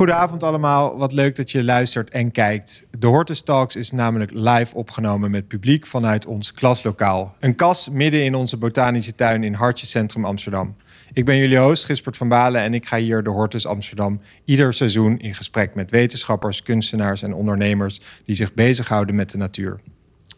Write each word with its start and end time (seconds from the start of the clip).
Goedenavond 0.00 0.42
allemaal, 0.42 0.98
wat 0.98 1.12
leuk 1.12 1.36
dat 1.36 1.50
je 1.50 1.64
luistert 1.64 2.10
en 2.10 2.30
kijkt. 2.30 2.86
De 2.98 3.06
Hortus 3.06 3.40
Talks 3.42 3.76
is 3.76 3.90
namelijk 3.90 4.30
live 4.34 4.74
opgenomen 4.74 5.30
met 5.30 5.48
publiek 5.48 5.86
vanuit 5.86 6.26
ons 6.26 6.52
klaslokaal. 6.52 7.34
Een 7.40 7.54
kas 7.54 7.88
midden 7.88 8.24
in 8.24 8.34
onze 8.34 8.56
botanische 8.56 9.14
tuin 9.14 9.44
in 9.44 9.54
Hartje 9.54 9.86
Centrum 9.86 10.24
Amsterdam. 10.24 10.76
Ik 11.12 11.24
ben 11.24 11.36
jullie 11.36 11.58
host 11.58 11.84
Gispert 11.84 12.16
van 12.16 12.28
Balen 12.28 12.62
en 12.62 12.74
ik 12.74 12.86
ga 12.86 12.96
hier 12.96 13.22
de 13.22 13.30
Hortus 13.30 13.66
Amsterdam 13.66 14.20
ieder 14.44 14.74
seizoen 14.74 15.18
in 15.18 15.34
gesprek 15.34 15.74
met 15.74 15.90
wetenschappers, 15.90 16.62
kunstenaars 16.62 17.22
en 17.22 17.34
ondernemers 17.34 18.00
die 18.24 18.34
zich 18.34 18.54
bezighouden 18.54 19.14
met 19.14 19.30
de 19.30 19.38
natuur. 19.38 19.80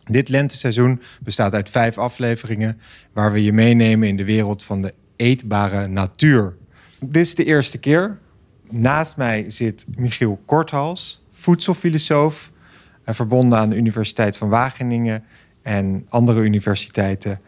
Dit 0.04 0.28
lenteseizoen 0.28 1.02
bestaat 1.20 1.54
uit 1.54 1.70
vijf 1.70 1.98
afleveringen 1.98 2.78
waar 3.12 3.32
we 3.32 3.42
je 3.42 3.52
meenemen 3.52 4.08
in 4.08 4.16
de 4.16 4.24
wereld 4.24 4.64
van 4.64 4.82
de 4.82 4.94
eetbare 5.16 5.86
natuur. 5.86 6.56
Dit 7.00 7.16
is 7.16 7.34
de 7.34 7.44
eerste 7.44 7.78
keer. 7.78 8.18
Naast 8.72 9.16
mij 9.16 9.44
zit 9.50 9.86
Michiel 9.96 10.40
Korthals, 10.46 11.22
voedselfilosoof, 11.30 12.50
en 13.04 13.14
verbonden 13.14 13.58
aan 13.58 13.68
de 13.68 13.76
Universiteit 13.76 14.36
van 14.36 14.48
Wageningen 14.48 15.24
en 15.62 16.06
andere 16.08 16.40
universiteiten. 16.40 17.40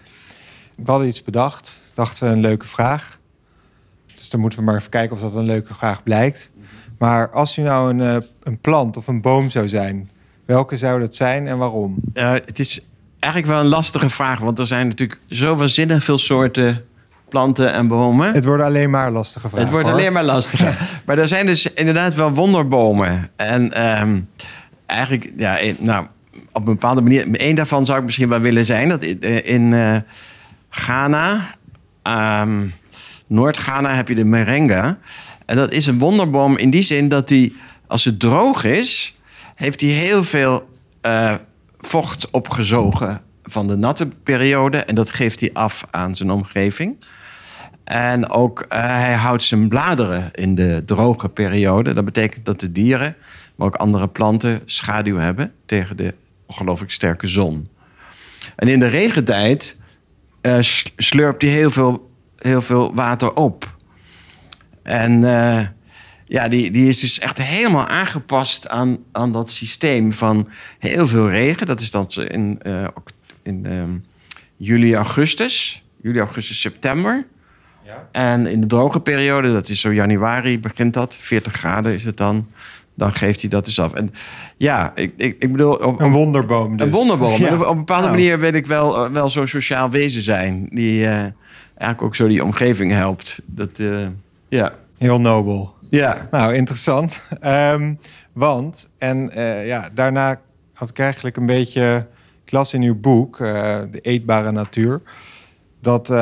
We 0.74 0.90
hadden 0.90 1.08
iets 1.08 1.22
bedacht, 1.22 1.80
dachten 1.94 2.28
een 2.28 2.40
leuke 2.40 2.66
vraag. 2.66 3.18
Dus 4.14 4.30
dan 4.30 4.40
moeten 4.40 4.58
we 4.58 4.64
maar 4.64 4.76
even 4.76 4.90
kijken 4.90 5.16
of 5.16 5.22
dat 5.22 5.34
een 5.34 5.44
leuke 5.44 5.74
vraag 5.74 6.02
blijkt. 6.02 6.52
Maar 6.98 7.30
als 7.30 7.58
u 7.58 7.62
nou 7.62 7.90
een, 7.90 8.00
eh, 8.00 8.28
een 8.42 8.60
plant 8.60 8.96
of 8.96 9.06
een 9.06 9.20
boom 9.20 9.50
zou 9.50 9.68
zijn, 9.68 10.10
welke 10.44 10.76
zou 10.76 11.00
dat 11.00 11.14
zijn 11.14 11.46
en 11.46 11.58
waarom? 11.58 11.96
Uh, 12.14 12.32
het 12.32 12.58
is 12.58 12.86
eigenlijk 13.18 13.52
wel 13.52 13.62
een 13.62 13.68
lastige 13.68 14.10
vraag, 14.10 14.40
want 14.40 14.58
er 14.58 14.66
zijn 14.66 14.88
natuurlijk 14.88 15.20
zo 15.28 15.56
waanzinnig 15.56 16.04
veel 16.04 16.18
soorten 16.18 16.84
planten 17.34 17.72
en 17.72 17.88
bomen. 17.88 18.32
Het 18.34 18.44
worden 18.44 18.66
alleen 18.66 18.90
maar 18.90 19.10
lastige 19.10 19.48
vragen. 19.48 19.58
Het 19.58 19.70
wordt 19.70 19.88
hoor. 19.88 19.96
alleen 19.96 20.12
maar 20.12 20.24
lastiger. 20.24 20.78
maar 21.06 21.18
er 21.18 21.28
zijn 21.28 21.46
dus 21.46 21.72
inderdaad 21.72 22.14
wel 22.14 22.30
wonderbomen. 22.30 23.30
En 23.36 23.72
ehm, 23.72 24.20
eigenlijk, 24.86 25.32
ja, 25.36 25.58
nou, 25.78 26.06
op 26.52 26.66
een 26.66 26.72
bepaalde 26.72 27.00
manier... 27.00 27.30
één 27.36 27.54
daarvan 27.54 27.86
zou 27.86 27.98
ik 27.98 28.04
misschien 28.04 28.28
wel 28.28 28.40
willen 28.40 28.64
zijn. 28.64 28.88
Dat 28.88 29.02
in, 29.02 29.20
eh, 29.20 29.54
in 29.54 29.72
eh, 29.72 29.96
Ghana, 30.68 31.56
ehm, 32.02 32.60
Noord-Ghana, 33.26 33.94
heb 33.94 34.08
je 34.08 34.14
de 34.14 34.24
merengue. 34.24 34.96
En 35.46 35.56
dat 35.56 35.72
is 35.72 35.86
een 35.86 35.98
wonderboom 35.98 36.56
in 36.56 36.70
die 36.70 36.82
zin 36.82 37.08
dat 37.08 37.28
die, 37.28 37.56
als 37.86 38.04
het 38.04 38.20
droog 38.20 38.64
is... 38.64 39.18
heeft 39.54 39.80
hij 39.80 39.90
heel 39.90 40.24
veel 40.24 40.68
eh, 41.00 41.34
vocht 41.78 42.30
opgezogen 42.30 43.20
van 43.42 43.66
de 43.66 43.76
natte 43.76 44.08
periode. 44.22 44.76
En 44.76 44.94
dat 44.94 45.10
geeft 45.10 45.40
hij 45.40 45.50
af 45.52 45.84
aan 45.90 46.14
zijn 46.14 46.30
omgeving. 46.30 46.96
En 47.84 48.30
ook 48.30 48.60
eh, 48.60 48.80
hij 48.80 49.14
houdt 49.14 49.42
zijn 49.42 49.68
bladeren 49.68 50.30
in 50.32 50.54
de 50.54 50.82
droge 50.86 51.28
periode. 51.28 51.92
Dat 51.92 52.04
betekent 52.04 52.44
dat 52.44 52.60
de 52.60 52.72
dieren, 52.72 53.16
maar 53.54 53.66
ook 53.66 53.74
andere 53.74 54.08
planten, 54.08 54.62
schaduw 54.64 55.16
hebben 55.16 55.52
tegen 55.66 55.96
de 55.96 56.14
ongelooflijk 56.46 56.92
sterke 56.92 57.26
zon. 57.26 57.68
En 58.56 58.68
in 58.68 58.80
de 58.80 58.86
regentijd 58.86 59.80
eh, 60.40 60.58
slurpt 60.96 61.42
hij 61.42 61.50
heel 61.50 61.70
veel, 61.70 62.10
heel 62.38 62.62
veel 62.62 62.94
water 62.94 63.34
op. 63.34 63.76
En 64.82 65.24
eh, 65.24 65.66
ja, 66.26 66.48
die, 66.48 66.70
die 66.70 66.88
is 66.88 67.00
dus 67.00 67.18
echt 67.18 67.42
helemaal 67.42 67.86
aangepast 67.86 68.68
aan, 68.68 68.98
aan 69.12 69.32
dat 69.32 69.50
systeem 69.50 70.12
van 70.12 70.48
heel 70.78 71.06
veel 71.06 71.30
regen. 71.30 71.66
Dat 71.66 71.80
is 71.80 71.90
dan 71.90 72.08
in, 72.10 72.58
in 73.42 73.66
ehm, 73.66 73.96
juli, 74.56 74.94
augustus. 74.94 75.84
Juli, 76.02 76.18
augustus, 76.18 76.60
september. 76.60 77.26
Ja. 77.84 78.08
En 78.12 78.46
in 78.46 78.60
de 78.60 78.66
droge 78.66 79.00
periode, 79.00 79.52
dat 79.52 79.68
is 79.68 79.80
zo 79.80 79.92
januari, 79.92 80.60
begint 80.60 80.94
dat. 80.94 81.16
40 81.16 81.52
graden 81.52 81.92
is 81.94 82.04
het 82.04 82.16
dan. 82.16 82.46
Dan 82.94 83.14
geeft 83.14 83.40
hij 83.40 83.50
dat 83.50 83.64
dus 83.64 83.80
af. 83.80 83.92
En 83.92 84.12
ja, 84.56 84.92
ik, 84.94 85.12
ik, 85.16 85.36
ik 85.38 85.52
bedoel... 85.52 85.74
Op, 85.74 86.00
Een 86.00 86.12
wonderboom 86.12 86.76
dus. 86.76 86.86
een 86.86 86.92
wonderboom. 86.92 87.38
Ja. 87.38 87.54
Op, 87.54 87.60
op 87.60 87.68
een 87.68 87.76
bepaalde 87.76 88.06
Nou. 88.06 88.16
manier 88.16 88.38
wil 88.38 88.52
ik 88.52 88.66
wel, 88.66 89.04
eh, 89.04 89.10
wel 89.10 89.28
zo'n 89.28 89.46
sociaal 89.46 89.90
wezen 89.90 90.22
zijn. 90.22 90.66
Die 90.70 91.04
eh, 91.04 91.10
eigenlijk 91.10 92.02
ook 92.02 92.14
zo 92.14 92.28
die 92.28 92.44
omgeving 92.44 92.92
helpt. 92.92 93.40
Dat, 93.46 93.78
eh, 93.78 94.06
ja. 94.48 94.72
Heel 94.98 95.20
nobel. 95.20 95.74
Ja. 95.90 96.28
Nou, 96.30 96.54
interessant. 96.54 97.22
Ehm, 97.40 97.94
want, 98.32 98.90
en 98.98 99.30
ja, 99.64 99.90
daarna 99.94 100.40
had 100.72 100.88
ik 100.88 100.98
eigenlijk 100.98 101.36
een 101.36 101.46
beetje 101.46 102.06
klas 102.44 102.74
in 102.74 102.82
uw 102.82 103.00
boek, 103.00 103.38
De 103.38 103.98
Eetbare 104.02 104.52
Natuur. 104.52 105.00
Dat 105.80 106.14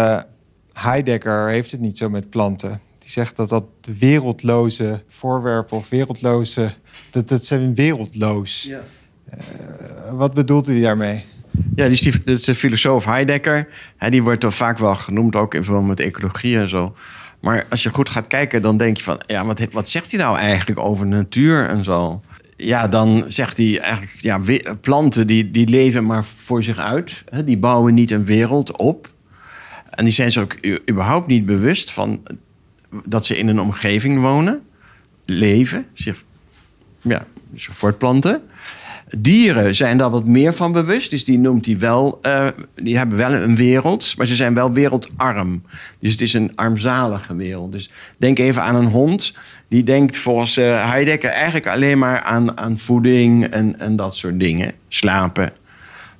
Heidegger 0.72 1.48
heeft 1.48 1.70
het 1.70 1.80
niet 1.80 1.98
zo 1.98 2.08
met 2.08 2.30
planten. 2.30 2.80
Die 2.98 3.10
zegt 3.10 3.36
dat 3.36 3.48
dat 3.48 3.64
wereldloze 3.98 5.02
voorwerpen 5.08 5.76
of 5.76 5.88
wereldloze... 5.88 6.72
Dat, 7.10 7.28
dat 7.28 7.44
zijn 7.44 7.74
wereldloos. 7.74 8.62
Ja. 8.62 8.82
Wat 10.12 10.34
bedoelt 10.34 10.66
hij 10.66 10.80
daarmee? 10.80 11.24
Ja, 11.74 11.84
die 11.84 11.92
is, 11.92 12.00
die, 12.00 12.12
dat 12.12 12.36
is 12.36 12.44
de 12.44 12.54
filosoof 12.54 13.04
Heidegger. 13.04 13.68
Hè, 13.96 14.10
die 14.10 14.22
wordt 14.22 14.40
toch 14.40 14.54
vaak 14.54 14.78
wel 14.78 14.94
genoemd, 14.94 15.36
ook 15.36 15.54
in 15.54 15.64
verband 15.64 15.86
met 15.86 16.00
ecologie 16.00 16.58
en 16.58 16.68
zo. 16.68 16.94
Maar 17.40 17.66
als 17.70 17.82
je 17.82 17.94
goed 17.94 18.08
gaat 18.08 18.26
kijken, 18.26 18.62
dan 18.62 18.76
denk 18.76 18.96
je 18.96 19.02
van... 19.02 19.22
ja, 19.26 19.44
wat, 19.44 19.66
wat 19.72 19.88
zegt 19.88 20.10
hij 20.10 20.20
nou 20.20 20.38
eigenlijk 20.38 20.80
over 20.80 21.06
natuur 21.06 21.68
en 21.68 21.84
zo? 21.84 22.20
Ja, 22.56 22.88
dan 22.88 23.24
zegt 23.28 23.56
hij 23.56 23.80
eigenlijk... 23.80 24.14
ja, 24.16 24.40
planten 24.80 25.26
die, 25.26 25.50
die 25.50 25.68
leven 25.68 26.06
maar 26.06 26.24
voor 26.24 26.62
zich 26.62 26.78
uit. 26.78 27.22
Hè, 27.28 27.44
die 27.44 27.58
bouwen 27.58 27.94
niet 27.94 28.10
een 28.10 28.24
wereld 28.24 28.76
op. 28.76 29.10
En 29.92 30.04
die 30.04 30.12
zijn 30.12 30.32
zich 30.32 30.42
ook 30.42 30.56
überhaupt 30.90 31.26
niet 31.26 31.46
bewust 31.46 31.90
van... 31.90 32.22
dat 33.04 33.26
ze 33.26 33.38
in 33.38 33.48
een 33.48 33.60
omgeving 33.60 34.20
wonen, 34.20 34.62
leven, 35.24 35.86
zich 35.94 36.24
ja, 37.00 37.26
voortplanten. 37.56 38.42
Dieren 39.18 39.74
zijn 39.74 39.98
daar 39.98 40.10
wat 40.10 40.26
meer 40.26 40.54
van 40.54 40.72
bewust. 40.72 41.10
Dus 41.10 41.24
die 41.24 41.38
noemt 41.38 41.66
hij 41.66 41.78
wel. 41.78 42.18
eh, 42.22 42.48
die 42.74 42.96
hebben 42.96 43.16
wel 43.16 43.32
een 43.32 43.56
wereld, 43.56 44.14
maar 44.16 44.26
ze 44.26 44.34
zijn 44.34 44.54
wel 44.54 44.72
wereldarm. 44.72 45.62
Dus 45.98 46.12
het 46.12 46.20
is 46.20 46.32
een 46.32 46.52
armzalige 46.54 47.36
wereld. 47.36 47.72
Dus 47.72 47.90
denk 48.16 48.38
even 48.38 48.62
aan 48.62 48.74
een 48.74 48.86
hond. 48.86 49.34
Die 49.68 49.84
denkt 49.84 50.16
volgens 50.16 50.56
eh, 50.56 50.90
Heidegger 50.90 51.30
eigenlijk 51.30 51.66
alleen 51.66 51.98
maar 51.98 52.20
aan, 52.20 52.58
aan 52.58 52.78
voeding 52.78 53.44
en, 53.44 53.78
en 53.78 53.96
dat 53.96 54.16
soort 54.16 54.40
dingen. 54.40 54.72
Slapen, 54.88 55.52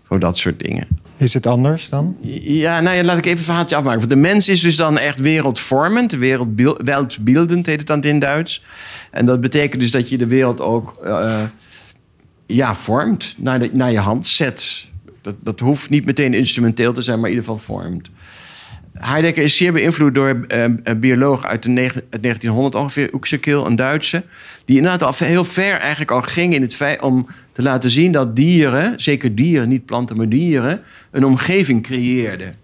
voor 0.06 0.18
dat 0.18 0.38
soort 0.38 0.60
dingen. 0.60 0.86
Is 1.22 1.34
het 1.34 1.46
anders 1.46 1.88
dan? 1.88 2.16
Ja, 2.40 2.80
nou 2.80 2.96
ja, 2.96 3.04
laat 3.04 3.18
ik 3.18 3.26
even 3.26 3.38
een 3.38 3.44
verhaaltje 3.44 3.76
afmaken. 3.76 3.98
Want 3.98 4.10
de 4.10 4.16
mens 4.16 4.48
is 4.48 4.60
dus 4.60 4.76
dan 4.76 4.98
echt 4.98 5.20
wereldvormend. 5.20 6.12
Wereld, 6.12 6.48
weltbeeldend 6.84 7.66
heet 7.66 7.78
het 7.78 7.86
dan 7.86 8.02
in 8.02 8.18
Duits. 8.18 8.64
En 9.10 9.26
dat 9.26 9.40
betekent 9.40 9.80
dus 9.80 9.90
dat 9.90 10.08
je 10.08 10.18
de 10.18 10.26
wereld 10.26 10.60
ook 10.60 10.96
eh, 11.04 11.42
ja, 12.46 12.74
vormt. 12.74 13.34
Naar, 13.36 13.68
naar 13.72 13.92
je 13.92 13.98
hand 13.98 14.26
zet. 14.26 14.88
Dat, 15.20 15.34
dat 15.40 15.60
hoeft 15.60 15.90
niet 15.90 16.04
meteen 16.04 16.34
instrumenteel 16.34 16.92
te 16.92 17.02
zijn, 17.02 17.20
maar 17.20 17.30
in 17.30 17.36
ieder 17.36 17.50
geval 17.50 17.76
vormt. 17.76 18.10
Heidegger 18.92 19.42
is 19.42 19.56
zeer 19.56 19.72
beïnvloed 19.72 20.14
door 20.14 20.44
eh, 20.48 20.64
een 20.82 21.00
bioloog 21.00 21.46
uit, 21.46 21.62
de 21.62 21.90
uit 22.10 22.22
1900 22.22 22.74
ongeveer, 22.74 23.10
Uexküll, 23.12 23.66
een 23.66 23.76
Duitse. 23.76 24.22
Die 24.64 24.76
inderdaad 24.76 25.02
al 25.02 25.26
heel 25.26 25.44
ver 25.44 25.74
eigenlijk 25.74 26.10
al 26.10 26.20
ging 26.20 26.54
in 26.54 26.62
het 26.62 26.74
feit 26.74 27.02
om 27.02 27.26
te 27.52 27.62
laten 27.62 27.90
zien 27.90 28.12
dat 28.12 28.36
dieren, 28.36 29.00
zeker 29.00 29.34
dieren, 29.34 29.68
niet 29.68 29.86
planten, 29.86 30.16
maar 30.16 30.28
dieren, 30.28 30.80
een 31.10 31.24
omgeving 31.24 31.82
creëerden. 31.82 32.54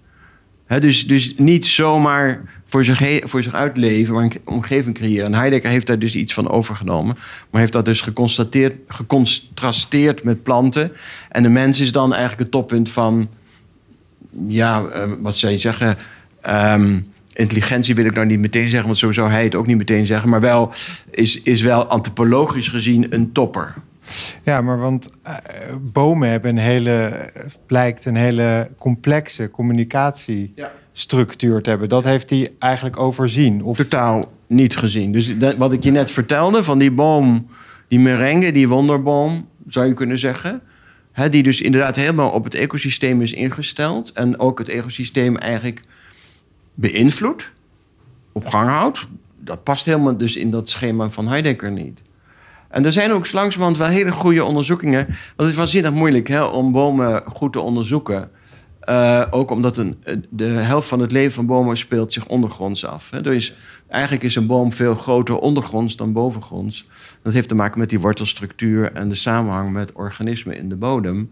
Dus, 0.81 1.07
dus 1.07 1.35
niet 1.37 1.67
zomaar 1.67 2.43
voor 2.67 2.85
zich, 2.85 3.21
voor 3.25 3.43
zich 3.43 3.55
uitleven, 3.55 4.15
maar 4.15 4.23
een 4.23 4.41
omgeving 4.45 4.95
creëren. 4.95 5.27
En 5.27 5.35
Heidegger 5.35 5.71
heeft 5.71 5.87
daar 5.87 5.99
dus 5.99 6.15
iets 6.15 6.35
van 6.35 6.49
overgenomen. 6.51 7.17
Maar 7.51 7.61
heeft 7.61 7.73
dat 7.73 7.85
dus 7.85 8.01
geconstateerd, 8.01 8.75
gecontrasteerd 8.89 10.23
met 10.23 10.43
planten. 10.43 10.93
En 11.29 11.43
de 11.43 11.49
mens 11.49 11.81
is 11.81 11.93
dan 11.93 12.11
eigenlijk 12.13 12.41
het 12.43 12.51
toppunt 12.51 12.91
van... 12.91 13.29
Ja, 14.49 14.85
eh, 14.85 15.11
wat 15.21 15.37
zou 15.37 15.53
je 15.53 15.59
zeggen... 15.59 15.97
ehm, 16.41 16.99
intelligentie 17.33 17.95
wil 17.95 18.05
ik 18.05 18.15
nou 18.15 18.27
niet 18.27 18.39
meteen 18.39 18.69
zeggen... 18.69 18.87
want 18.87 18.99
zo 18.99 19.13
zou 19.13 19.31
hij 19.31 19.45
het 19.45 19.55
ook 19.55 19.67
niet 19.67 19.77
meteen 19.77 20.07
zeggen. 20.07 20.29
Maar 20.29 20.41
wel 20.41 20.73
is, 21.11 21.43
is 21.43 21.63
wel 21.63 21.87
antropologisch 21.87 22.69
gezien 22.69 23.15
een 23.15 23.33
topper. 23.33 23.75
Ja, 24.43 24.61
maar 24.61 24.79
want 24.79 25.11
eh, 25.23 25.35
bomen 25.93 26.29
hebben 26.29 26.51
een 26.51 26.63
hele, 26.63 27.29
blijkt 27.67 28.05
een 28.05 28.17
hele 28.17 28.71
complexe 28.79 29.51
communicatiestructuur 29.51 31.63
te 31.63 31.71
hebben. 31.71 31.89
Dat 31.89 32.05
heeft 32.05 32.31
hij 32.31 32.51
eigenlijk 32.59 32.99
overzien. 32.99 33.63
Of 33.63 33.77
totaal 33.77 34.33
niet 34.47 34.77
gezien. 34.77 35.13
Dus 35.13 35.39
dat, 35.39 35.57
wat 35.57 35.73
ik 35.73 35.83
je 35.83 35.91
net 35.91 36.11
vertelde 36.11 36.65
van 36.65 36.79
die 36.79 36.91
boom, 36.91 37.47
die 37.89 38.01
merengue, 38.01 38.53
die 38.53 38.69
wonderboom, 38.69 39.49
zou 39.69 39.87
je 39.87 39.95
kunnen 39.95 40.19
zeggen. 40.19 40.61
Hè, 41.13 41.29
die 41.29 41.43
dus 41.43 41.61
inderdaad 41.61 41.97
helemaal 41.97 42.31
op 42.31 42.45
het 42.45 42.55
ecosysteem 42.55 43.23
is 43.23 43.33
ingesteld. 43.33 44.13
En 44.13 44.39
ook 44.39 44.59
het 44.59 44.69
ecosysteem 44.69 45.37
eigenlijk 45.37 45.83
beïnvloedt, 46.81 47.51
op 48.33 48.47
gang 48.47 48.69
houdt. 48.69 49.09
Dat 49.41 49.63
past 49.63 49.85
helemaal 49.85 50.17
dus 50.17 50.37
in 50.37 50.51
dat 50.51 50.69
schema 50.69 51.11
van 51.11 51.29
Heidegger 51.29 51.73
niet. 51.73 52.03
En 52.69 52.85
er 52.85 52.93
zijn 52.93 53.13
ook 53.13 53.33
langzamerhand 53.33 53.79
wel 53.79 53.89
hele 53.89 54.13
goede 54.13 54.45
onderzoekingen. 54.45 55.07
Want 55.07 55.17
het 55.37 55.49
is 55.49 55.55
waanzinnig 55.55 55.93
moeilijk 55.93 56.29
hè, 56.29 56.43
om 56.45 56.73
bomen 56.73 57.23
goed 57.27 57.53
te 57.53 57.61
onderzoeken. 57.61 58.31
Uh, 58.89 59.25
ook 59.31 59.51
omdat 59.51 59.77
een, 59.77 59.99
de 60.31 60.45
helft 60.45 60.89
van 60.89 61.01
het 61.01 61.13
leven 61.13 61.33
van 61.33 61.47
bomen 61.47 61.77
speelt 61.77 62.13
zich 62.13 62.27
ondergronds 62.27 62.85
af. 62.85 63.11
Hè. 63.11 63.33
Is, 63.33 63.55
eigenlijk 63.89 64.23
is 64.23 64.37
een 64.37 64.47
boom 64.47 64.73
veel 64.73 64.95
groter 64.95 65.39
ondergronds 65.39 65.97
dan 65.97 66.13
bovengronds. 66.13 66.87
Dat 67.23 67.33
heeft 67.33 67.49
te 67.49 67.55
maken 67.55 67.79
met 67.79 67.91
die 67.91 68.01
wortelstructuur 68.01 68.93
en 68.93 69.09
de 69.09 69.15
samenhang 69.15 69.73
met 69.73 69.93
organismen 69.93 70.57
in 70.57 70.69
de 70.69 70.77
bodem. 70.77 71.31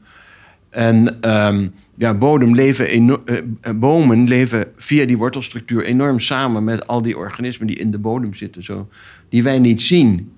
En 0.76 1.30
um, 1.30 1.72
ja, 1.94 2.14
bodem 2.14 2.54
leven 2.54 3.08
uh, 3.08 3.40
bomen 3.74 4.28
leven 4.28 4.66
via 4.76 5.06
die 5.06 5.16
wortelstructuur 5.16 5.84
enorm 5.84 6.20
samen 6.20 6.64
met 6.64 6.86
al 6.86 7.02
die 7.02 7.16
organismen 7.16 7.66
die 7.66 7.76
in 7.76 7.90
de 7.90 7.98
bodem 7.98 8.34
zitten, 8.34 8.64
zo, 8.64 8.88
die 9.28 9.42
wij 9.42 9.58
niet 9.58 9.82
zien. 9.82 10.32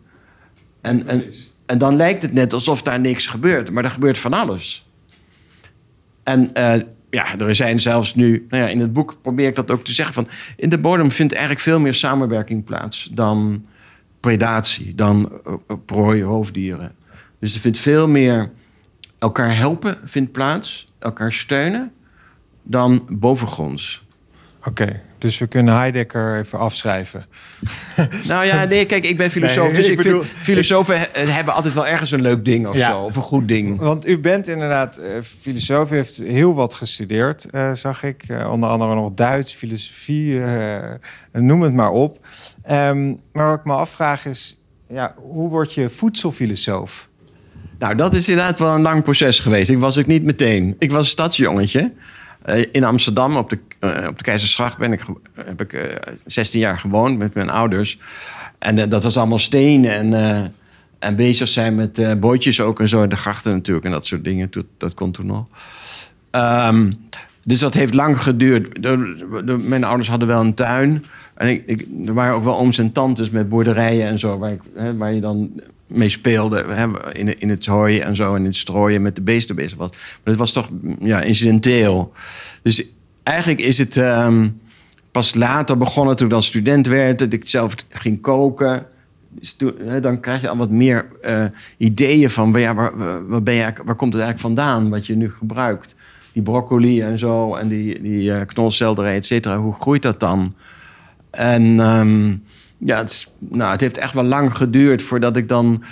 En, 0.80 1.06
en, 1.06 1.24
en 1.66 1.78
dan 1.78 1.96
lijkt 1.96 2.22
het 2.22 2.32
net 2.32 2.52
alsof 2.52 2.82
daar 2.82 3.00
niks 3.00 3.26
gebeurt, 3.26 3.70
maar 3.70 3.84
er 3.84 3.90
gebeurt 3.90 4.18
van 4.18 4.32
alles. 4.32 4.88
En 6.22 6.50
uh, 6.54 6.74
ja, 7.10 7.38
er 7.38 7.54
zijn 7.54 7.80
zelfs 7.80 8.14
nu, 8.14 8.46
nou 8.48 8.62
ja, 8.62 8.68
in 8.68 8.80
het 8.80 8.92
boek 8.92 9.16
probeer 9.22 9.46
ik 9.46 9.54
dat 9.54 9.70
ook 9.70 9.84
te 9.84 9.92
zeggen 9.92 10.14
van, 10.14 10.28
in 10.56 10.68
de 10.68 10.78
bodem 10.78 11.10
vindt 11.10 11.32
eigenlijk 11.32 11.62
veel 11.62 11.80
meer 11.80 11.94
samenwerking 11.94 12.64
plaats 12.64 13.08
dan 13.12 13.66
predatie, 14.20 14.94
dan 14.94 15.32
prooi, 15.86 16.22
hoofddieren. 16.22 16.92
Dus 17.38 17.54
er 17.54 17.60
vindt 17.60 17.78
veel 17.78 18.08
meer 18.08 18.50
elkaar 19.18 19.56
helpen 19.56 19.98
vindt 20.04 20.32
plaats, 20.32 20.86
elkaar 20.98 21.32
steunen, 21.32 21.92
dan 22.62 23.08
bovengronds. 23.12 24.06
Oké, 24.64 25.02
dus 25.18 25.38
we 25.38 25.46
kunnen 25.46 25.74
Heidegger 25.74 26.38
even 26.38 26.58
afschrijven. 26.58 27.26
Nou 28.26 28.44
ja, 28.44 28.64
nee, 28.64 28.86
kijk, 28.86 29.06
ik 29.06 29.16
ben 29.16 29.30
filosoof, 29.30 29.72
dus 29.72 29.88
ik, 29.88 30.00
vind 30.00 30.24
filosofen 30.24 31.08
hebben 31.12 31.54
altijd 31.54 31.74
wel 31.74 31.86
ergens 31.86 32.10
een 32.10 32.20
leuk 32.20 32.44
ding 32.44 32.66
of 32.66 32.76
zo, 32.76 32.98
of 32.98 33.16
een 33.16 33.22
goed 33.22 33.48
ding. 33.48 33.78
Want 33.78 34.06
u 34.06 34.18
bent 34.18 34.48
inderdaad 34.48 35.00
uh, 35.00 35.20
filosoof, 35.22 35.92
u 35.92 35.94
heeft 35.94 36.16
heel 36.16 36.54
wat 36.54 36.74
gestudeerd, 36.74 37.46
uh, 37.54 37.74
zag 37.74 38.02
ik. 38.02 38.28
Uh, 38.28 38.52
onder 38.52 38.68
andere 38.68 38.94
nog 38.94 39.14
Duits, 39.14 39.52
filosofie, 39.54 40.40
noem 41.32 41.62
het 41.62 41.74
maar 41.74 41.90
op. 41.90 42.26
Um, 42.70 43.20
maar 43.32 43.46
wat 43.48 43.58
ik 43.58 43.64
me 43.64 43.72
afvraag 43.72 44.26
is, 44.26 44.60
ja, 44.88 45.14
hoe 45.16 45.48
word 45.48 45.74
je 45.74 45.88
voedselfilosoof? 45.88 47.07
Nou, 47.78 47.94
dat 47.94 48.14
is 48.14 48.28
inderdaad 48.28 48.58
wel 48.58 48.74
een 48.74 48.82
lang 48.82 49.02
proces 49.02 49.40
geweest. 49.40 49.70
Ik 49.70 49.78
was 49.78 49.98
ook 49.98 50.06
niet 50.06 50.22
meteen. 50.22 50.76
Ik 50.78 50.90
was 50.90 51.04
een 51.04 51.10
stadsjongetje. 51.10 51.92
Uh, 52.46 52.64
in 52.72 52.84
Amsterdam, 52.84 53.36
op 53.36 53.50
de, 53.50 53.58
uh, 53.80 54.08
op 54.08 54.18
de 54.18 54.24
Keizersgracht, 54.24 54.78
ben 54.78 54.92
ik, 54.92 55.00
heb 55.34 55.60
ik 55.60 55.72
uh, 55.72 55.94
eh, 55.94 55.98
16 56.26 56.60
jaar 56.60 56.78
gewoond 56.78 57.18
met 57.18 57.34
mijn 57.34 57.50
ouders. 57.50 57.98
En 58.58 58.88
dat 58.88 59.02
was 59.02 59.16
allemaal 59.16 59.38
stenen 59.38 59.90
en, 59.90 60.52
en 60.98 61.16
bezig 61.16 61.48
zijn 61.48 61.74
met 61.74 62.20
bootjes 62.20 62.60
ook 62.60 62.80
en 62.80 62.88
zo. 62.88 63.06
De 63.06 63.16
grachten 63.16 63.52
natuurlijk 63.52 63.86
en 63.86 63.92
dat 63.92 64.06
soort 64.06 64.24
dingen. 64.24 64.48
Dat, 64.50 64.64
dat 64.78 64.94
kon 64.94 65.12
toen 65.12 65.26
nog. 65.26 65.46
Um, 66.30 66.92
dus 67.42 67.58
dat 67.58 67.74
heeft 67.74 67.94
lang 67.94 68.22
geduurd. 68.22 68.80
Mijn 69.68 69.84
ouders 69.84 70.08
hadden 70.08 70.28
wel 70.28 70.40
een 70.40 70.54
tuin. 70.54 71.04
En 71.38 71.48
ik, 71.48 71.86
er 72.06 72.14
waren 72.14 72.34
ook 72.34 72.44
wel 72.44 72.58
ooms 72.58 72.78
en 72.78 72.92
tantes 72.92 73.30
met 73.30 73.48
boerderijen 73.48 74.06
en 74.06 74.18
zo. 74.18 74.38
Waar, 74.38 74.52
ik, 74.52 74.60
hè, 74.74 74.96
waar 74.96 75.12
je 75.12 75.20
dan 75.20 75.50
mee 75.86 76.08
speelde. 76.08 76.64
In, 77.12 77.38
in 77.38 77.48
het 77.48 77.66
hooien 77.66 78.04
en 78.04 78.16
zo. 78.16 78.34
En 78.34 78.40
in 78.40 78.46
het 78.46 78.56
strooien 78.56 79.02
met 79.02 79.16
de 79.16 79.22
beesten 79.22 79.56
bezig 79.56 79.78
was. 79.78 79.90
Maar 79.90 80.18
het 80.24 80.36
was 80.36 80.52
toch 80.52 80.68
ja, 81.00 81.22
incidenteel. 81.22 82.12
Dus 82.62 82.84
eigenlijk 83.22 83.60
is 83.60 83.78
het 83.78 83.96
um, 83.96 84.60
pas 85.10 85.34
later 85.34 85.76
begonnen 85.76 86.16
toen 86.16 86.26
ik 86.26 86.32
dan 86.32 86.42
student 86.42 86.86
werd. 86.86 87.18
Dat 87.18 87.32
ik 87.32 87.48
zelf 87.48 87.74
ging 87.88 88.20
koken. 88.20 88.86
Dus 89.28 89.56
hè, 89.78 90.00
dan 90.00 90.20
krijg 90.20 90.40
je 90.40 90.48
al 90.48 90.56
wat 90.56 90.70
meer 90.70 91.06
uh, 91.22 91.44
ideeën 91.76 92.30
van... 92.30 92.52
Ja, 92.56 92.74
waar, 92.74 93.26
waar, 93.28 93.42
ben 93.42 93.74
waar 93.84 93.96
komt 93.96 94.12
het 94.12 94.22
eigenlijk 94.22 94.40
vandaan 94.40 94.88
wat 94.88 95.06
je 95.06 95.16
nu 95.16 95.30
gebruikt? 95.30 95.94
Die 96.32 96.42
broccoli 96.42 97.00
en 97.00 97.18
zo 97.18 97.54
en 97.54 97.68
die, 97.68 98.02
die 98.02 98.30
uh, 98.30 98.40
knolselderij, 98.46 99.16
et 99.16 99.26
cetera. 99.26 99.58
Hoe 99.58 99.74
groeit 99.74 100.02
dat 100.02 100.20
dan? 100.20 100.54
En... 101.30 101.78
Um, 101.78 102.42
ja, 102.80 102.96
het, 102.96 103.32
nou, 103.38 103.70
het 103.72 103.80
heeft 103.80 103.98
echt 103.98 104.14
wel 104.14 104.24
lang 104.24 104.56
geduurd 104.56 105.02
voordat 105.02 105.36
ik 105.36 105.48
dan 105.48 105.84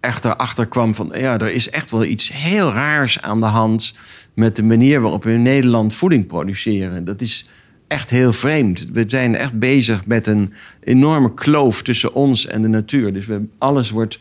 echt 0.00 0.24
erachter 0.24 0.66
kwam 0.66 0.94
van... 0.94 1.12
ja, 1.14 1.38
er 1.38 1.52
is 1.52 1.70
echt 1.70 1.90
wel 1.90 2.04
iets 2.04 2.32
heel 2.32 2.72
raars 2.72 3.20
aan 3.20 3.40
de 3.40 3.46
hand... 3.46 3.94
met 4.34 4.56
de 4.56 4.62
manier 4.62 5.00
waarop 5.00 5.24
we 5.24 5.32
in 5.32 5.42
Nederland 5.42 5.94
voeding 5.94 6.26
produceren. 6.26 7.04
Dat 7.04 7.20
is 7.20 7.46
echt 7.88 8.10
heel 8.10 8.32
vreemd. 8.32 8.88
We 8.92 9.04
zijn 9.06 9.36
echt 9.36 9.58
bezig 9.58 10.06
met 10.06 10.26
een 10.26 10.52
enorme 10.80 11.34
kloof 11.34 11.82
tussen 11.82 12.14
ons 12.14 12.46
en 12.46 12.62
de 12.62 12.68
natuur. 12.68 13.12
Dus 13.12 13.26
we, 13.26 13.48
alles 13.58 13.90
wordt 13.90 14.18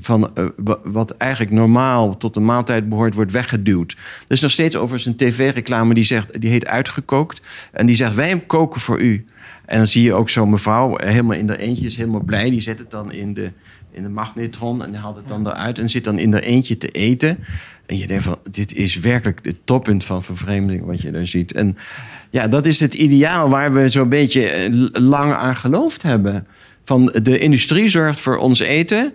van 0.00 0.30
uh, 0.34 0.72
wat 0.82 1.10
eigenlijk 1.10 1.52
normaal 1.52 2.16
tot 2.16 2.34
de 2.34 2.40
maaltijd 2.40 2.88
behoort, 2.88 3.14
wordt 3.14 3.32
weggeduwd. 3.32 3.92
Er 3.92 4.34
is 4.34 4.40
nog 4.40 4.50
steeds 4.50 4.76
over 4.76 5.02
een 5.06 5.16
tv-reclame 5.16 5.94
die 5.94 6.04
zegt, 6.04 6.40
die 6.40 6.50
heet 6.50 6.66
Uitgekookt. 6.66 7.46
En 7.72 7.86
die 7.86 7.96
zegt, 7.96 8.14
wij 8.14 8.40
koken 8.46 8.80
voor 8.80 9.00
u. 9.00 9.24
En 9.70 9.76
dan 9.76 9.86
zie 9.86 10.02
je 10.02 10.12
ook 10.12 10.30
zo'n 10.30 10.50
mevrouw 10.50 10.96
helemaal 10.96 11.36
in 11.36 11.48
haar 11.48 11.58
eentje, 11.58 11.86
is 11.86 11.96
helemaal 11.96 12.20
blij. 12.20 12.50
Die 12.50 12.60
zet 12.60 12.78
het 12.78 12.90
dan 12.90 13.12
in 13.12 13.34
de, 13.34 13.50
in 13.90 14.02
de 14.02 14.08
magnetron 14.08 14.84
en 14.84 14.94
haalt 14.94 15.16
het 15.16 15.28
dan 15.28 15.46
eruit 15.46 15.78
en 15.78 15.90
zit 15.90 16.04
dan 16.04 16.18
in 16.18 16.32
haar 16.32 16.42
eentje 16.42 16.78
te 16.78 16.88
eten. 16.88 17.38
En 17.86 17.98
je 17.98 18.06
denkt 18.06 18.24
van, 18.24 18.38
dit 18.50 18.74
is 18.74 18.98
werkelijk 18.98 19.38
het 19.42 19.58
toppunt 19.64 20.04
van 20.04 20.22
vervreemding 20.22 20.84
wat 20.84 21.00
je 21.00 21.10
daar 21.10 21.26
ziet. 21.26 21.52
En 21.52 21.76
ja, 22.30 22.48
dat 22.48 22.66
is 22.66 22.80
het 22.80 22.94
ideaal 22.94 23.48
waar 23.48 23.72
we 23.72 23.88
zo'n 23.88 24.08
beetje 24.08 24.48
eh, 24.48 24.70
lang 24.92 25.32
aan 25.32 25.56
geloofd 25.56 26.02
hebben. 26.02 26.46
Van 26.84 27.06
de 27.22 27.38
industrie 27.38 27.88
zorgt 27.88 28.20
voor 28.20 28.36
ons 28.36 28.58
eten 28.58 29.12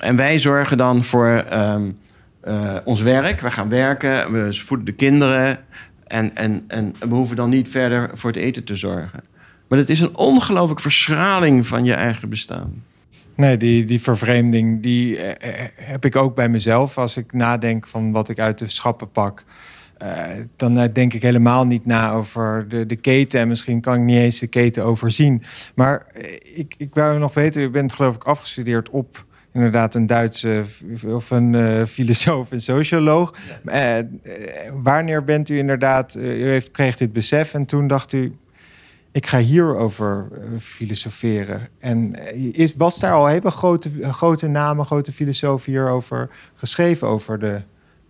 en 0.00 0.16
wij 0.16 0.38
zorgen 0.38 0.78
dan 0.78 1.04
voor 1.04 1.44
um, 1.52 1.98
uh, 2.44 2.76
ons 2.84 3.00
werk. 3.00 3.40
We 3.40 3.50
gaan 3.50 3.68
werken, 3.68 4.32
we 4.32 4.52
voeden 4.52 4.86
de 4.86 4.92
kinderen 4.92 5.58
en, 6.06 6.36
en, 6.36 6.64
en 6.66 6.94
we 6.98 7.14
hoeven 7.14 7.36
dan 7.36 7.50
niet 7.50 7.68
verder 7.68 8.10
voor 8.12 8.30
het 8.30 8.38
eten 8.38 8.64
te 8.64 8.76
zorgen. 8.76 9.30
Maar 9.72 9.80
het 9.80 9.90
is 9.90 10.00
een 10.00 10.16
ongelooflijke 10.16 10.82
verschraling 10.82 11.66
van 11.66 11.84
je 11.84 11.94
eigen 11.94 12.28
bestaan. 12.28 12.84
Nee, 13.36 13.56
die, 13.56 13.84
die 13.84 14.00
vervreemding 14.00 14.82
die 14.82 15.18
eh, 15.18 15.64
eh, 15.64 15.68
heb 15.74 16.04
ik 16.04 16.16
ook 16.16 16.34
bij 16.34 16.48
mezelf. 16.48 16.98
Als 16.98 17.16
ik 17.16 17.32
nadenk 17.32 17.86
van 17.86 18.12
wat 18.12 18.28
ik 18.28 18.38
uit 18.38 18.58
de 18.58 18.68
schappen 18.68 19.10
pak. 19.10 19.44
Uh, 20.02 20.26
dan 20.56 20.90
denk 20.92 21.12
ik 21.12 21.22
helemaal 21.22 21.66
niet 21.66 21.86
na 21.86 22.12
over 22.12 22.68
de, 22.68 22.86
de 22.86 22.96
keten. 22.96 23.40
En 23.40 23.48
misschien 23.48 23.80
kan 23.80 23.94
ik 23.94 24.00
niet 24.00 24.16
eens 24.16 24.38
de 24.38 24.46
keten 24.46 24.84
overzien. 24.84 25.42
Maar 25.74 26.06
ik, 26.54 26.74
ik 26.78 26.94
wou 26.94 27.18
nog 27.18 27.34
weten, 27.34 27.62
u 27.62 27.70
bent 27.70 27.92
geloof 27.92 28.14
ik 28.14 28.24
afgestudeerd 28.24 28.90
op 28.90 29.24
inderdaad 29.52 29.94
een 29.94 30.06
Duitse 30.06 30.64
of 31.06 31.30
een 31.30 31.52
uh, 31.52 31.84
filosoof 31.84 32.52
en 32.52 32.60
socioloog. 32.60 33.34
Ja. 33.64 34.06
wanneer 34.82 35.24
bent 35.24 35.48
u 35.48 35.58
inderdaad, 35.58 36.14
u 36.14 36.44
heeft, 36.44 36.70
kreeg 36.70 36.96
dit 36.96 37.12
besef 37.12 37.54
en 37.54 37.66
toen 37.66 37.86
dacht 37.86 38.12
u, 38.12 38.36
ik 39.12 39.26
ga 39.26 39.38
hierover 39.38 40.28
uh, 40.32 40.58
filosoferen. 40.58 41.60
En 41.78 42.14
eh, 42.14 42.54
is, 42.54 42.76
was 42.76 42.98
daar 42.98 43.12
al 43.12 43.26
hele 43.26 43.50
grote, 43.50 43.90
grote 44.02 44.46
namen, 44.46 44.84
grote 44.84 45.12
filosofen 45.12 45.72
hierover 45.72 46.30
geschreven? 46.54 47.08
Over, 47.08 47.38
de, 47.38 47.60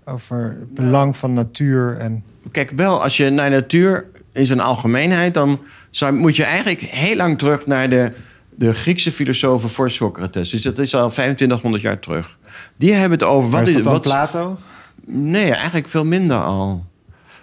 over 0.04 0.56
het 0.60 0.74
belang 0.74 1.16
van 1.16 1.32
natuur? 1.32 1.96
En... 1.98 2.24
Kijk, 2.50 2.70
wel, 2.70 3.02
als 3.02 3.16
je 3.16 3.30
naar 3.30 3.50
natuur 3.50 4.06
in 4.32 4.46
zijn 4.46 4.60
algemeenheid... 4.60 5.34
dan 5.34 5.60
zou, 5.90 6.12
moet 6.12 6.36
je 6.36 6.44
eigenlijk 6.44 6.80
heel 6.80 7.16
lang 7.16 7.38
terug 7.38 7.66
naar 7.66 7.90
de, 7.90 8.12
de 8.50 8.74
Griekse 8.74 9.12
filosofen 9.12 9.70
voor 9.70 9.90
Socrates. 9.90 10.50
Dus 10.50 10.62
dat 10.62 10.78
is 10.78 10.94
al 10.94 11.10
2500 11.10 11.82
jaar 11.82 11.98
terug. 11.98 12.38
Die 12.76 12.92
hebben 12.92 13.18
het 13.18 13.28
over... 13.28 13.50
Wat 13.50 13.68
is 13.68 13.74
dat 13.74 13.84
wat, 13.84 14.02
Plato? 14.02 14.58
Nee, 15.06 15.52
eigenlijk 15.52 15.88
veel 15.88 16.04
minder 16.04 16.42
al. 16.42 16.90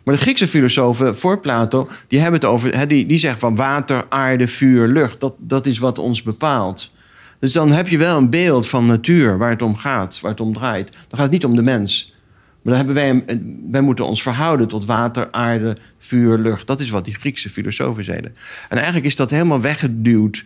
Maar 0.03 0.15
de 0.15 0.21
Griekse 0.21 0.47
filosofen 0.47 1.17
voor 1.17 1.39
Plato, 1.39 1.89
die 2.07 2.19
hebben 2.19 2.39
het 2.39 2.49
over, 2.49 2.87
die, 2.87 3.05
die 3.05 3.19
zeggen 3.19 3.39
van 3.39 3.55
water, 3.55 4.05
aarde, 4.09 4.47
vuur, 4.47 4.87
lucht. 4.87 5.19
Dat, 5.19 5.35
dat 5.37 5.65
is 5.65 5.77
wat 5.77 5.97
ons 5.97 6.21
bepaalt. 6.21 6.91
Dus 7.39 7.51
dan 7.51 7.71
heb 7.71 7.87
je 7.87 7.97
wel 7.97 8.17
een 8.17 8.29
beeld 8.29 8.67
van 8.67 8.85
natuur 8.85 9.37
waar 9.37 9.49
het 9.49 9.61
om 9.61 9.75
gaat, 9.75 10.19
waar 10.21 10.31
het 10.31 10.41
om 10.41 10.53
draait. 10.53 10.91
Dan 10.91 11.01
gaat 11.09 11.19
het 11.19 11.31
niet 11.31 11.45
om 11.45 11.55
de 11.55 11.61
mens. 11.61 12.13
Maar 12.61 12.77
dan 12.77 12.85
hebben 12.85 13.03
wij, 13.03 13.39
wij 13.71 13.81
moeten 13.81 14.05
ons 14.05 14.21
verhouden 14.21 14.67
tot 14.67 14.85
water, 14.85 15.31
aarde, 15.31 15.77
vuur, 15.99 16.37
lucht. 16.37 16.67
Dat 16.67 16.79
is 16.79 16.89
wat 16.89 17.05
die 17.05 17.13
Griekse 17.13 17.49
filosofen 17.49 18.03
zeiden. 18.03 18.33
En 18.69 18.75
eigenlijk 18.75 19.05
is 19.05 19.15
dat 19.15 19.29
helemaal 19.29 19.61
weggeduwd. 19.61 20.45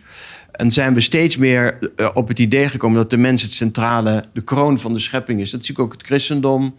En 0.50 0.70
zijn 0.70 0.94
we 0.94 1.00
steeds 1.00 1.36
meer 1.36 1.78
eh, 1.96 2.10
op 2.14 2.28
het 2.28 2.38
idee 2.38 2.68
gekomen 2.68 2.96
dat 2.96 3.10
de 3.10 3.16
mens 3.16 3.42
het 3.42 3.52
centrale, 3.52 4.24
de 4.32 4.42
kroon 4.42 4.78
van 4.78 4.92
de 4.92 4.98
schepping 4.98 5.40
is. 5.40 5.50
Dat 5.50 5.64
zie 5.64 5.74
ik 5.74 5.80
ook 5.80 5.92
het 5.92 6.02
christendom. 6.02 6.74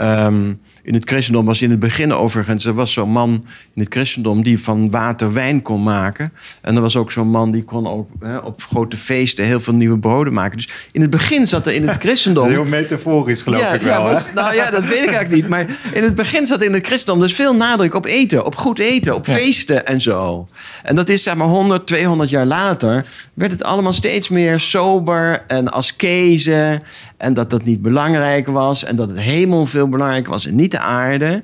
Um, 0.00 0.60
in 0.84 0.94
het 0.94 1.08
christendom 1.08 1.44
was 1.44 1.62
in 1.62 1.70
het 1.70 1.78
begin 1.78 2.12
overigens... 2.12 2.64
er 2.64 2.74
was 2.74 2.92
zo'n 2.92 3.10
man 3.10 3.30
in 3.74 3.82
het 3.82 3.92
christendom 3.92 4.42
die 4.42 4.60
van 4.60 4.90
water 4.90 5.32
wijn 5.32 5.62
kon 5.62 5.82
maken. 5.82 6.32
En 6.60 6.76
er 6.76 6.80
was 6.80 6.96
ook 6.96 7.12
zo'n 7.12 7.28
man 7.28 7.50
die 7.50 7.62
kon 7.62 7.86
ook 7.86 8.10
hè, 8.20 8.38
op 8.38 8.62
grote 8.62 8.96
feesten... 8.96 9.44
heel 9.44 9.60
veel 9.60 9.74
nieuwe 9.74 9.98
broden 9.98 10.32
maken. 10.32 10.56
Dus 10.56 10.88
in 10.92 11.00
het 11.00 11.10
begin 11.10 11.46
zat 11.46 11.66
er 11.66 11.72
in 11.72 11.88
het 11.88 11.98
christendom... 11.98 12.48
Heel 12.54 12.64
metaforisch 12.64 13.42
geloof 13.42 13.60
ja, 13.60 13.72
ik 13.72 13.80
wel. 13.80 14.10
Ja, 14.10 14.24
nou 14.34 14.54
ja, 14.54 14.70
dat 14.70 14.82
weet 14.82 14.92
ik 14.92 14.98
eigenlijk 14.98 15.30
niet. 15.30 15.48
Maar 15.48 15.66
in 15.92 16.02
het 16.02 16.14
begin 16.14 16.46
zat 16.46 16.62
in 16.62 16.72
het 16.72 16.86
christendom 16.86 17.22
dus 17.22 17.34
veel 17.34 17.54
nadruk 17.54 17.94
op 17.94 18.06
eten. 18.06 18.44
Op 18.44 18.56
goed 18.56 18.78
eten, 18.78 19.14
op 19.14 19.26
feesten 19.26 19.86
en 19.86 20.00
zo. 20.00 20.48
En 20.82 20.94
dat 20.94 21.08
is 21.08 21.22
zeg 21.22 21.34
maar 21.34 21.48
100, 21.48 21.86
200 21.86 22.30
jaar 22.30 22.46
later... 22.46 23.06
werd 23.34 23.52
het 23.52 23.64
allemaal 23.64 23.92
steeds 23.92 24.28
meer 24.28 24.60
sober 24.60 25.44
en 25.46 25.72
ascese... 25.72 26.80
en 27.16 27.34
dat 27.34 27.50
dat 27.50 27.64
niet 27.64 27.82
belangrijk 27.82 28.46
was... 28.46 28.84
en 28.84 28.96
dat 28.96 29.08
het 29.08 29.20
hemel 29.20 29.66
veel 29.66 29.88
belangrijker 29.88 30.30
was 30.30 30.46
en 30.46 30.54
niet 30.54 30.72
de 30.74 30.80
aarde. 30.80 31.42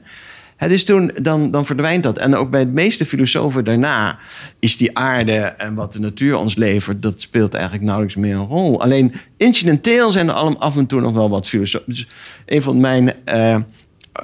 Het 0.57 0.71
is 0.71 0.85
toen, 0.85 1.11
dan, 1.23 1.51
dan 1.51 1.67
verdwijnt 1.67 2.03
dat. 2.03 2.19
En 2.19 2.37
ook 2.37 2.51
bij 2.51 2.65
de 2.65 2.71
meeste 2.71 3.07
filosofen 3.07 3.65
daarna 3.65 4.19
is 4.59 4.77
die 4.77 4.99
aarde 4.99 5.39
en 5.39 5.75
wat 5.75 5.93
de 5.93 6.01
natuur 6.01 6.37
ons 6.37 6.57
levert, 6.57 7.03
dat 7.03 7.21
speelt 7.21 7.55
eigenlijk 7.55 7.85
nauwelijks 7.85 8.17
meer 8.17 8.35
een 8.35 8.47
rol. 8.47 8.83
Alleen 8.83 9.13
incidenteel 9.37 10.11
zijn 10.11 10.29
er 10.29 10.35
allemaal 10.35 10.61
af 10.61 10.77
en 10.77 10.87
toe 10.87 11.01
nog 11.01 11.13
wel 11.13 11.31
wat 11.31 11.49
filosofen. 11.49 11.93
Dus 11.93 12.07
een 12.47 12.63
van 12.63 12.81
mijn, 12.81 13.13
uh, 13.33 13.57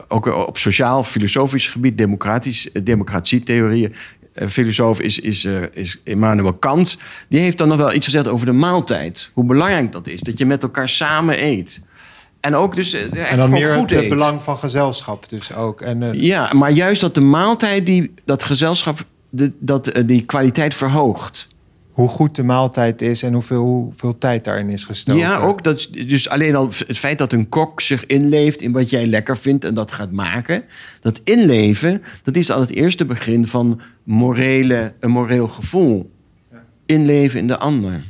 ook 0.09 0.27
op 0.47 0.59
sociaal-filosofisch 0.59 1.69
gebied, 1.69 1.99
democratisch, 1.99 2.69
democratietheorieën, 2.83 3.95
uh, 4.35 4.49
filosoof 4.49 5.01
is, 5.01 5.19
is, 5.19 5.45
uh, 5.45 5.63
is 5.73 6.01
Immanuel 6.05 6.53
Kant. 6.53 6.97
Die 7.29 7.41
heeft 7.41 7.59
dan 7.59 7.69
nog 7.69 7.77
wel 7.77 7.95
iets 7.95 8.05
gezegd 8.05 8.29
over 8.29 8.47
de 8.47 8.53
maaltijd. 8.53 9.31
Hoe 9.33 9.45
belangrijk 9.45 9.93
dat 9.93 10.07
is, 10.07 10.21
dat 10.21 10.39
je 10.39 10.47
met 10.47 10.63
elkaar 10.63 10.89
samen 10.89 11.45
eet. 11.45 11.81
En 12.47 12.55
ook 12.55 12.75
dus. 12.75 12.95
Uh, 12.95 13.33
en 13.33 13.38
dan 13.38 13.50
meer 13.50 13.75
het, 13.75 13.91
het 13.91 14.09
belang 14.09 14.43
van 14.43 14.59
gezelschap, 14.59 15.29
dus 15.29 15.55
ook. 15.55 15.81
En, 15.81 16.00
uh, 16.00 16.12
ja, 16.12 16.53
maar 16.53 16.71
juist 16.71 17.00
dat 17.00 17.15
de 17.15 17.21
maaltijd 17.21 17.87
die 17.87 18.15
dat 18.25 18.45
gezelschap 18.45 19.05
de, 19.31 19.53
dat, 19.59 19.97
uh, 19.97 20.07
die 20.07 20.25
kwaliteit 20.25 20.75
verhoogt. 20.75 21.49
Hoe 21.91 22.09
goed 22.09 22.37
de 22.37 22.43
maaltijd 22.43 23.03
is 23.03 23.23
en 23.23 23.33
hoeveel, 23.33 23.62
hoeveel 23.62 24.19
tijd 24.19 24.45
daarin 24.45 24.69
is 24.69 24.85
gestoken. 24.85 25.21
Ja, 25.21 25.38
ook 25.38 25.65
dat. 25.65 25.88
Dus 26.07 26.29
alleen 26.29 26.57
al 26.57 26.67
het 26.87 26.99
feit 26.99 27.19
dat 27.19 27.33
een 27.33 27.49
kok 27.49 27.81
zich 27.81 28.07
inleeft 28.07 28.62
in 28.62 28.73
wat 28.73 28.91
jij 28.91 29.07
lekker 29.07 29.37
vindt 29.37 29.65
en 29.65 29.75
dat 29.75 29.93
gaat 29.93 30.12
maken. 30.12 30.62
Dat 31.00 31.21
inleven, 31.25 32.03
dat 32.23 32.37
is 32.37 32.50
al 32.50 32.61
het 32.61 32.75
eerste 32.75 33.05
begin 33.05 33.47
van 33.47 33.81
morele, 34.05 34.93
een 35.00 35.11
moreel 35.11 35.49
gevoel. 35.49 36.11
Inleven 36.87 37.38
in 37.38 37.47
de 37.47 37.59
ander. 37.59 38.05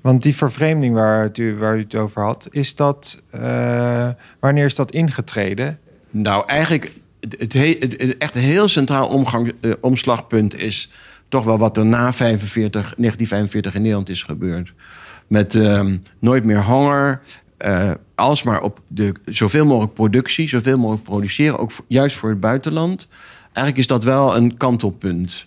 Want 0.00 0.22
die 0.22 0.36
vervreemding 0.36 0.94
waar, 0.94 1.30
u, 1.34 1.56
waar 1.56 1.76
u 1.76 1.80
het 1.80 1.94
over 1.94 2.22
had, 2.22 2.48
is 2.50 2.74
dat, 2.74 3.22
uh, 3.34 4.08
wanneer 4.40 4.64
is 4.64 4.74
dat 4.74 4.92
ingetreden? 4.92 5.78
Nou, 6.10 6.46
eigenlijk 6.46 6.92
het, 7.38 7.54
echt 8.18 8.34
een 8.34 8.40
heel 8.40 8.68
centraal 8.68 9.08
omgang, 9.08 9.52
uh, 9.60 9.74
omslagpunt 9.80 10.58
is 10.58 10.90
toch 11.28 11.44
wel 11.44 11.58
wat 11.58 11.76
er 11.76 11.86
na 11.86 12.12
45, 12.12 12.72
1945 12.72 13.74
in 13.74 13.80
Nederland 13.80 14.08
is 14.08 14.22
gebeurd. 14.22 14.72
Met 15.26 15.54
uh, 15.54 15.86
nooit 16.18 16.44
meer 16.44 16.64
honger, 16.64 17.20
uh, 17.58 17.90
alsmaar 18.14 18.62
op 18.62 18.80
de, 18.86 19.14
zoveel 19.24 19.66
mogelijk 19.66 19.94
productie, 19.94 20.48
zoveel 20.48 20.78
mogelijk 20.78 21.04
produceren, 21.04 21.58
ook 21.58 21.70
juist 21.86 22.16
voor 22.16 22.30
het 22.30 22.40
buitenland. 22.40 23.08
Eigenlijk 23.42 23.78
is 23.78 23.86
dat 23.86 24.04
wel 24.04 24.36
een 24.36 24.56
kantelpunt. 24.56 25.46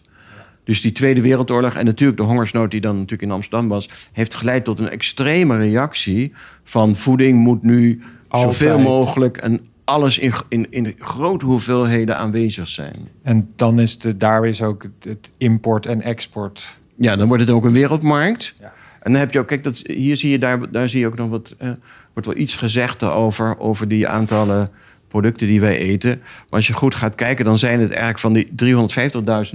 Dus 0.63 0.81
die 0.81 0.91
Tweede 0.91 1.21
Wereldoorlog 1.21 1.73
en 1.73 1.85
natuurlijk 1.85 2.19
de 2.19 2.25
hongersnood 2.25 2.71
die 2.71 2.81
dan 2.81 2.95
natuurlijk 2.95 3.21
in 3.21 3.31
Amsterdam 3.31 3.67
was, 3.67 3.89
heeft 4.11 4.33
geleid 4.33 4.63
tot 4.63 4.79
een 4.79 4.89
extreme 4.89 5.57
reactie 5.57 6.33
van 6.63 6.95
voeding 6.95 7.39
moet 7.39 7.63
nu 7.63 8.01
Altijd. 8.27 8.53
zoveel 8.53 8.79
mogelijk 8.79 9.37
en 9.37 9.61
alles 9.83 10.17
in, 10.17 10.33
in, 10.49 10.67
in 10.69 10.95
grote 10.99 11.45
hoeveelheden 11.45 12.17
aanwezig 12.17 12.67
zijn. 12.67 13.09
En 13.21 13.49
dan 13.55 13.79
is 13.79 13.97
de, 13.97 14.17
daar 14.17 14.45
is 14.45 14.61
ook 14.61 14.85
het, 14.99 15.31
import 15.37 15.85
en 15.85 16.01
export. 16.01 16.79
Ja, 16.95 17.15
dan 17.15 17.27
wordt 17.27 17.43
het 17.43 17.51
ook 17.51 17.65
een 17.65 17.71
wereldmarkt. 17.71 18.53
Ja. 18.59 18.73
En 18.99 19.11
dan 19.11 19.21
heb 19.21 19.31
je 19.31 19.39
ook, 19.39 19.47
kijk, 19.47 19.63
dat, 19.63 19.81
hier 19.83 20.15
zie 20.15 20.29
je 20.29 20.39
daar, 20.39 20.71
daar 20.71 20.89
zie 20.89 20.99
je 20.99 21.07
ook 21.07 21.17
nog 21.17 21.29
wat, 21.29 21.55
uh, 21.61 21.71
wordt 22.13 22.27
wel 22.27 22.37
iets 22.37 22.57
gezegd 22.57 23.03
over, 23.03 23.59
over 23.59 23.87
die 23.87 24.07
aantallen 24.07 24.69
producten 25.13 25.47
die 25.47 25.61
wij 25.61 25.77
eten. 25.77 26.19
Maar 26.19 26.49
als 26.49 26.67
je 26.67 26.73
goed 26.73 26.95
gaat 26.95 27.15
kijken, 27.15 27.45
dan 27.45 27.57
zijn 27.57 27.79
het 27.79 27.89
eigenlijk 27.89 28.19
van 28.19 28.33
die 28.33 28.47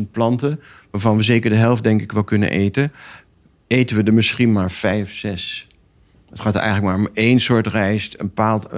350.000 0.01 0.11
planten, 0.11 0.61
waarvan 0.91 1.17
we 1.17 1.23
zeker 1.23 1.51
de 1.51 1.57
helft 1.57 1.83
denk 1.83 2.01
ik 2.01 2.13
wel 2.13 2.25
kunnen 2.25 2.51
eten, 2.51 2.91
eten 3.67 3.97
we 3.97 4.03
er 4.03 4.15
misschien 4.15 4.53
maar 4.53 4.71
vijf, 4.71 5.19
zes. 5.19 5.67
Het 6.31 6.41
gaat 6.41 6.55
eigenlijk 6.55 6.87
maar 6.87 7.07
om 7.07 7.09
één 7.15 7.41
soort 7.41 7.67
rijst, 7.67 8.17
een 8.19 8.33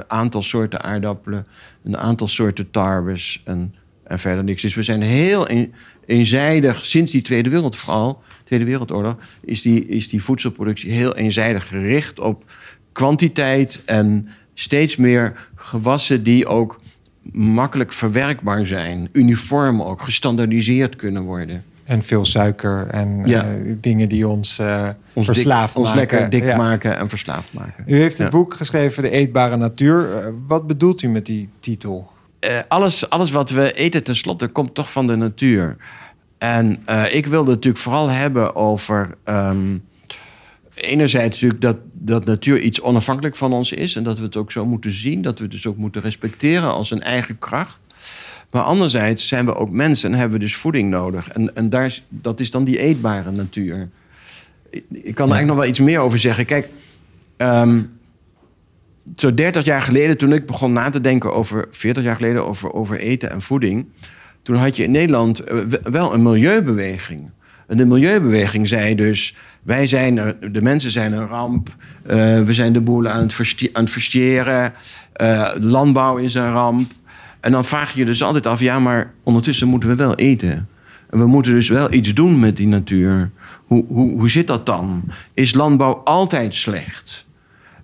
aantal 0.07 0.43
soorten 0.43 0.83
aardappelen, 0.83 1.45
een 1.85 1.97
aantal 1.97 2.29
soorten 2.29 2.71
tarwes 2.71 3.43
en, 3.45 3.75
en 4.05 4.19
verder 4.19 4.45
niks. 4.45 4.63
Dus 4.63 4.75
we 4.75 4.83
zijn 4.83 5.03
heel 5.03 5.51
een, 5.51 5.73
eenzijdig, 6.07 6.85
sinds 6.85 7.13
die 7.13 7.23
Tweede 7.23 7.51
Wereldoorlog, 7.51 8.17
Tweede 8.45 8.65
Wereldoorlog, 8.65 9.17
is 9.45 9.63
die, 9.63 9.87
is 9.87 10.09
die 10.09 10.23
voedselproductie 10.23 10.93
heel 10.93 11.17
eenzijdig 11.17 11.69
gericht 11.69 12.21
op 12.21 12.45
kwantiteit 12.93 13.83
en 13.85 14.29
steeds 14.61 14.97
meer 14.97 15.49
gewassen 15.55 16.23
die 16.23 16.47
ook 16.47 16.81
makkelijk 17.33 17.93
verwerkbaar 17.93 18.67
zijn, 18.67 19.09
uniform 19.13 19.83
ook, 19.83 20.03
gestandardiseerd 20.03 20.97
kunnen 20.97 21.23
worden. 21.23 21.65
En 21.85 22.03
veel 22.03 22.25
suiker 22.25 22.87
en 22.87 23.23
ja. 23.27 23.57
uh, 23.57 23.75
dingen 23.81 24.09
die 24.09 24.29
ons, 24.29 24.59
uh, 24.59 24.89
ons 25.13 25.27
verslaafd 25.27 25.75
dik, 25.75 25.83
maken. 25.83 26.01
Ons 26.01 26.11
lekker 26.11 26.31
dik 26.31 26.45
ja. 26.45 26.57
maken 26.57 26.99
en 26.99 27.09
verslaafd 27.09 27.55
maken. 27.55 27.85
U 27.87 27.97
heeft 27.97 28.19
het 28.19 28.27
ja. 28.27 28.39
boek 28.39 28.55
geschreven, 28.55 29.03
De 29.03 29.11
Eetbare 29.11 29.57
Natuur. 29.57 30.09
Uh, 30.09 30.33
wat 30.47 30.67
bedoelt 30.67 31.03
u 31.03 31.09
met 31.09 31.27
die 31.27 31.49
titel? 31.61 32.11
alles, 32.69 33.11
alles 33.11 33.31
wat 33.31 33.51
we 33.51 33.73
eten 33.73 34.05
tenslotte 34.05 34.49
komt 34.49 34.75
toch 34.75 34.93
van 34.93 35.07
de 35.07 35.17
natuur. 35.17 35.77
En 36.39 36.83
ik 37.11 37.27
wilde 37.27 37.51
natuurlijk 37.51 37.83
vooral 37.83 38.09
hebben 38.09 38.57
over... 38.57 39.11
Um, 39.25 39.83
enerzijds 40.81 41.41
natuurlijk 41.41 41.61
dat, 41.61 41.77
dat 41.93 42.25
natuur 42.25 42.61
iets 42.61 42.81
onafhankelijk 42.81 43.37
van 43.37 43.53
ons 43.53 43.73
is... 43.73 43.97
en 43.97 44.03
dat 44.03 44.19
we 44.19 44.25
het 44.25 44.37
ook 44.37 44.53
zo 44.53 44.67
moeten 44.67 44.93
zien. 44.93 45.23
Dat 45.23 45.39
we 45.39 45.43
het 45.43 45.53
dus 45.53 45.67
ook 45.67 45.77
moeten 45.77 46.03
respecteren 46.03 46.73
als 46.73 46.91
een 46.91 47.03
eigen 47.03 47.39
kracht. 47.39 47.81
Maar 48.51 48.63
anderzijds 48.63 49.29
zijn 49.29 49.45
we 49.45 49.55
ook 49.55 49.71
mensen 49.71 50.13
en 50.13 50.19
hebben 50.19 50.39
we 50.39 50.45
dus 50.45 50.57
voeding 50.57 50.91
nodig. 50.91 51.29
En, 51.29 51.57
en 51.57 51.69
daar, 51.69 51.99
dat 52.09 52.41
is 52.41 52.51
dan 52.51 52.65
die 52.65 52.79
eetbare 52.79 53.31
natuur. 53.31 53.89
Ik, 54.71 54.85
ik 54.91 55.15
kan 55.15 55.29
er 55.29 55.35
eigenlijk 55.35 55.47
nog 55.47 55.57
wel 55.57 55.67
iets 55.67 55.79
meer 55.79 55.99
over 55.99 56.19
zeggen. 56.19 56.47
Kijk, 56.47 56.69
um, 57.37 57.99
zo 59.17 59.35
30 59.35 59.65
jaar 59.65 59.83
geleden, 59.83 60.19
toen 60.19 60.33
ik 60.33 60.47
begon 60.47 60.73
na 60.73 60.91
te 60.91 61.01
denken 61.01 61.33
over 61.33 61.67
40 61.71 62.03
jaar 62.03 62.17
geleden 62.17 62.47
over, 62.47 62.73
over 62.73 62.99
eten 62.99 63.31
en 63.31 63.41
voeding. 63.41 63.87
Toen 64.43 64.57
had 64.57 64.77
je 64.77 64.83
in 64.83 64.91
Nederland 64.91 65.43
wel 65.83 66.15
een 66.15 66.23
milieubeweging. 66.23 67.31
En 67.71 67.77
de 67.77 67.87
milieubeweging 67.87 68.69
zei 68.69 68.95
dus: 68.95 69.35
wij 69.63 69.87
zijn, 69.87 70.37
de 70.53 70.63
mensen 70.63 70.91
zijn 70.91 71.13
een 71.13 71.27
ramp. 71.27 71.69
Uh, 72.07 72.43
we 72.43 72.55
zijn 72.55 72.73
de 72.73 72.81
boel 72.81 73.09
aan 73.09 73.23
het, 73.23 73.71
aan 73.73 73.83
het 73.83 73.93
versteren. 73.93 74.73
Uh, 75.23 75.51
landbouw 75.59 76.17
is 76.17 76.35
een 76.35 76.53
ramp. 76.53 76.91
En 77.41 77.53
dan 77.53 77.65
vraag 77.65 77.93
je 77.93 77.99
je 77.99 78.05
dus 78.05 78.23
altijd 78.23 78.47
af, 78.47 78.61
ja, 78.61 78.79
maar 78.79 79.13
ondertussen 79.23 79.69
moeten 79.69 79.89
we 79.89 79.95
wel 79.95 80.15
eten. 80.15 80.69
En 81.11 81.19
we 81.19 81.27
moeten 81.27 81.53
dus 81.53 81.69
wel 81.69 81.93
iets 81.93 82.15
doen 82.15 82.39
met 82.39 82.57
die 82.57 82.67
natuur. 82.67 83.31
Hoe, 83.67 83.85
hoe, 83.89 84.19
hoe 84.19 84.31
zit 84.31 84.47
dat 84.47 84.67
dan? 84.67 85.03
Is 85.35 85.55
landbouw 85.55 85.95
altijd 86.05 86.55
slecht? 86.55 87.27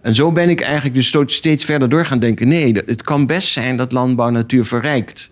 En 0.00 0.14
zo 0.14 0.32
ben 0.32 0.48
ik 0.48 0.60
eigenlijk 0.60 0.94
dus 0.94 1.16
steeds 1.26 1.64
verder 1.64 1.88
door 1.88 2.06
gaan 2.06 2.18
denken. 2.18 2.48
Nee, 2.48 2.72
het 2.72 3.02
kan 3.02 3.26
best 3.26 3.48
zijn 3.48 3.76
dat 3.76 3.92
landbouw 3.92 4.30
natuur 4.30 4.64
verrijkt. 4.64 5.30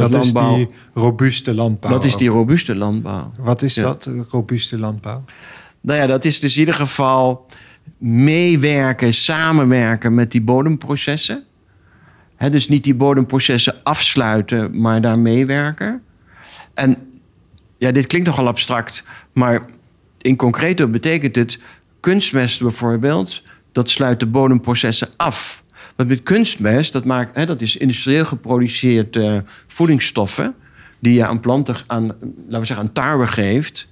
Dat, 0.00 0.12
dat 0.12 0.22
landbouw, 0.22 0.56
is 0.56 0.66
die 0.66 0.68
robuuste 0.94 1.54
landbouw. 1.54 1.90
Dat 1.90 2.04
is 2.04 2.16
die 2.16 2.28
robuuste 2.28 2.74
landbouw. 2.76 3.32
Wat 3.38 3.62
is 3.62 3.74
ja. 3.74 3.82
dat, 3.82 4.10
robuuste 4.30 4.78
landbouw? 4.78 5.24
Nou 5.80 5.98
ja, 5.98 6.06
dat 6.06 6.24
is 6.24 6.40
dus 6.40 6.54
in 6.54 6.60
ieder 6.60 6.74
geval 6.74 7.46
meewerken, 7.98 9.14
samenwerken 9.14 10.14
met 10.14 10.32
die 10.32 10.42
bodemprocessen. 10.42 11.44
He, 12.36 12.50
dus 12.50 12.68
niet 12.68 12.84
die 12.84 12.94
bodemprocessen 12.94 13.74
afsluiten, 13.82 14.80
maar 14.80 15.00
daar 15.00 15.18
meewerken. 15.18 16.02
En 16.74 16.96
ja, 17.78 17.92
dit 17.92 18.06
klinkt 18.06 18.26
nogal 18.26 18.46
abstract, 18.46 19.04
maar 19.32 19.66
in 20.18 20.36
concreto 20.36 20.88
betekent 20.88 21.36
het 21.36 21.60
kunstmest 22.00 22.60
bijvoorbeeld, 22.60 23.42
dat 23.72 23.90
sluit 23.90 24.20
de 24.20 24.26
bodemprocessen 24.26 25.08
af. 25.16 25.62
Want 26.00 26.12
met 26.12 26.22
kunstmest, 26.22 26.92
dat, 26.92 27.04
maakt, 27.04 27.36
hè, 27.36 27.46
dat 27.46 27.60
is 27.60 27.76
industrieel 27.76 28.24
geproduceerd 28.24 29.16
uh, 29.16 29.38
voedingsstoffen 29.66 30.54
die 30.98 31.14
je 31.14 31.26
aan 31.26 31.40
planten, 31.40 31.76
aan, 31.86 32.06
laten 32.06 32.60
we 32.60 32.64
zeggen, 32.66 32.76
aan 32.76 32.92
tarwe 32.92 33.26
geeft. 33.26 33.88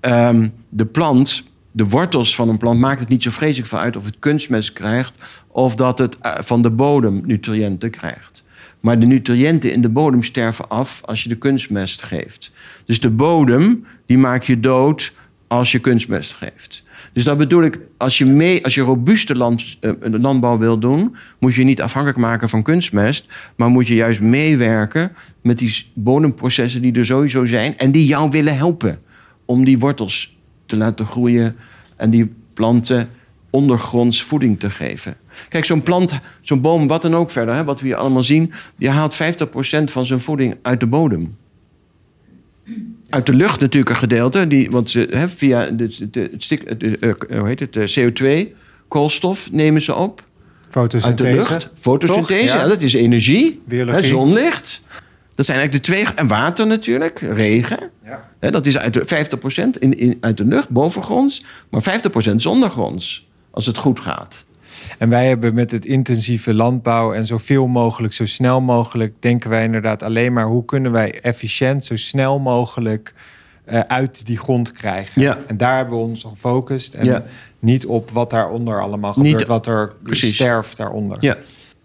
Um, 0.00 0.52
de 0.68 0.86
plant 0.86 1.42
de 1.70 1.88
wortels 1.88 2.34
van 2.34 2.48
een 2.48 2.58
plant 2.58 2.80
maakt 2.80 3.00
het 3.00 3.08
niet 3.08 3.22
zo 3.22 3.30
vreselijk 3.30 3.68
veel 3.68 3.78
uit 3.78 3.96
of 3.96 4.04
het 4.04 4.16
kunstmest 4.18 4.72
krijgt 4.72 5.42
of 5.46 5.74
dat 5.74 5.98
het 5.98 6.18
eh, 6.18 6.32
van 6.40 6.62
de 6.62 6.70
bodem 6.70 7.22
nutriënten 7.26 7.90
krijgt. 7.90 8.44
Maar 8.80 8.98
de 8.98 9.06
nutriënten 9.06 9.72
in 9.72 9.80
de 9.80 9.88
bodem 9.88 10.22
sterven 10.22 10.68
af 10.68 11.00
als 11.04 11.22
je 11.22 11.28
de 11.28 11.38
kunstmest 11.38 12.02
geeft. 12.02 12.52
Dus 12.84 13.00
de 13.00 13.10
bodem 13.10 13.86
die 14.06 14.18
maak 14.18 14.42
je 14.42 14.60
dood 14.60 15.12
als 15.50 15.72
je 15.72 15.78
kunstmest 15.78 16.32
geeft. 16.32 16.82
Dus 17.12 17.24
dat 17.24 17.38
bedoel 17.38 17.62
ik, 17.62 17.78
als 17.96 18.18
je, 18.18 18.26
mee, 18.26 18.64
als 18.64 18.74
je 18.74 18.80
robuuste 18.80 19.36
land, 19.36 19.76
uh, 19.80 19.92
landbouw 20.00 20.58
wil 20.58 20.78
doen, 20.78 21.16
moet 21.38 21.54
je 21.54 21.64
niet 21.64 21.82
afhankelijk 21.82 22.20
maken 22.20 22.48
van 22.48 22.62
kunstmest, 22.62 23.26
maar 23.56 23.68
moet 23.68 23.86
je 23.86 23.94
juist 23.94 24.20
meewerken 24.20 25.12
met 25.42 25.58
die 25.58 25.86
bodemprocessen 25.94 26.82
die 26.82 26.92
er 26.92 27.04
sowieso 27.04 27.44
zijn 27.44 27.78
en 27.78 27.90
die 27.90 28.06
jou 28.06 28.30
willen 28.30 28.56
helpen 28.56 28.98
om 29.44 29.64
die 29.64 29.78
wortels 29.78 30.36
te 30.66 30.76
laten 30.76 31.06
groeien 31.06 31.56
en 31.96 32.10
die 32.10 32.32
planten 32.54 33.08
ondergronds 33.50 34.22
voeding 34.22 34.60
te 34.60 34.70
geven. 34.70 35.16
Kijk, 35.48 35.64
zo'n 35.64 35.82
plant, 35.82 36.20
zo'n 36.40 36.60
boom, 36.60 36.86
wat 36.86 37.02
dan 37.02 37.14
ook 37.16 37.30
verder, 37.30 37.54
hè, 37.54 37.64
wat 37.64 37.80
we 37.80 37.86
hier 37.86 37.96
allemaal 37.96 38.22
zien, 38.22 38.52
die 38.76 38.88
haalt 38.88 39.14
50% 39.14 39.16
van 39.84 40.04
zijn 40.04 40.20
voeding 40.20 40.56
uit 40.62 40.80
de 40.80 40.86
bodem. 40.86 41.36
Uit 43.10 43.26
de 43.26 43.34
lucht 43.34 43.60
natuurlijk 43.60 43.90
een 43.90 43.96
gedeelte, 43.96 44.46
die, 44.46 44.70
want 44.70 44.90
ze, 44.90 45.08
hè, 45.10 45.28
via 45.28 45.66
de, 45.66 46.10
de, 46.10 46.20
het, 46.20 46.42
stik, 46.42 46.80
de, 46.80 46.96
uh, 47.00 47.38
hoe 47.38 47.48
heet 47.48 47.60
het, 47.60 47.98
CO2, 47.98 48.48
koolstof 48.88 49.50
nemen 49.52 49.82
ze 49.82 49.94
op. 49.94 50.22
Fotosynthese. 50.68 51.28
Uit 51.28 51.46
de 51.46 51.50
lucht. 51.50 51.68
Fotosynthese, 51.78 52.44
ja. 52.44 52.56
ja. 52.56 52.66
dat 52.66 52.82
is 52.82 52.94
energie. 52.94 53.62
Biologie. 53.64 54.00
Hè, 54.00 54.08
zonlicht. 54.08 54.82
Dat 55.34 55.46
zijn 55.46 55.58
eigenlijk 55.58 55.86
de 55.86 55.92
twee. 55.92 56.14
En 56.14 56.26
water 56.26 56.66
natuurlijk, 56.66 57.18
regen. 57.20 57.90
Ja. 58.04 58.28
Hè, 58.38 58.50
dat 58.50 58.66
is 58.66 58.78
uit 58.78 58.94
de 58.94 59.26
50% 59.76 59.78
in, 59.78 59.98
in, 59.98 60.16
uit 60.20 60.36
de 60.36 60.44
lucht, 60.44 60.68
bovengronds. 60.68 61.44
Maar 61.70 62.00
50% 62.32 62.46
ondergronds, 62.46 63.28
als 63.50 63.66
het 63.66 63.76
goed 63.76 64.00
gaat. 64.00 64.44
En 64.98 65.08
wij 65.08 65.28
hebben 65.28 65.54
met 65.54 65.70
het 65.70 65.84
intensieve 65.84 66.54
landbouw 66.54 67.12
en 67.12 67.26
zoveel 67.26 67.66
mogelijk, 67.66 68.12
zo 68.12 68.26
snel 68.26 68.60
mogelijk, 68.60 69.14
denken 69.20 69.50
wij 69.50 69.64
inderdaad 69.64 70.02
alleen 70.02 70.32
maar 70.32 70.46
hoe 70.46 70.64
kunnen 70.64 70.92
wij 70.92 71.20
efficiënt, 71.20 71.84
zo 71.84 71.96
snel 71.96 72.38
mogelijk 72.38 73.14
eh, 73.64 73.80
uit 73.80 74.26
die 74.26 74.38
grond 74.38 74.72
krijgen. 74.72 75.22
Ja. 75.22 75.38
En 75.46 75.56
daar 75.56 75.76
hebben 75.76 75.94
we 75.98 76.02
ons 76.04 76.24
op 76.24 76.30
gefocust. 76.32 76.94
En 76.94 77.04
Ja. 77.04 77.22
niet 77.58 77.86
op 77.86 78.10
wat 78.10 78.30
daaronder 78.30 78.80
allemaal 78.82 79.12
Niet- 79.16 79.26
gebeurt, 79.30 79.48
wat 79.48 79.66
er 79.66 79.92
Precies. 80.02 80.34
sterft 80.34 80.76
daaronder. 80.76 81.16
Ja. 81.20 81.36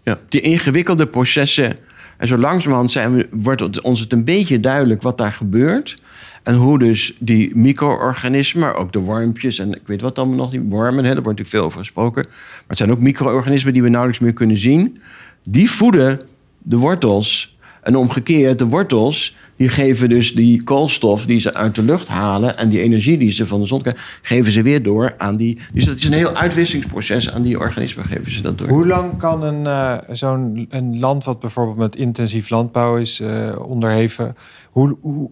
ja. 0.02 0.18
Die 0.28 0.40
ingewikkelde 0.40 1.06
processen. 1.06 1.76
En 2.16 2.26
zo 2.26 2.36
langzamerhand 2.38 2.90
zijn 2.90 3.14
we, 3.14 3.28
wordt 3.30 3.80
ons 3.80 4.00
het 4.00 4.12
een 4.12 4.24
beetje 4.24 4.60
duidelijk 4.60 5.02
wat 5.02 5.18
daar 5.18 5.32
gebeurt. 5.32 5.98
En 6.42 6.54
hoe 6.54 6.78
dus 6.78 7.14
die 7.18 7.56
micro-organismen, 7.56 8.62
maar 8.62 8.74
ook 8.74 8.92
de 8.92 8.98
wormpjes 8.98 9.58
en 9.58 9.74
ik 9.74 9.86
weet 9.86 10.00
wat 10.00 10.14
dan 10.14 10.36
nog, 10.36 10.50
die 10.50 10.60
wormen, 10.60 11.04
hè, 11.04 11.14
daar 11.14 11.22
wordt 11.22 11.38
natuurlijk 11.38 11.48
veel 11.48 11.64
over 11.64 11.78
gesproken. 11.78 12.24
Maar 12.26 12.64
het 12.66 12.78
zijn 12.78 12.90
ook 12.90 13.00
micro-organismen 13.00 13.72
die 13.72 13.82
we 13.82 13.88
nauwelijks 13.88 14.22
meer 14.22 14.32
kunnen 14.32 14.56
zien. 14.56 15.00
Die 15.44 15.70
voeden 15.70 16.20
de 16.58 16.76
wortels. 16.76 17.56
En 17.82 17.96
omgekeerd, 17.96 18.58
de 18.58 18.66
wortels, 18.66 19.36
die 19.56 19.68
geven 19.68 20.08
dus 20.08 20.34
die 20.34 20.62
koolstof 20.62 21.26
die 21.26 21.40
ze 21.40 21.54
uit 21.54 21.74
de 21.74 21.82
lucht 21.82 22.08
halen 22.08 22.58
en 22.58 22.68
die 22.68 22.80
energie 22.80 23.18
die 23.18 23.30
ze 23.30 23.46
van 23.46 23.60
de 23.60 23.66
zon 23.66 23.80
krijgen, 23.80 24.02
geven 24.22 24.52
ze 24.52 24.62
weer 24.62 24.82
door 24.82 25.14
aan 25.18 25.36
die. 25.36 25.58
Dus 25.72 25.84
dat 25.84 25.96
is 25.96 26.04
een 26.04 26.12
heel 26.12 26.34
uitwisselingsproces. 26.34 27.30
Aan 27.30 27.42
die 27.42 27.58
organismen 27.58 28.04
geven 28.04 28.32
ze 28.32 28.42
dat 28.42 28.58
door. 28.58 28.68
Hoe 28.68 28.86
lang 28.86 29.18
kan 29.18 29.42
een, 29.42 29.66
eh, 29.66 30.14
zo'n 30.14 30.66
een 30.70 30.98
land 30.98 31.24
wat 31.24 31.40
bijvoorbeeld 31.40 31.76
met 31.76 31.96
intensief 31.96 32.50
landbouw 32.50 32.96
is 32.96 33.20
eh, 33.20 33.56
onderheven, 33.66 34.34
hoe, 34.70 34.96
hoe 35.00 35.30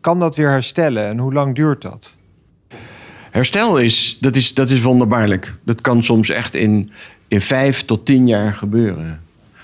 kan 0.00 0.20
dat 0.20 0.36
weer 0.36 0.50
herstellen 0.50 1.08
en 1.08 1.18
hoe 1.18 1.32
lang 1.32 1.54
duurt 1.54 1.82
dat? 1.82 2.16
Herstel 3.30 3.78
is, 3.78 4.16
dat 4.20 4.36
is, 4.36 4.54
dat 4.54 4.70
is 4.70 4.82
wonderbaarlijk. 4.82 5.54
Dat 5.64 5.80
kan 5.80 6.02
soms 6.02 6.30
echt 6.30 6.54
in, 6.54 6.90
in 7.28 7.40
vijf 7.40 7.84
tot 7.84 8.06
tien 8.06 8.26
jaar 8.26 8.54
gebeuren. 8.54 9.20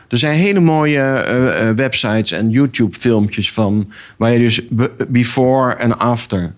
Er 0.09 0.19
zijn 0.19 0.37
hele 0.39 0.61
mooie 0.61 1.01
eh, 1.01 1.69
eh, 1.69 1.77
websites 1.77 2.33
en 2.33 2.51
YouTube-filmpjes 2.51 3.53
van... 3.53 3.91
waar 4.17 4.33
je 4.33 4.39
dus 4.39 4.69
be- 4.69 4.93
before 5.09 5.75
en 5.75 5.99
after 5.99 6.55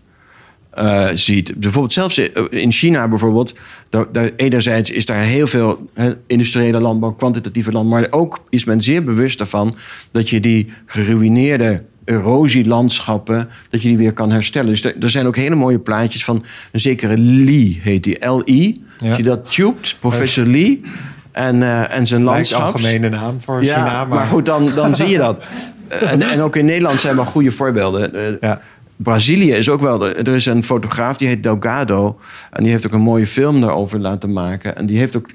eh, 0.71 1.09
ziet. 1.14 1.55
Bijvoorbeeld 1.57 1.93
zelfs 1.93 2.19
in 2.50 2.73
China 2.73 3.09
bijvoorbeeld... 3.09 3.59
Daar, 3.90 4.12
daar, 4.12 4.31
enerzijds 4.37 4.90
is 4.90 5.07
daar 5.07 5.23
heel 5.23 5.47
veel 5.47 5.90
industriële 6.26 6.81
landbouw, 6.81 7.12
kwantitatieve 7.12 7.73
landbouw... 7.73 8.00
maar 8.00 8.11
ook 8.11 8.45
is 8.49 8.64
men 8.64 8.83
zeer 8.83 9.05
bewust 9.05 9.40
ervan... 9.40 9.76
dat 10.11 10.28
je 10.31 10.40
die 10.40 10.73
geruineerde 10.87 11.83
erosielandschappen... 12.05 13.49
dat 13.71 13.83
je 13.83 13.88
die 13.88 13.99
weer 13.99 14.12
kan 14.12 14.31
herstellen. 14.31 14.69
Dus 14.69 14.85
er, 14.85 14.95
er 15.00 15.11
zijn 15.11 15.26
ook 15.26 15.37
hele 15.37 15.55
mooie 15.55 15.81
plaatjes 15.81 16.25
van 16.25 16.45
een 16.73 16.81
zekere 16.81 17.19
Lee, 17.19 17.81
heet 17.83 18.05
die, 18.05 18.26
L-I. 18.26 18.83
Ja. 18.99 19.09
Als 19.09 19.17
je 19.17 19.23
dat 19.23 19.52
tubed, 19.52 19.97
professor 20.00 20.47
Lee... 20.47 20.81
En, 21.38 21.62
eh, 21.62 21.97
en 21.97 22.07
zijn 22.07 22.23
landschap. 22.23 22.62
algemene 22.62 23.09
naam 23.09 23.40
voor 23.40 23.64
Ja, 23.64 23.75
China, 23.75 24.04
maar... 24.04 24.26
goed, 24.26 24.47
dan, 24.47 24.71
dan 24.75 24.95
zie 24.95 25.09
je 25.09 25.18
dat. 25.18 25.40
En, 25.88 26.23
en 26.23 26.40
ook 26.40 26.57
in 26.57 26.64
Nederland 26.64 27.00
zijn 27.00 27.16
wel 27.16 27.25
goede 27.25 27.50
voorbeelden. 27.50 28.14
Eh, 28.14 28.40
Ja. 28.40 28.61
Brazilië 28.97 29.52
is 29.52 29.68
ook 29.68 29.80
wel. 29.80 30.09
Er 30.09 30.28
is 30.28 30.47
een 30.47 30.64
fotograaf 30.64 31.16
die 31.16 31.28
heet 31.28 31.42
Delgado. 31.42 32.18
En 32.50 32.62
die 32.62 32.73
heeft 32.73 32.87
ook 32.87 32.92
een 32.92 33.00
mooie 33.00 33.26
film 33.26 33.61
daarover 33.61 33.99
laten 33.99 34.33
maken. 34.33 34.76
En 34.76 34.87
die, 34.87 34.99
heeft 34.99 35.16
ook, 35.16 35.26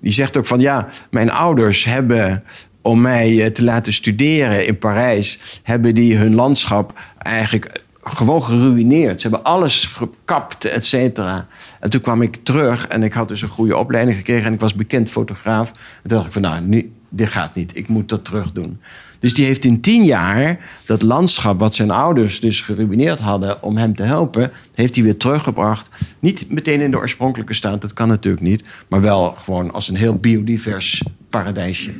die 0.00 0.12
zegt 0.12 0.36
ook 0.36 0.46
van 0.46 0.60
ja, 0.60 0.86
mijn 1.10 1.30
ouders 1.30 1.84
hebben. 1.84 2.44
Om 2.82 3.00
mij 3.00 3.44
eh, 3.44 3.50
te 3.50 3.64
laten 3.64 3.92
studeren 3.92 4.66
in 4.66 4.78
Parijs, 4.78 5.60
hebben 5.62 5.94
die 5.94 6.16
hun 6.16 6.34
landschap 6.34 6.92
eigenlijk 7.18 7.80
gewoon 8.08 8.44
geruineerd. 8.44 9.20
Ze 9.20 9.28
hebben 9.28 9.46
alles 9.46 9.84
gekapt, 9.84 10.64
et 10.64 10.86
cetera. 10.86 11.46
En 11.80 11.90
toen 11.90 12.00
kwam 12.00 12.22
ik 12.22 12.38
terug 12.42 12.86
en 12.86 13.02
ik 13.02 13.12
had 13.12 13.28
dus 13.28 13.42
een 13.42 13.48
goede 13.48 13.76
opleiding 13.76 14.16
gekregen 14.16 14.46
en 14.46 14.52
ik 14.52 14.60
was 14.60 14.74
bekend 14.74 15.10
fotograaf. 15.10 15.68
En 15.68 16.08
toen 16.08 16.16
dacht 16.16 16.26
ik 16.26 16.32
van 16.32 16.42
nou, 16.42 16.60
nu, 16.60 16.92
dit 17.08 17.28
gaat 17.28 17.54
niet, 17.54 17.76
ik 17.76 17.88
moet 17.88 18.08
dat 18.08 18.24
terug 18.24 18.52
doen. 18.52 18.80
Dus 19.18 19.34
die 19.34 19.46
heeft 19.46 19.64
in 19.64 19.80
tien 19.80 20.04
jaar 20.04 20.58
dat 20.86 21.02
landschap 21.02 21.60
wat 21.60 21.74
zijn 21.74 21.90
ouders 21.90 22.40
dus 22.40 22.60
geruineerd 22.60 23.20
hadden 23.20 23.62
om 23.62 23.76
hem 23.76 23.94
te 23.94 24.02
helpen, 24.02 24.52
heeft 24.74 24.94
hij 24.94 25.04
weer 25.04 25.16
teruggebracht. 25.16 25.88
Niet 26.18 26.50
meteen 26.50 26.80
in 26.80 26.90
de 26.90 26.96
oorspronkelijke 26.96 27.54
staat, 27.54 27.80
dat 27.80 27.92
kan 27.92 28.08
natuurlijk 28.08 28.44
niet, 28.44 28.62
maar 28.88 29.00
wel 29.00 29.34
gewoon 29.38 29.72
als 29.72 29.88
een 29.88 29.96
heel 29.96 30.14
biodivers 30.14 31.02
paradijsje. 31.30 31.90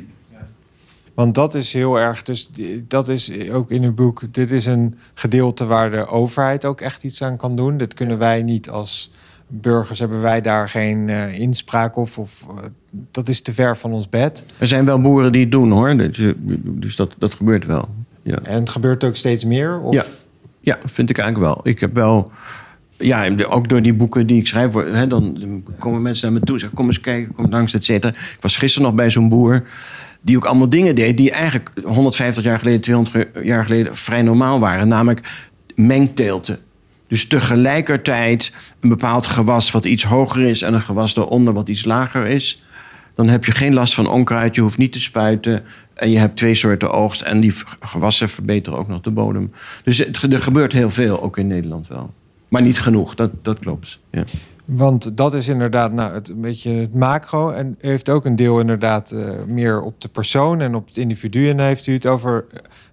Want 1.17 1.35
dat 1.35 1.55
is 1.55 1.73
heel 1.73 1.99
erg, 2.01 2.23
dus 2.23 2.51
dat 2.89 3.09
is 3.09 3.51
ook 3.51 3.71
in 3.71 3.83
uw 3.83 3.95
boek. 3.95 4.23
Dit 4.31 4.51
is 4.51 4.67
een 4.67 4.99
gedeelte 5.15 5.67
waar 5.67 5.91
de 5.91 6.07
overheid 6.07 6.65
ook 6.65 6.81
echt 6.81 7.05
iets 7.05 7.23
aan 7.23 7.37
kan 7.37 7.57
doen. 7.57 7.79
Dit 7.79 7.95
kunnen 7.95 8.19
wij 8.19 8.43
niet 8.43 8.71
als 8.71 9.13
burgers, 9.49 9.99
hebben 9.99 10.21
wij 10.21 10.41
daar 10.41 10.69
geen 10.69 11.09
eh, 11.09 11.39
inspraak 11.39 11.97
of, 11.97 12.19
of 12.19 12.45
eh, 12.49 12.65
dat 13.11 13.29
is 13.29 13.41
te 13.41 13.53
ver 13.53 13.77
van 13.77 13.93
ons 13.93 14.09
bed. 14.09 14.47
Er 14.59 14.67
zijn 14.67 14.85
wel 14.85 15.01
boeren 15.01 15.33
die 15.33 15.41
het 15.41 15.51
doen 15.51 15.71
hoor, 15.71 15.97
dus, 15.97 16.35
dus 16.63 16.97
dat, 16.97 17.15
dat 17.19 17.35
gebeurt 17.35 17.67
wel. 17.67 17.89
Ja. 18.23 18.39
En 18.43 18.59
het 18.61 18.71
gebeurt 18.71 19.05
ook 19.05 19.17
steeds 19.17 19.45
meer. 19.45 19.81
Of, 19.81 19.95
Ja. 19.95 20.05
Ja, 20.61 20.79
vind 20.85 21.11
ik 21.11 21.19
eigenlijk 21.19 21.55
wel. 21.55 21.61
Ik 21.73 21.81
heb 21.81 21.95
wel. 21.95 22.31
Ja, 22.99 23.29
ook 23.49 23.69
door 23.69 23.83
die 23.83 23.95
boeken 23.95 24.27
die 24.27 24.39
ik 24.39 24.47
schrijf, 24.47 24.73
hè, 24.73 25.07
dan 25.07 25.65
komen 25.79 26.03
mensen 26.03 26.31
naar 26.31 26.41
me 26.41 26.47
toe 26.47 26.55
en 26.55 26.61
zeggen: 26.61 26.79
Kom 26.79 26.87
eens 26.87 27.01
kijken, 27.01 27.35
kom 27.35 27.51
langs, 27.51 27.75
et 27.75 27.85
cetera. 27.85 28.13
Ik 28.13 28.39
was 28.41 28.57
gisteren 28.57 28.87
nog 28.89 28.97
bij 28.97 29.11
zo'n 29.11 29.29
boer. 29.29 29.63
Die 30.27 30.37
ook 30.37 30.45
allemaal 30.45 30.69
dingen 30.69 30.95
deed. 30.95 31.17
die 31.17 31.31
eigenlijk 31.31 31.71
150 31.85 32.45
jaar 32.45 32.59
geleden, 32.59 32.81
200 32.81 33.29
jaar 33.43 33.65
geleden 33.65 33.97
vrij 33.97 34.23
normaal 34.23 34.61
waren. 34.61 34.89
Namelijk 34.89 35.47
mengteelten. 35.75 36.59
Dus 37.09 37.27
tegelijkertijd 37.27 38.53
een 38.81 38.89
bepaald 38.89 39.27
gewas 39.27 39.71
wat 39.71 39.85
iets 39.85 40.05
hoger 40.05 40.43
is. 40.43 40.63
en 40.63 40.75
een 40.75 40.83
gewas 40.83 41.15
daaronder 41.15 41.53
wat 41.53 41.69
iets 41.69 41.85
lager 41.85 42.27
is. 42.27 42.63
Dan 43.15 43.29
heb 43.29 43.45
je 43.45 43.53
geen 43.53 43.75
last 43.75 43.95
van 43.95 44.09
onkruid, 44.09 44.55
je 44.55 44.61
hoeft 44.61 44.79
niet 44.79 44.93
te 44.93 45.01
spuiten. 45.01 45.65
En 45.95 46.11
je 46.11 46.19
hebt 46.19 46.37
twee 46.37 46.55
soorten 46.55 46.91
oogst. 46.91 47.23
En 47.23 47.41
die 47.41 47.53
gewassen 47.81 48.29
verbeteren 48.29 48.79
ook 48.79 48.89
nog 48.89 49.01
de 49.01 49.11
bodem. 49.11 49.53
Dus 49.85 49.99
het, 49.99 50.23
er 50.23 50.43
gebeurt 50.43 50.73
heel 50.73 50.91
veel, 50.91 51.23
ook 51.23 51.39
in 51.39 51.47
Nederland 51.47 51.89
wel. 51.89 52.11
Maar 52.49 52.63
niet 52.63 52.81
genoeg, 52.81 53.15
dat, 53.15 53.31
dat 53.43 53.59
klopt. 53.59 53.99
Ja. 54.11 54.25
Want 54.67 55.17
dat 55.17 55.35
is 55.35 55.49
inderdaad 55.49 55.93
nou, 55.93 56.13
het, 56.15 56.29
een 56.29 56.41
beetje 56.41 56.71
het 56.71 56.95
macro. 56.95 57.51
En 57.51 57.77
u 57.81 57.89
heeft 57.89 58.09
ook 58.09 58.25
een 58.25 58.37
deel 58.37 58.61
inderdaad 58.61 59.11
eh, 59.11 59.29
meer 59.47 59.81
op 59.81 60.01
de 60.01 60.09
persoon 60.09 60.61
en 60.61 60.75
op 60.75 60.87
het 60.87 60.97
individu. 60.97 61.49
En 61.49 61.57
dan 61.57 61.67
heeft 61.67 61.87
u 61.87 61.93
het 61.93 62.07
over 62.07 62.45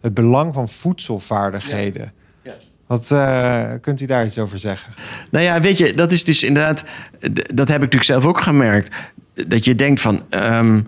het 0.02 0.14
belang 0.14 0.54
van 0.54 0.70
voedselvaardigheden. 0.70 2.12
Ja. 2.42 2.54
Wat 2.88 3.12
eh, 3.12 3.64
kunt 3.82 4.02
u 4.02 4.06
daar 4.06 4.26
iets 4.26 4.40
over 4.40 4.60
zeggen? 4.60 4.94
Nou 5.32 5.46
ja, 5.46 5.62
weet 5.62 5.78
je, 5.78 5.94
dat 5.94 6.12
is 6.12 6.24
dus 6.24 6.44
inderdaad... 6.44 6.84
Dat 7.54 7.68
heb 7.68 7.84
ik 7.84 7.94
natuurlijk 7.94 8.04
zelf 8.04 8.26
ook 8.26 8.42
gemerkt. 8.42 8.96
Dat 9.48 9.66
je 9.66 9.76
denkt 9.76 10.02
van... 10.02 10.22
ehm, 10.30 10.82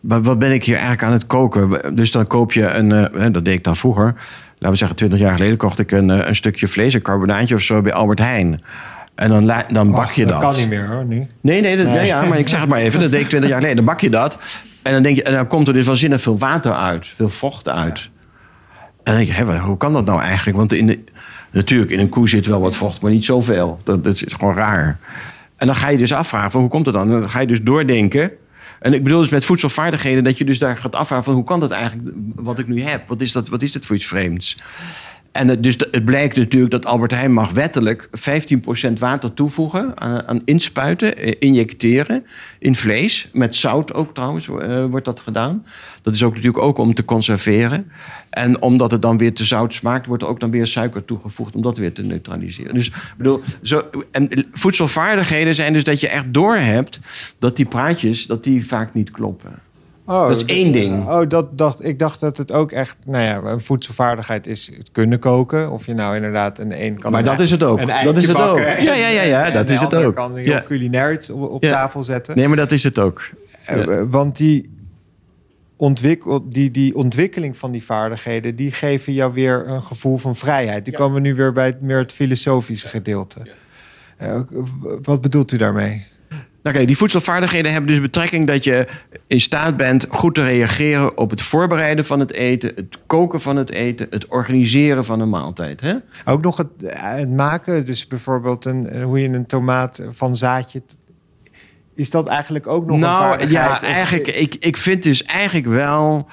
wat 0.00 0.38
ben 0.38 0.52
ik 0.52 0.64
hier 0.64 0.74
eigenlijk 0.74 1.04
aan 1.04 1.12
het 1.12 1.26
koken? 1.26 1.96
Dus 1.96 2.10
dan 2.10 2.26
koop 2.26 2.52
je 2.52 2.68
een... 2.68 2.92
eh, 2.92 3.20
hè, 3.20 3.30
dat 3.30 3.44
deed 3.44 3.54
ik 3.54 3.64
dan 3.64 3.76
vroeger. 3.76 4.14
Laten 4.52 4.70
we 4.70 4.76
zeggen, 4.76 4.96
20 4.96 5.18
jaar 5.18 5.32
geleden 5.32 5.56
kocht 5.56 5.78
ik 5.78 5.90
een, 5.90 6.08
een 6.08 6.36
stukje 6.36 6.68
vlees, 6.68 6.94
een 6.94 7.02
carbonaatje 7.02 7.54
of 7.54 7.60
zo 7.60 7.82
bij 7.82 7.92
Albert 7.92 8.18
Heijn. 8.18 8.60
En 9.18 9.28
dan, 9.30 9.52
dan 9.68 9.90
bak 9.90 10.10
je 10.10 10.26
dat. 10.26 10.40
kan 10.40 10.56
niet 10.56 10.68
meer 10.68 10.86
hoor, 10.86 11.04
nu. 11.04 11.26
Nee, 11.40 11.60
nee, 11.60 11.76
dat, 11.76 11.86
Nee. 11.86 11.94
Ja, 11.94 12.02
ja, 12.02 12.24
maar 12.28 12.38
ik 12.38 12.48
zeg 12.48 12.60
het 12.60 12.68
maar 12.68 12.78
even. 12.78 13.00
Dat 13.00 13.10
deed 13.10 13.20
ik 13.20 13.28
20 13.28 13.48
jaar 13.50 13.58
geleden. 13.58 13.76
Dan 13.84 13.94
bak 13.94 14.00
je 14.00 14.10
dat. 14.10 14.38
En 14.82 14.92
dan, 14.92 15.02
denk 15.02 15.16
je, 15.16 15.22
en 15.22 15.32
dan 15.32 15.46
komt 15.46 15.68
er 15.68 15.74
dus 15.74 15.86
waanzinnig 15.86 16.20
veel 16.20 16.38
water 16.38 16.72
uit. 16.72 17.06
Veel 17.16 17.28
vocht 17.28 17.68
uit. 17.68 18.10
En 18.78 18.88
dan 19.02 19.14
denk 19.14 19.26
je, 19.26 19.32
hè, 19.34 19.44
wat- 19.44 19.56
hoe 19.58 19.76
kan 19.76 19.92
dat 19.92 20.04
nou 20.04 20.20
eigenlijk? 20.20 20.56
Want 20.56 20.72
in 20.72 20.86
de, 20.86 20.98
natuurlijk, 21.50 21.90
in 21.90 21.98
een 21.98 22.08
koe 22.08 22.28
zit 22.28 22.46
wel 22.46 22.60
wat 22.60 22.76
vocht, 22.76 23.00
maar 23.02 23.10
niet 23.10 23.24
zoveel. 23.24 23.80
Dat, 23.84 24.04
dat 24.04 24.22
is 24.26 24.32
gewoon 24.32 24.54
raar. 24.54 24.98
En 25.56 25.66
dan 25.66 25.76
ga 25.76 25.88
je 25.88 25.98
dus 25.98 26.12
afvragen, 26.12 26.50
van, 26.50 26.60
hoe 26.60 26.70
komt 26.70 26.86
het 26.86 26.94
dan? 26.94 27.12
En 27.12 27.20
dan 27.20 27.30
ga 27.30 27.40
je 27.40 27.46
dus 27.46 27.62
doordenken. 27.62 28.30
En 28.80 28.92
ik 28.94 29.02
bedoel 29.02 29.20
dus 29.20 29.28
met 29.28 29.44
voedselvaardigheden... 29.44 30.24
dat 30.24 30.38
je 30.38 30.44
dus 30.44 30.58
daar 30.58 30.76
gaat 30.76 30.94
afvragen 30.94 31.24
van... 31.24 31.34
hoe 31.34 31.44
kan 31.44 31.60
dat 31.60 31.70
eigenlijk, 31.70 32.08
wat 32.34 32.58
ik 32.58 32.68
nu 32.68 32.82
heb? 32.82 33.08
Wat 33.08 33.20
is, 33.20 33.32
dat, 33.32 33.48
wat 33.48 33.62
is 33.62 33.72
dit 33.72 33.86
voor 33.86 33.96
iets 33.96 34.06
vreemds? 34.06 34.58
En 35.38 35.48
het, 35.48 35.62
dus 35.62 35.76
het 35.90 36.04
blijkt 36.04 36.36
natuurlijk 36.36 36.72
dat 36.72 36.86
Albert 36.86 37.10
Heijn 37.10 37.32
mag 37.32 37.52
wettelijk 37.52 38.08
15% 38.88 38.92
water 38.98 39.34
toevoegen 39.34 40.00
aan, 40.00 40.26
aan 40.26 40.40
inspuiten, 40.44 41.16
eh, 41.16 41.32
injecteren 41.38 42.26
in 42.58 42.74
vlees. 42.74 43.28
Met 43.32 43.56
zout 43.56 43.94
ook 43.94 44.14
trouwens 44.14 44.48
eh, 44.48 44.84
wordt 44.84 45.04
dat 45.04 45.20
gedaan. 45.20 45.64
Dat 46.02 46.14
is 46.14 46.22
ook 46.22 46.34
natuurlijk 46.34 46.64
ook 46.64 46.78
om 46.78 46.94
te 46.94 47.04
conserveren. 47.04 47.90
En 48.30 48.62
omdat 48.62 48.90
het 48.90 49.02
dan 49.02 49.18
weer 49.18 49.34
te 49.34 49.44
zout 49.44 49.74
smaakt, 49.74 50.06
wordt 50.06 50.22
er 50.22 50.28
ook 50.28 50.40
dan 50.40 50.50
weer 50.50 50.66
suiker 50.66 51.04
toegevoegd 51.04 51.54
om 51.54 51.62
dat 51.62 51.78
weer 51.78 51.92
te 51.92 52.02
neutraliseren. 52.02 52.74
Dus 52.74 52.92
bedoel, 53.16 53.40
zo, 53.62 53.82
en 54.10 54.28
voedselvaardigheden 54.52 55.54
zijn 55.54 55.72
dus 55.72 55.84
dat 55.84 56.00
je 56.00 56.08
echt 56.08 56.34
doorhebt 56.34 57.00
dat 57.38 57.56
die 57.56 57.66
praatjes 57.66 58.26
dat 58.26 58.44
die 58.44 58.66
vaak 58.66 58.94
niet 58.94 59.10
kloppen. 59.10 59.67
Oh, 60.10 60.28
Dat 60.28 60.36
is 60.36 60.44
één 60.44 60.72
ding. 60.72 61.06
Oh, 61.08 61.28
dat 61.28 61.58
dacht, 61.58 61.84
ik 61.84 61.98
dacht 61.98 62.20
dat 62.20 62.36
het 62.36 62.52
ook 62.52 62.72
echt... 62.72 62.96
Nou 63.06 63.24
ja, 63.24 63.36
een 63.50 63.60
voedselvaardigheid 63.60 64.46
is 64.46 64.70
het 64.76 64.88
kunnen 64.92 65.18
koken. 65.18 65.70
Of 65.70 65.86
je 65.86 65.94
nou 65.94 66.14
inderdaad 66.16 66.58
een 66.58 66.82
een 66.82 66.98
kan... 66.98 67.10
Maar 67.10 67.20
een 67.20 67.26
dat 67.26 67.34
ei- 67.34 67.44
is 67.44 67.50
het 67.50 67.62
ook. 67.62 67.78
Dat 68.04 68.16
is 68.16 68.26
het 68.26 68.40
ook. 68.40 68.58
en- 68.58 68.82
Ja, 68.84 68.94
ja, 68.94 69.08
ja, 69.08 69.22
ja, 69.22 69.44
en 69.46 69.52
dat 69.52 69.70
is 69.70 69.80
het 69.80 69.94
ook. 69.94 70.14
kan 70.14 70.36
heel 70.36 70.46
Ja. 70.46 70.62
culinair 70.62 71.12
iets 71.12 71.30
op, 71.30 71.50
op 71.50 71.62
Ja. 71.62 71.70
tafel 71.70 72.04
zetten. 72.04 72.36
Nee, 72.36 72.48
maar 72.48 72.56
dat 72.56 72.72
is 72.72 72.82
het 72.84 72.98
ook. 72.98 73.30
Eh, 73.66 74.02
Want 74.08 74.36
die... 74.36 74.70
ontwikkel, 75.76 76.48
die, 76.48 76.70
die 76.70 76.94
ontwikkeling 76.94 77.56
van 77.56 77.70
die 77.72 77.84
vaardigheden, 77.84 78.56
die 78.56 78.72
geven 78.72 79.12
jou 79.12 79.32
weer 79.32 79.66
een 79.68 79.82
gevoel 79.82 80.16
van 80.16 80.36
vrijheid. 80.36 80.84
Die 80.84 80.94
komen 80.94 81.22
nu 81.22 81.34
weer 81.34 81.52
bij 81.52 81.66
het, 81.66 81.80
meer 81.80 81.98
het 81.98 82.12
filosofische 82.12 82.88
gedeelte. 82.88 83.40
Uh, 84.22 84.40
wat 85.02 85.20
bedoelt 85.20 85.52
u 85.52 85.56
daarmee? 85.56 86.06
Nou 86.68 86.80
kijk, 86.80 86.92
die 86.92 86.98
voedselvaardigheden 86.98 87.72
hebben 87.72 87.90
dus 87.90 88.00
betrekking 88.00 88.46
dat 88.46 88.64
je 88.64 88.86
in 89.26 89.40
staat 89.40 89.76
bent 89.76 90.06
goed 90.08 90.34
te 90.34 90.42
reageren 90.42 91.18
op 91.18 91.30
het 91.30 91.42
voorbereiden 91.42 92.04
van 92.04 92.20
het 92.20 92.32
eten, 92.32 92.72
het 92.74 92.98
koken 93.06 93.40
van 93.40 93.56
het 93.56 93.70
eten, 93.70 94.06
het 94.10 94.26
organiseren 94.26 95.04
van 95.04 95.20
een 95.20 95.28
maaltijd. 95.28 95.80
Hè? 95.80 95.94
Ook 96.24 96.42
nog 96.42 96.56
het, 96.56 96.68
het 96.86 97.30
maken, 97.30 97.86
dus 97.86 98.06
bijvoorbeeld 98.06 98.64
een, 98.64 99.02
hoe 99.02 99.20
je 99.20 99.28
een 99.28 99.46
tomaat 99.46 100.02
van 100.10 100.36
zaadje 100.36 100.82
is 101.94 102.10
dat 102.10 102.26
eigenlijk 102.26 102.66
ook 102.66 102.86
nog 102.86 102.98
nou, 102.98 103.12
een 103.12 103.18
vaardigheid? 103.18 103.80
Ja, 103.80 103.80
eigenlijk, 103.80 104.26
ik, 104.26 104.54
ik 104.54 104.76
vind 104.76 105.02
dus 105.02 105.22
eigenlijk 105.24 105.66
wel 105.66 106.28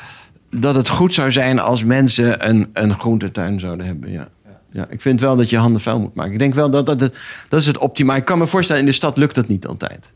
dat 0.49 0.75
het 0.75 0.89
goed 0.89 1.13
zou 1.13 1.31
zijn 1.31 1.59
als 1.59 1.83
mensen 1.83 2.49
een, 2.49 2.69
een 2.73 2.99
groentetuin 2.99 3.59
zouden 3.59 3.85
hebben. 3.85 4.11
Ja. 4.11 4.27
Ja, 4.75 4.87
ik 4.89 5.01
vind 5.01 5.19
wel 5.21 5.35
dat 5.35 5.49
je 5.49 5.57
handen 5.57 5.81
vuil 5.81 5.99
moet 5.99 6.15
maken. 6.15 6.33
Ik 6.33 6.39
denk 6.39 6.53
wel 6.53 6.69
dat 6.69 6.85
dat, 6.85 6.99
dat, 6.99 7.17
dat 7.49 7.59
is 7.59 7.67
het 7.67 7.77
optimaal. 7.77 8.15
Ik 8.15 8.25
kan 8.25 8.37
me 8.37 8.47
voorstellen, 8.47 8.81
in 8.81 8.87
de 8.87 8.93
stad 8.93 9.17
lukt 9.17 9.35
dat 9.35 9.47
niet 9.47 9.67
altijd. 9.67 10.11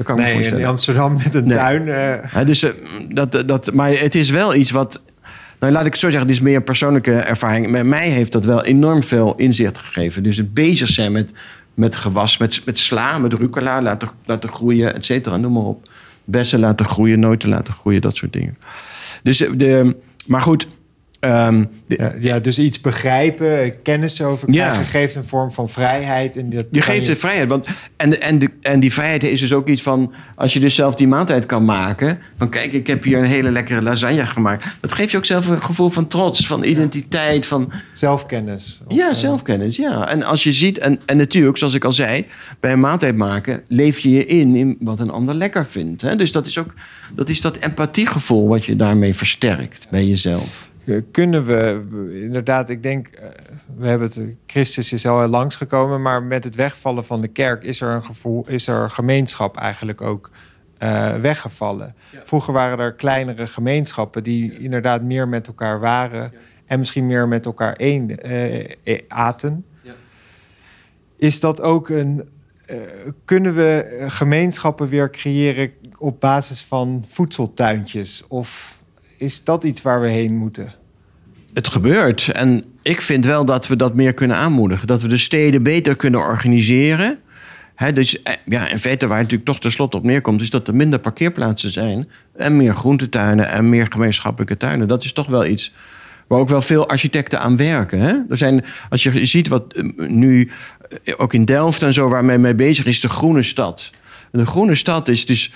Dat 0.00 0.08
kan 0.08 0.16
nee, 0.16 0.46
in 0.46 0.66
Amsterdam 0.66 1.16
met 1.24 1.34
een 1.34 1.50
tuin. 1.50 1.86
Uh... 1.86 2.46
dus, 2.46 2.64
uh, 2.64 2.70
dat, 3.08 3.42
dat, 3.46 3.72
maar 3.74 3.90
het 3.90 4.14
is 4.14 4.30
wel 4.30 4.54
iets 4.54 4.70
wat. 4.70 5.02
Nou, 5.58 5.72
laat 5.72 5.86
ik 5.86 5.92
het 5.92 6.00
zo 6.00 6.10
zeggen, 6.10 6.26
dit 6.26 6.36
is 6.36 6.42
meer 6.42 6.56
een 6.56 6.64
persoonlijke 6.64 7.12
ervaring. 7.12 7.70
Met 7.70 7.86
mij 7.86 8.08
heeft 8.08 8.32
dat 8.32 8.44
wel 8.44 8.64
enorm 8.64 9.02
veel 9.02 9.34
inzicht 9.36 9.78
gegeven. 9.78 10.22
Dus 10.22 10.36
het 10.36 10.54
bezig 10.54 10.88
zijn 10.88 11.12
met 11.12 11.32
met 11.74 11.96
gewas, 11.96 12.38
met, 12.38 12.62
met 12.64 12.78
sla, 12.78 13.18
met 13.18 13.32
rucola 13.32 13.82
laten, 13.82 14.10
laten 14.24 14.52
groeien, 14.52 14.94
et 14.94 15.04
cetera, 15.04 15.36
noem 15.36 15.52
maar 15.52 15.62
op. 15.62 15.88
Bessen 16.24 16.60
laten 16.60 16.86
groeien, 16.86 17.20
noten 17.20 17.48
laten 17.48 17.74
groeien, 17.74 18.00
dat 18.00 18.16
soort 18.16 18.32
dingen. 18.32 18.56
Dus 19.22 19.38
de, 19.38 19.96
maar 20.26 20.40
goed, 20.40 20.66
Um, 21.20 21.68
ja, 22.20 22.38
dus 22.38 22.58
iets 22.58 22.80
begrijpen, 22.80 23.82
kennis 23.82 24.22
over 24.22 24.48
krijgen, 24.52 24.86
geeft 24.86 25.14
een 25.14 25.24
vorm 25.24 25.52
van 25.52 25.68
vrijheid. 25.68 26.36
En 26.36 26.50
dat 26.50 26.66
je 26.70 26.82
geeft 26.82 27.06
je... 27.06 27.16
vrijheid. 27.16 27.48
Want, 27.48 27.66
en, 27.96 28.20
en, 28.20 28.38
de, 28.38 28.50
en 28.62 28.80
die 28.80 28.92
vrijheid 28.92 29.22
is 29.22 29.40
dus 29.40 29.52
ook 29.52 29.68
iets 29.68 29.82
van... 29.82 30.12
als 30.36 30.52
je 30.52 30.60
dus 30.60 30.74
zelf 30.74 30.94
die 30.94 31.08
maaltijd 31.08 31.46
kan 31.46 31.64
maken... 31.64 32.18
van 32.38 32.48
kijk, 32.48 32.72
ik 32.72 32.86
heb 32.86 33.02
hier 33.02 33.18
een 33.18 33.24
hele 33.24 33.50
lekkere 33.50 33.82
lasagne 33.82 34.26
gemaakt. 34.26 34.64
Dat 34.80 34.92
geeft 34.92 35.10
je 35.10 35.16
ook 35.16 35.24
zelf 35.24 35.46
een 35.46 35.62
gevoel 35.62 35.88
van 35.88 36.08
trots, 36.08 36.46
van 36.46 36.64
identiteit. 36.64 37.46
Van... 37.46 37.72
Zelfkennis. 37.92 38.80
ja, 38.88 39.08
uh... 39.08 39.14
zelfkennis, 39.14 39.76
ja. 39.76 40.08
En 40.08 40.22
als 40.22 40.42
je 40.42 40.52
ziet... 40.52 40.78
En, 40.78 41.00
en 41.06 41.16
natuurlijk, 41.16 41.58
zoals 41.58 41.74
ik 41.74 41.84
al 41.84 41.92
zei... 41.92 42.26
bij 42.60 42.72
een 42.72 42.80
maaltijd 42.80 43.16
maken 43.16 43.62
leef 43.68 43.98
je 43.98 44.10
je 44.10 44.26
in... 44.26 44.56
in 44.56 44.76
wat 44.80 45.00
een 45.00 45.10
ander 45.10 45.34
lekker 45.34 45.66
vindt. 45.66 46.02
Hè? 46.02 46.16
Dus 46.16 46.32
dat 46.32 46.46
is 46.46 46.58
ook 46.58 46.74
dat, 47.14 47.28
is 47.28 47.40
dat 47.40 47.56
empathiegevoel... 47.56 48.48
wat 48.48 48.64
je 48.64 48.76
daarmee 48.76 49.14
versterkt 49.14 49.86
bij 49.90 50.06
jezelf. 50.06 50.69
Eh, 50.84 50.96
kunnen 51.10 51.46
we 51.46 51.80
inderdaad, 52.22 52.68
ik 52.68 52.82
denk, 52.82 53.08
eh, 53.08 53.28
we 53.76 53.86
hebben 53.86 54.08
het, 54.08 54.34
Christus 54.46 54.92
is 54.92 55.06
al 55.06 55.28
langsgekomen, 55.28 56.02
maar 56.02 56.22
met 56.22 56.44
het 56.44 56.56
wegvallen 56.56 57.04
van 57.04 57.20
de 57.20 57.28
kerk 57.28 57.64
is 57.64 57.80
er 57.80 57.88
een 57.88 58.04
gevoel, 58.04 58.44
is 58.48 58.66
er 58.66 58.90
gemeenschap 58.90 59.56
eigenlijk 59.56 60.00
ook 60.00 60.30
uh, 60.82 61.14
weggevallen. 61.14 61.94
Vroeger 62.22 62.52
waren 62.52 62.78
er 62.78 62.94
kleinere 62.94 63.46
gemeenschappen 63.46 64.22
die 64.22 64.58
inderdaad 64.58 65.02
meer 65.02 65.28
met 65.28 65.46
elkaar 65.46 65.80
waren 65.80 66.32
en 66.66 66.78
misschien 66.78 67.06
meer 67.06 67.28
met 67.28 67.46
elkaar 67.46 67.80
uh, 67.80 68.98
aten. 69.08 69.64
Ja. 69.82 69.92
Is 71.16 71.40
dat 71.40 71.60
ook 71.60 71.88
een. 71.88 72.28
kunnen 73.24 73.54
we 73.54 74.04
gemeenschappen 74.06 74.88
weer 74.88 75.10
creëren 75.10 75.72
op 75.98 76.20
basis 76.20 76.62
van 76.62 77.04
voedseltuintjes? 77.08 78.24
Of 78.28 78.79
is 79.20 79.44
dat 79.44 79.64
iets 79.64 79.82
waar 79.82 80.00
we 80.00 80.08
heen 80.08 80.36
moeten? 80.36 80.72
Het 81.52 81.68
gebeurt. 81.68 82.28
En 82.28 82.64
ik 82.82 83.00
vind 83.00 83.24
wel 83.24 83.44
dat 83.44 83.66
we 83.66 83.76
dat 83.76 83.94
meer 83.94 84.14
kunnen 84.14 84.36
aanmoedigen. 84.36 84.86
Dat 84.86 85.02
we 85.02 85.08
de 85.08 85.16
steden 85.16 85.62
beter 85.62 85.96
kunnen 85.96 86.20
organiseren. 86.20 87.18
dus 87.94 88.22
eh, 88.22 88.34
ja, 88.44 88.68
in 88.68 88.78
feite 88.78 89.06
waar 89.06 89.18
het 89.18 89.26
natuurlijk 89.26 89.50
toch 89.50 89.60
tenslotte 89.60 89.96
op 89.96 90.04
neerkomt... 90.04 90.40
is 90.40 90.50
dat 90.50 90.68
er 90.68 90.74
minder 90.74 90.98
parkeerplaatsen 90.98 91.70
zijn... 91.70 92.06
en 92.36 92.56
meer 92.56 92.74
groentetuinen 92.74 93.48
en 93.48 93.68
meer 93.68 93.86
gemeenschappelijke 93.90 94.56
tuinen. 94.56 94.88
Dat 94.88 95.04
is 95.04 95.12
toch 95.12 95.26
wel 95.26 95.46
iets 95.46 95.72
waar 96.26 96.38
ook 96.38 96.48
wel 96.48 96.62
veel 96.62 96.88
architecten 96.88 97.40
aan 97.40 97.56
werken. 97.56 98.00
Hè? 98.00 98.14
Er 98.28 98.36
zijn, 98.36 98.64
als 98.88 99.02
je 99.02 99.24
ziet 99.26 99.48
wat 99.48 99.72
eh, 99.72 99.84
nu 100.08 100.50
eh, 101.04 101.14
ook 101.16 101.34
in 101.34 101.44
Delft 101.44 101.82
en 101.82 101.92
zo... 101.92 102.08
waar 102.08 102.24
men 102.24 102.40
mee 102.40 102.54
bezig 102.54 102.86
is, 102.86 103.00
de 103.00 103.08
groene 103.08 103.42
stad... 103.42 103.90
De 104.32 104.46
groene 104.46 104.74
stad 104.74 105.08
is 105.08 105.26
dus, 105.26 105.52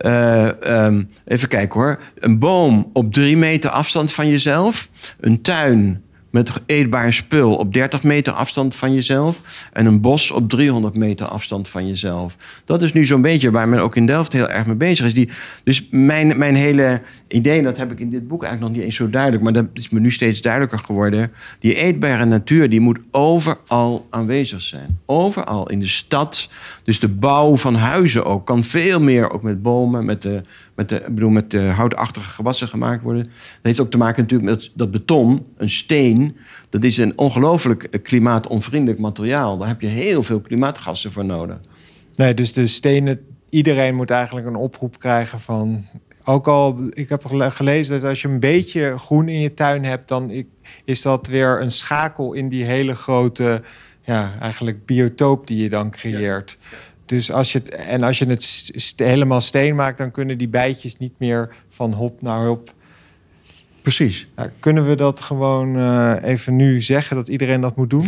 uh, 0.00 0.50
um, 0.66 1.08
even 1.24 1.48
kijken 1.48 1.80
hoor, 1.80 1.98
een 2.18 2.38
boom 2.38 2.90
op 2.92 3.12
drie 3.12 3.36
meter 3.36 3.70
afstand 3.70 4.12
van 4.12 4.28
jezelf, 4.28 4.88
een 5.20 5.42
tuin 5.42 6.00
met 6.30 6.52
eetbaar 6.66 7.12
spul 7.12 7.54
op 7.54 7.72
30 7.72 8.02
meter 8.02 8.32
afstand 8.32 8.74
van 8.74 8.94
jezelf. 8.94 9.42
En 9.72 9.86
een 9.86 10.00
bos 10.00 10.30
op 10.30 10.48
300 10.48 10.96
meter 10.96 11.26
afstand 11.26 11.68
van 11.68 11.86
jezelf. 11.86 12.36
Dat 12.64 12.82
is 12.82 12.92
nu 12.92 13.04
zo'n 13.04 13.22
beetje 13.22 13.50
waar 13.50 13.68
men 13.68 13.80
ook 13.80 13.96
in 13.96 14.06
Delft 14.06 14.32
heel 14.32 14.48
erg 14.48 14.66
mee 14.66 14.76
bezig 14.76 15.06
is. 15.06 15.14
Die, 15.14 15.28
dus 15.64 15.86
mijn, 15.90 16.38
mijn 16.38 16.54
hele 16.54 17.00
idee, 17.28 17.62
dat 17.62 17.76
heb 17.76 17.92
ik 17.92 18.00
in 18.00 18.10
dit 18.10 18.28
boek 18.28 18.42
eigenlijk 18.42 18.72
nog 18.72 18.82
niet 18.82 18.90
eens 18.90 18.96
zo 18.96 19.10
duidelijk... 19.10 19.42
maar 19.42 19.52
dat 19.52 19.66
is 19.72 19.88
me 19.88 20.00
nu 20.00 20.10
steeds 20.10 20.40
duidelijker 20.40 20.78
geworden. 20.78 21.32
Die 21.58 21.74
eetbare 21.74 22.24
natuur, 22.24 22.70
die 22.70 22.80
moet 22.80 22.98
overal 23.10 24.06
aanwezig 24.10 24.60
zijn. 24.60 24.98
Overal 25.06 25.68
in 25.68 25.80
de 25.80 25.88
stad. 25.88 26.48
Dus 26.84 27.00
de 27.00 27.08
bouw 27.08 27.56
van 27.56 27.74
huizen 27.74 28.24
ook 28.24 28.46
kan 28.46 28.64
veel 28.64 29.00
meer 29.00 29.30
ook 29.30 29.42
met 29.42 29.62
bomen, 29.62 30.04
met 30.04 30.22
de 30.22 30.42
met 30.78 30.88
de, 30.88 31.04
bedoel, 31.08 31.30
met 31.30 31.50
de 31.50 31.60
houtachtige 31.60 32.30
gewassen 32.30 32.68
gemaakt 32.68 33.02
worden. 33.02 33.22
Dat 33.22 33.32
heeft 33.62 33.80
ook 33.80 33.90
te 33.90 33.96
maken 33.98 34.22
natuurlijk 34.22 34.50
met 34.50 34.70
dat 34.74 34.90
beton, 34.90 35.46
een 35.56 35.70
steen. 35.70 36.36
Dat 36.68 36.84
is 36.84 36.96
een 36.96 37.18
ongelooflijk 37.18 37.98
klimaatonvriendelijk 38.02 39.00
materiaal. 39.00 39.58
Daar 39.58 39.68
heb 39.68 39.80
je 39.80 39.86
heel 39.86 40.22
veel 40.22 40.40
klimaatgassen 40.40 41.12
voor 41.12 41.24
nodig. 41.24 41.56
Nee, 42.16 42.34
dus 42.34 42.52
de 42.52 42.66
stenen, 42.66 43.20
iedereen 43.50 43.94
moet 43.94 44.10
eigenlijk 44.10 44.46
een 44.46 44.56
oproep 44.56 44.98
krijgen 44.98 45.40
van. 45.40 45.84
Ook 46.24 46.48
al, 46.48 46.78
ik 46.90 47.08
heb 47.08 47.24
gelezen 47.26 48.00
dat 48.00 48.10
als 48.10 48.22
je 48.22 48.28
een 48.28 48.40
beetje 48.40 48.98
groen 48.98 49.28
in 49.28 49.40
je 49.40 49.54
tuin 49.54 49.84
hebt, 49.84 50.08
dan 50.08 50.44
is 50.84 51.02
dat 51.02 51.26
weer 51.26 51.60
een 51.60 51.70
schakel 51.70 52.32
in 52.32 52.48
die 52.48 52.64
hele 52.64 52.94
grote, 52.94 53.62
ja, 54.02 54.32
eigenlijk 54.40 54.86
biotoop 54.86 55.46
die 55.46 55.62
je 55.62 55.68
dan 55.68 55.90
creëert. 55.90 56.58
Dus 57.08 57.32
als 57.32 57.52
je 57.52 57.58
het, 57.58 57.74
en 57.74 58.02
als 58.02 58.18
je 58.18 58.26
het 58.26 58.92
helemaal 58.96 59.40
steen 59.40 59.74
maakt, 59.74 59.98
dan 59.98 60.10
kunnen 60.10 60.38
die 60.38 60.48
bijtjes 60.48 60.96
niet 60.96 61.12
meer 61.18 61.48
van 61.68 61.92
hop 61.92 62.22
naar 62.22 62.46
hop. 62.46 62.76
Precies. 63.82 64.26
kunnen 64.60 64.88
we 64.88 64.94
dat 64.94 65.20
gewoon 65.20 65.76
uh, 65.76 66.14
even 66.22 66.56
nu 66.56 66.82
zeggen 66.82 67.16
dat 67.16 67.28
iedereen 67.28 67.60
dat 67.60 67.76
moet 67.76 67.90
doen? 67.90 68.06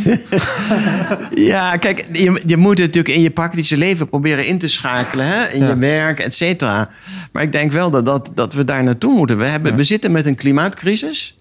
ja, 1.52 1.76
kijk, 1.76 2.06
je, 2.12 2.42
je 2.46 2.56
moet 2.56 2.78
het 2.78 2.86
natuurlijk 2.86 3.14
in 3.14 3.22
je 3.22 3.30
praktische 3.30 3.76
leven 3.76 4.08
proberen 4.08 4.46
in 4.46 4.58
te 4.58 4.68
schakelen, 4.68 5.26
hè? 5.26 5.48
in 5.48 5.66
je 5.66 5.76
werk, 5.76 6.20
et 6.20 6.34
cetera. 6.34 6.90
Maar 7.32 7.42
ik 7.42 7.52
denk 7.52 7.72
wel 7.72 7.90
dat, 7.90 8.04
dat, 8.04 8.30
dat 8.34 8.54
we 8.54 8.64
daar 8.64 8.84
naartoe 8.84 9.14
moeten. 9.14 9.38
We, 9.38 9.46
hebben, 9.46 9.76
we 9.76 9.84
zitten 9.84 10.12
met 10.12 10.26
een 10.26 10.34
klimaatcrisis, 10.34 11.36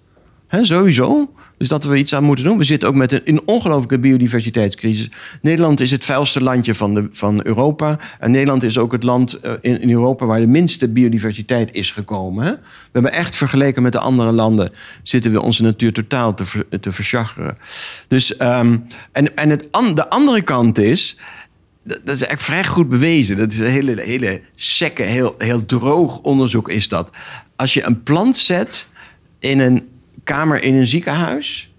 hè, 0.47 0.65
sowieso. 0.65 1.31
Dus 1.59 1.67
dat 1.67 1.83
we 1.83 1.97
iets 1.97 2.13
aan 2.13 2.23
moeten 2.23 2.45
doen. 2.45 2.57
We 2.57 2.63
zitten 2.63 2.89
ook 2.89 2.95
met 2.95 3.11
een, 3.11 3.21
een 3.23 3.41
ongelooflijke 3.45 3.99
biodiversiteitscrisis. 3.99 5.09
Nederland 5.41 5.79
is 5.79 5.91
het 5.91 6.05
vuilste 6.05 6.43
landje 6.43 6.75
van, 6.75 6.93
de, 6.93 7.07
van 7.11 7.45
Europa. 7.45 7.99
En 8.19 8.31
Nederland 8.31 8.63
is 8.63 8.77
ook 8.77 8.91
het 8.91 9.03
land 9.03 9.33
eh, 9.33 9.53
in, 9.61 9.81
in 9.81 9.91
Europa 9.91 10.25
waar 10.25 10.39
de 10.39 10.47
minste 10.47 10.89
biodiversiteit 10.89 11.73
is 11.73 11.91
gekomen. 11.91 12.45
Hè? 12.45 12.51
We 12.51 12.89
hebben 12.91 13.11
echt 13.11 13.35
vergeleken 13.35 13.81
met 13.81 13.91
de 13.91 13.99
andere 13.99 14.31
landen... 14.31 14.71
zitten 15.03 15.31
we 15.31 15.41
onze 15.41 15.63
natuur 15.63 15.93
totaal 15.93 16.33
te, 16.33 16.65
te 16.79 16.91
verschacheren. 16.91 17.57
Dus, 18.07 18.41
um, 18.41 18.85
en 19.11 19.35
en 19.35 19.49
het, 19.49 19.67
de 19.93 20.09
andere 20.09 20.41
kant 20.41 20.77
is... 20.77 21.17
Dat 21.83 21.97
is 22.03 22.07
eigenlijk 22.07 22.39
vrij 22.39 22.65
goed 22.65 22.89
bewezen. 22.89 23.37
Dat 23.37 23.51
is 23.51 23.59
een 23.59 23.65
hele, 23.65 24.01
hele 24.01 24.41
sekke, 24.55 25.03
heel, 25.03 25.35
heel 25.37 25.65
droog 25.65 26.19
onderzoek 26.19 26.69
is 26.69 26.87
dat. 26.87 27.09
Als 27.55 27.73
je 27.73 27.85
een 27.85 28.03
plant 28.03 28.37
zet 28.37 28.87
in 29.39 29.59
een 29.59 29.88
kamer 30.29 30.63
in 30.63 30.75
een 30.75 30.87
ziekenhuis, 30.87 31.73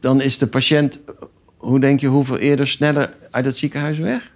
dan 0.00 0.20
is 0.20 0.38
de 0.38 0.46
patiënt, 0.46 0.98
hoe 1.56 1.80
denk 1.80 2.00
je, 2.00 2.06
hoeveel 2.06 2.38
eerder 2.38 2.68
sneller 2.68 3.10
uit 3.30 3.44
het 3.44 3.56
ziekenhuis 3.56 3.98
weg? 3.98 4.30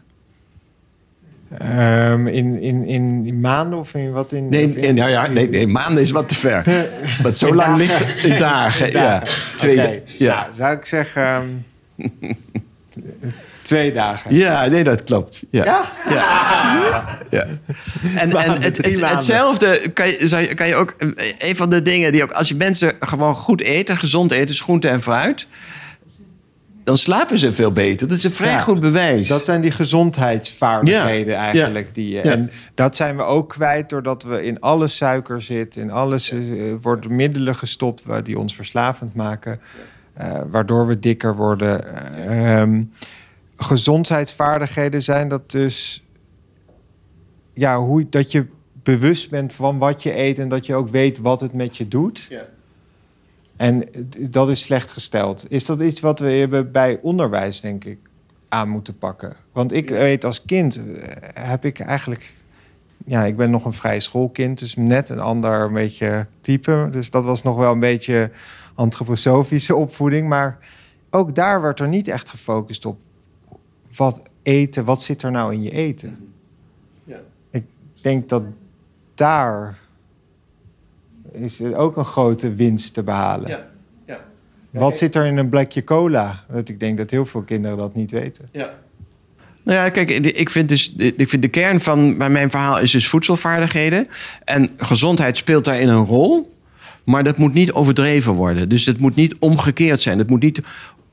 Um, 1.62 2.27
in, 2.27 2.61
in, 2.61 2.87
in, 2.87 3.40
maanden 3.40 3.79
of 3.79 3.94
in 3.94 4.12
wat 4.12 4.33
in. 4.33 4.49
Nee, 4.49 4.77
in, 4.77 4.96
ja, 4.96 5.07
ja, 5.07 5.29
nee, 5.29 5.49
nee, 5.49 5.66
maanden 5.66 6.03
is 6.03 6.11
wat 6.11 6.29
te 6.29 6.35
ver. 6.35 6.64
maar 7.22 7.33
zo 7.35 7.55
lang 7.55 7.77
ligt 7.77 8.05
het 8.05 8.25
in 8.25 8.38
dagen. 8.38 8.90
Ja, 8.90 9.22
twee 9.57 9.79
okay. 9.79 10.03
ja. 10.18 10.40
Nou, 10.40 10.55
zou 10.55 10.77
ik 10.77 10.85
zeggen. 10.85 11.25
Um, 11.35 11.64
Twee 13.66 13.92
dagen. 13.92 14.35
Ja, 14.35 14.66
nee, 14.66 14.85
dat 14.85 15.05
klopt. 15.05 15.42
Ja. 15.50 15.64
Ja? 15.64 15.83
ja. 17.31 17.46
En, 18.16 18.31
en 18.31 18.62
het, 18.62 19.00
hetzelfde 19.00 19.90
kan 19.94 20.09
je, 20.09 20.55
kan 20.55 20.68
je 20.68 20.74
ook... 20.74 20.94
Een 21.38 21.57
van 21.57 21.70
de 21.70 21.83
dingen 21.83 22.12
die 22.12 22.22
ook... 22.22 22.31
Als 22.33 22.48
je 22.48 22.55
mensen 22.55 22.92
gewoon 23.00 23.35
goed 23.35 23.61
eten, 23.61 23.96
gezond 23.96 24.33
eten, 24.33 24.46
dus 24.46 24.61
groente 24.61 24.88
en 24.88 25.02
fruit... 25.02 25.46
dan 26.85 26.96
slapen 26.96 27.38
ze 27.38 27.52
veel 27.52 27.72
beter. 27.72 28.09
Dat 28.09 28.16
is 28.16 28.24
een 28.24 28.31
vrij 28.33 28.50
Ja, 28.50 28.61
goed 28.61 28.81
bewijs. 28.81 29.29
Dat 29.29 29.44
zijn 29.44 29.61
die 29.61 29.70
gezondheidsvaardigheden 29.70 31.35
eigenlijk. 31.37 31.94
Die. 31.94 32.20
En 32.20 32.50
dat 32.74 32.96
zijn 32.96 33.16
we 33.16 33.22
ook 33.22 33.48
kwijt 33.48 33.88
doordat 33.88 34.22
we 34.22 34.42
in 34.42 34.61
alle 34.61 34.87
suiker 34.87 35.42
zitten. 35.42 35.83
In 35.83 35.90
alles 35.90 36.31
eh, 36.31 36.38
worden 36.83 37.16
middelen 37.16 37.55
gestopt 37.55 38.02
die 38.22 38.38
ons 38.38 38.55
verslavend 38.55 39.14
maken. 39.14 39.61
eh, 40.14 40.40
waardoor 40.46 40.87
we 40.87 40.98
dikker 40.98 41.37
worden. 41.37 41.85
Ehm, 42.29 42.83
gezondheidsvaardigheden 43.57 45.03
zijn 45.03 45.29
dat 45.29 45.51
dus... 45.51 46.05
Ja, 47.53 47.79
hoe, 47.79 48.09
dat 48.09 48.33
je 48.33 48.47
bewust 48.83 49.31
bent 49.31 49.53
van 49.53 49.79
wat 49.79 50.03
je 50.03 50.19
eet... 50.19 50.38
en 50.38 50.49
dat 50.49 50.66
je 50.66 50.75
ook 50.75 50.88
weet 50.88 51.19
wat 51.19 51.40
het 51.40 51.53
met 51.53 51.77
je 51.77 51.88
doet. 51.88 52.27
Ja. 52.29 52.47
En 53.57 53.85
dat 54.21 54.49
is 54.49 54.62
slecht 54.62 54.90
gesteld. 54.90 55.51
Is 55.51 55.66
dat 55.66 55.81
iets 55.81 56.01
wat 56.01 56.21
we 56.21 56.29
hebben 56.29 56.73
bij 56.73 56.99
onderwijs, 57.03 57.61
denk 57.61 57.85
ik, 57.85 57.99
aan 58.49 58.69
moeten 58.69 58.99
pakken? 58.99 59.37
Want 59.53 59.73
ik 59.73 59.88
weet 59.88 60.25
als 60.25 60.45
kind 60.45 60.77
eh, 60.77 61.45
heb 61.49 61.64
ik 61.64 61.81
eigenlijk... 61.81 62.35
Ja, 63.05 63.25
ik 63.25 63.37
ben 63.37 63.51
nog 63.51 63.64
een 63.64 63.73
vrij 63.73 64.01
schoolkind, 64.01 64.59
dus 64.59 64.75
net 64.75 65.09
een 65.09 65.21
ander 65.21 65.61
een 65.61 65.73
beetje 65.73 66.27
type. 66.40 66.88
Dus 66.90 67.11
dat 67.11 67.25
was 67.25 67.42
nog 67.42 67.57
wel 67.57 67.73
een 67.73 67.81
beetje 67.81 68.31
antroposofische 68.75 69.75
opvoeding. 69.75 70.29
Maar 70.29 70.59
ook 71.11 71.35
daar 71.35 71.62
werd 71.62 71.81
er 71.81 71.88
niet 71.88 72.09
echt 72.09 72.29
gefocust 72.29 72.87
op 72.87 72.99
wat 73.97 74.23
eten, 74.43 74.85
wat 74.85 75.03
zit 75.03 75.23
er 75.23 75.31
nou 75.31 75.53
in 75.53 75.63
je 75.63 75.71
eten? 75.71 76.33
Ja. 77.05 77.19
Ik 77.51 77.65
denk 78.01 78.29
dat 78.29 78.45
daar 79.15 79.79
is 81.33 81.63
ook 81.63 81.97
een 81.97 82.05
grote 82.05 82.55
winst 82.55 82.95
te 82.95 83.03
behalen. 83.03 83.49
Ja. 83.49 83.67
Ja. 84.07 84.21
Wat 84.71 84.97
zit 84.97 85.15
er 85.15 85.27
in 85.27 85.37
een 85.37 85.49
blikje 85.49 85.85
cola? 85.85 86.45
Want 86.49 86.69
ik 86.69 86.81
denk 86.81 86.99
dat 86.99 87.11
heel 87.11 87.27
veel 87.27 87.43
kinderen 87.43 87.77
dat 87.77 87.95
niet 87.95 88.11
weten. 88.11 88.49
Ja. 88.53 88.75
Nou 89.63 89.79
ja, 89.79 89.89
kijk, 89.89 90.11
ik 90.11 90.51
vind, 90.51 90.69
dus, 90.69 90.95
ik 90.97 91.29
vind 91.29 91.43
de 91.43 91.49
kern 91.49 91.81
van 91.81 92.17
mijn 92.17 92.51
verhaal 92.51 92.81
is 92.81 92.91
dus 92.91 93.09
voedselvaardigheden. 93.09 94.09
En 94.45 94.71
gezondheid 94.77 95.37
speelt 95.37 95.65
daarin 95.65 95.89
een 95.89 96.05
rol. 96.05 96.55
Maar 97.05 97.25
dat 97.25 97.37
moet 97.37 97.55
niet 97.55 97.73
overdreven 97.73 98.33
worden. 98.33 98.69
Dus 98.69 98.87
het 98.87 99.01
moet 99.01 99.15
niet 99.15 99.39
omgekeerd 99.39 100.03
zijn. 100.03 100.19
Het 100.19 100.31
moet 100.31 100.43
niet 100.43 100.61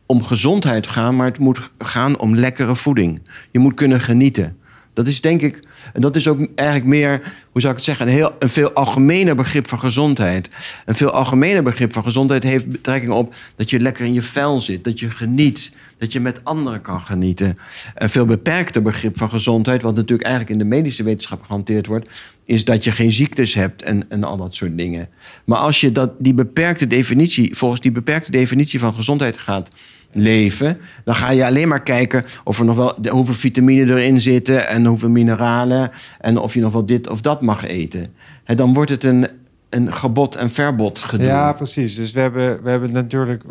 om 0.05 0.23
gezondheid 0.23 0.87
gaan, 0.87 1.15
maar 1.15 1.27
het 1.27 1.39
moet 1.39 1.69
gaan 1.77 2.19
om 2.19 2.35
lekkere 2.35 2.75
voeding. 2.75 3.21
Je 3.51 3.59
moet 3.59 3.73
kunnen 3.73 4.01
genieten. 4.01 4.57
Dat 4.93 5.07
is 5.07 5.21
denk 5.21 5.41
ik, 5.41 5.67
en 5.93 6.01
dat 6.01 6.15
is 6.15 6.27
ook 6.27 6.47
eigenlijk 6.55 6.89
meer, 6.89 7.21
hoe 7.51 7.61
zou 7.61 7.73
ik 7.73 7.79
het 7.79 7.83
zeggen, 7.83 8.07
een, 8.07 8.13
heel, 8.13 8.35
een 8.39 8.49
veel 8.49 8.73
algemener 8.73 9.35
begrip 9.35 9.67
van 9.67 9.79
gezondheid. 9.79 10.49
Een 10.85 10.95
veel 10.95 11.11
algemener 11.11 11.63
begrip 11.63 11.93
van 11.93 12.03
gezondheid 12.03 12.43
heeft 12.43 12.71
betrekking 12.71 13.13
op 13.13 13.35
dat 13.55 13.69
je 13.69 13.79
lekker 13.79 14.05
in 14.05 14.13
je 14.13 14.21
vel 14.21 14.61
zit, 14.61 14.83
dat 14.83 14.99
je 14.99 15.09
geniet, 15.09 15.75
dat 15.97 16.11
je 16.11 16.19
met 16.19 16.39
anderen 16.43 16.81
kan 16.81 17.01
genieten. 17.01 17.53
Een 17.95 18.09
veel 18.09 18.25
beperkter 18.25 18.81
begrip 18.81 19.17
van 19.17 19.29
gezondheid, 19.29 19.81
wat 19.81 19.95
natuurlijk 19.95 20.27
eigenlijk 20.27 20.59
in 20.59 20.69
de 20.69 20.75
medische 20.75 21.03
wetenschap 21.03 21.43
gehanteerd 21.43 21.87
wordt, 21.87 22.32
is 22.45 22.65
dat 22.65 22.83
je 22.83 22.91
geen 22.91 23.11
ziektes 23.11 23.53
hebt 23.53 23.83
en, 23.83 24.09
en 24.09 24.23
al 24.23 24.37
dat 24.37 24.55
soort 24.55 24.77
dingen. 24.77 25.09
Maar 25.45 25.57
als 25.57 25.81
je 25.81 25.91
dat, 25.91 26.11
die 26.19 26.33
beperkte 26.33 26.87
definitie, 26.87 27.55
volgens 27.55 27.81
die 27.81 27.91
beperkte 27.91 28.31
definitie 28.31 28.79
van 28.79 28.93
gezondheid 28.93 29.37
gaat 29.37 29.69
leven, 30.11 30.77
dan 31.03 31.15
ga 31.15 31.29
je 31.29 31.45
alleen 31.45 31.67
maar 31.67 31.83
kijken 31.83 32.25
of 32.43 32.59
er 32.59 32.65
nog 32.65 32.75
wel 32.75 32.97
hoeveel 33.09 33.33
vitamine 33.33 33.93
erin 33.93 34.21
zitten 34.21 34.67
en 34.67 34.85
hoeveel 34.85 35.09
mineralen 35.09 35.91
en 36.19 36.37
of 36.37 36.53
je 36.53 36.59
nog 36.59 36.73
wel 36.73 36.85
dit 36.85 37.09
of 37.09 37.21
dat 37.21 37.41
mag 37.41 37.63
eten. 37.63 38.13
En 38.43 38.55
dan 38.55 38.73
wordt 38.73 38.89
het 38.89 39.03
een, 39.03 39.27
een 39.69 39.93
gebod 39.93 40.35
en 40.35 40.51
verbod 40.51 40.99
gedoe. 40.99 41.27
Ja, 41.27 41.53
precies. 41.53 41.95
Dus 41.95 42.11
we 42.11 42.19
hebben, 42.19 42.63
we 42.63 42.69
hebben 42.69 42.91
natuurlijk, 42.91 43.43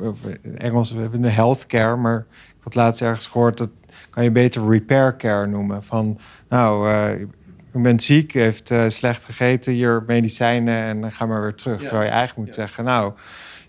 in 0.43 0.59
Engels, 0.59 0.93
we 0.93 1.01
hebben 1.01 1.23
de 1.23 1.31
healthcare, 1.31 1.97
maar 1.97 2.27
ik 2.29 2.63
had 2.63 2.75
laatst 2.75 3.03
ergens 3.03 3.27
gehoord 3.27 3.59
dat 3.59 3.71
kan 4.11 4.25
je 4.25 4.31
beter 4.31 4.69
repair 4.69 5.17
care 5.17 5.47
noemen. 5.47 5.83
Van, 5.83 6.19
nou, 6.49 6.91
eh 6.91 7.27
u 7.75 7.81
bent 7.81 8.03
ziek, 8.03 8.33
heeft 8.33 8.71
eh, 8.71 8.85
slecht 8.89 9.25
gegeten, 9.25 9.73
hier 9.73 10.03
medicijnen 10.07 10.83
en 10.83 11.01
dan 11.01 11.13
ga 11.13 11.27
maar 11.27 11.43
weer 11.43 11.55
terug. 11.55 11.81
Ja. 11.81 11.87
Terwijl 11.87 12.09
je 12.09 12.15
eigenlijk 12.15 12.47
moet 12.47 12.55
zeggen, 12.57 12.85
nou, 12.85 13.13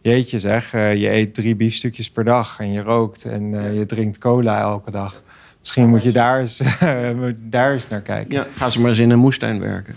jeetje 0.01 0.39
zeg, 0.39 0.73
eh, 0.73 0.95
je 0.95 1.09
eet 1.09 1.33
drie 1.33 1.55
biefstukjes 1.55 2.09
per 2.09 2.23
dag 2.23 2.55
en 2.59 2.71
je 2.71 2.81
rookt 2.81 3.23
en 3.23 3.53
eh, 3.65 3.77
je 3.77 3.85
drinkt 3.85 4.17
cola 4.17 4.59
elke 4.59 4.91
dag. 4.91 5.21
Misschien 5.59 5.89
moet 5.89 6.03
je 6.03 6.11
daar 6.11 6.39
eens, 6.39 6.61
daar 7.37 7.73
eens 7.73 7.87
naar 7.87 8.01
kijken. 8.01 8.33
Ja, 8.33 8.47
ga 8.55 8.69
ze 8.69 8.79
maar 8.79 8.89
eens 8.89 8.99
in 8.99 9.09
een 9.09 9.19
moestuin 9.19 9.59
werken. 9.59 9.95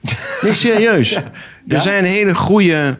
Nee, 0.42 0.52
serieus. 0.52 1.16
Er 1.68 1.80
zijn 1.80 2.04
hele 2.04 2.34
goede 2.34 2.98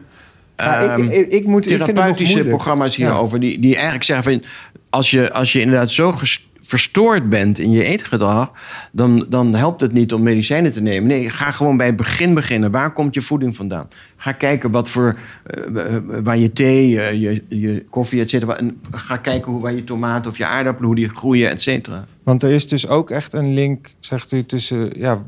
Maar 0.57 0.89
ehm, 0.89 1.03
ik, 1.03 1.11
ik, 1.11 1.33
ik 1.33 1.47
moet, 1.47 1.63
ik 1.63 1.69
vind 1.69 1.87
het 1.87 1.95
therapeutische 1.95 2.45
programma's 2.45 2.97
hierover. 2.97 3.41
Die, 3.41 3.61
die 3.61 3.75
eigenlijk 3.75 4.05
zeggen 4.05 4.33
van... 4.33 4.43
Als 4.91 5.11
je, 5.11 5.33
als 5.33 5.53
je 5.53 5.61
inderdaad 5.61 5.91
zo 5.91 6.13
ges- 6.13 6.51
verstoord 6.63 7.29
bent 7.29 7.59
in 7.59 7.71
je 7.71 7.85
eetgedrag... 7.85 8.53
Dan, 8.93 9.27
dan 9.29 9.55
helpt 9.55 9.81
het 9.81 9.93
niet 9.93 10.13
om 10.13 10.23
medicijnen 10.23 10.73
te 10.73 10.81
nemen. 10.81 11.09
Nee, 11.09 11.31
ga 11.31 11.51
gewoon 11.51 11.77
bij 11.77 11.87
het 11.87 11.97
begin 11.97 12.35
beginnen. 12.35 12.71
Waar 12.71 12.93
komt 12.93 13.15
je 13.15 13.21
voeding 13.21 13.57
vandaan? 13.57 13.89
Ga 14.17 14.33
kijken 14.33 14.71
wat 14.71 14.89
voor... 14.89 15.19
eh, 15.45 15.97
waar 16.23 16.39
je 16.39 16.53
thee, 16.53 17.01
eh, 17.01 17.21
je, 17.21 17.45
je 17.49 17.85
koffie, 17.91 18.21
et 18.21 18.31
cetera... 18.31 18.57
En 18.57 18.81
ga 18.91 19.17
kijken 19.17 19.53
hoe, 19.53 19.61
waar 19.61 19.75
je 19.75 19.85
tomaten 19.85 20.31
of 20.31 20.39
je 20.39 20.47
aardappelen... 20.47 20.87
hoe 20.87 20.97
die 20.97 21.09
groeien, 21.09 21.51
et 21.51 21.63
cetera. 21.63 22.07
Want 22.23 22.43
er 22.43 22.51
is 22.51 22.69
dus 22.69 22.89
ook 22.89 23.11
echt 23.11 23.33
een 23.33 23.55
link, 23.55 23.91
zegt 23.99 24.33
u, 24.33 24.45
tussen 24.45 24.91
ja, 24.99 25.23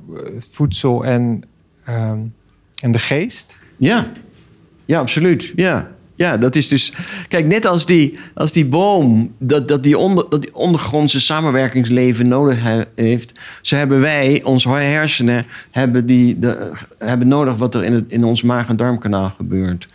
voedsel 0.51 1.05
en, 1.05 1.42
ehm, 1.85 2.18
en 2.81 2.92
de 2.92 2.99
geest. 2.99 3.61
Ja, 3.77 4.12
ja, 4.85 5.01
absoluut. 5.01 5.53
Ja. 5.57 5.92
Ja, 6.16 6.37
dat 6.37 6.57
is 6.57 6.68
dus. 6.68 6.92
Kijk, 7.29 7.46
net 7.46 7.66
als 7.66 7.87
die, 7.87 8.18
als 8.35 8.53
die 8.53 8.66
boom, 8.66 9.33
dat, 9.38 9.68
dat, 9.68 9.83
die 9.83 9.98
onder, 9.98 10.27
dat 10.29 10.42
die 10.42 10.55
ondergrondse 10.55 11.20
samenwerkingsleven 11.20 12.29
nodig 12.29 12.62
he- 12.62 12.85
heeft. 12.94 13.33
Zo 13.62 13.77
hebben 13.77 14.00
wij, 14.00 14.40
onze 14.44 14.68
hersenen, 14.68 15.46
hebben, 15.70 16.07
die, 16.07 16.38
de, 16.38 16.72
hebben 16.98 17.29
nodig 17.29 17.57
wat 17.57 17.74
er 17.74 17.85
in, 17.85 17.92
het, 17.92 18.05
in 18.09 18.24
ons 18.24 18.42
maag- 18.42 18.68
en 18.68 18.77
darmkanaal 18.77 19.33
gebeurt. 19.37 19.87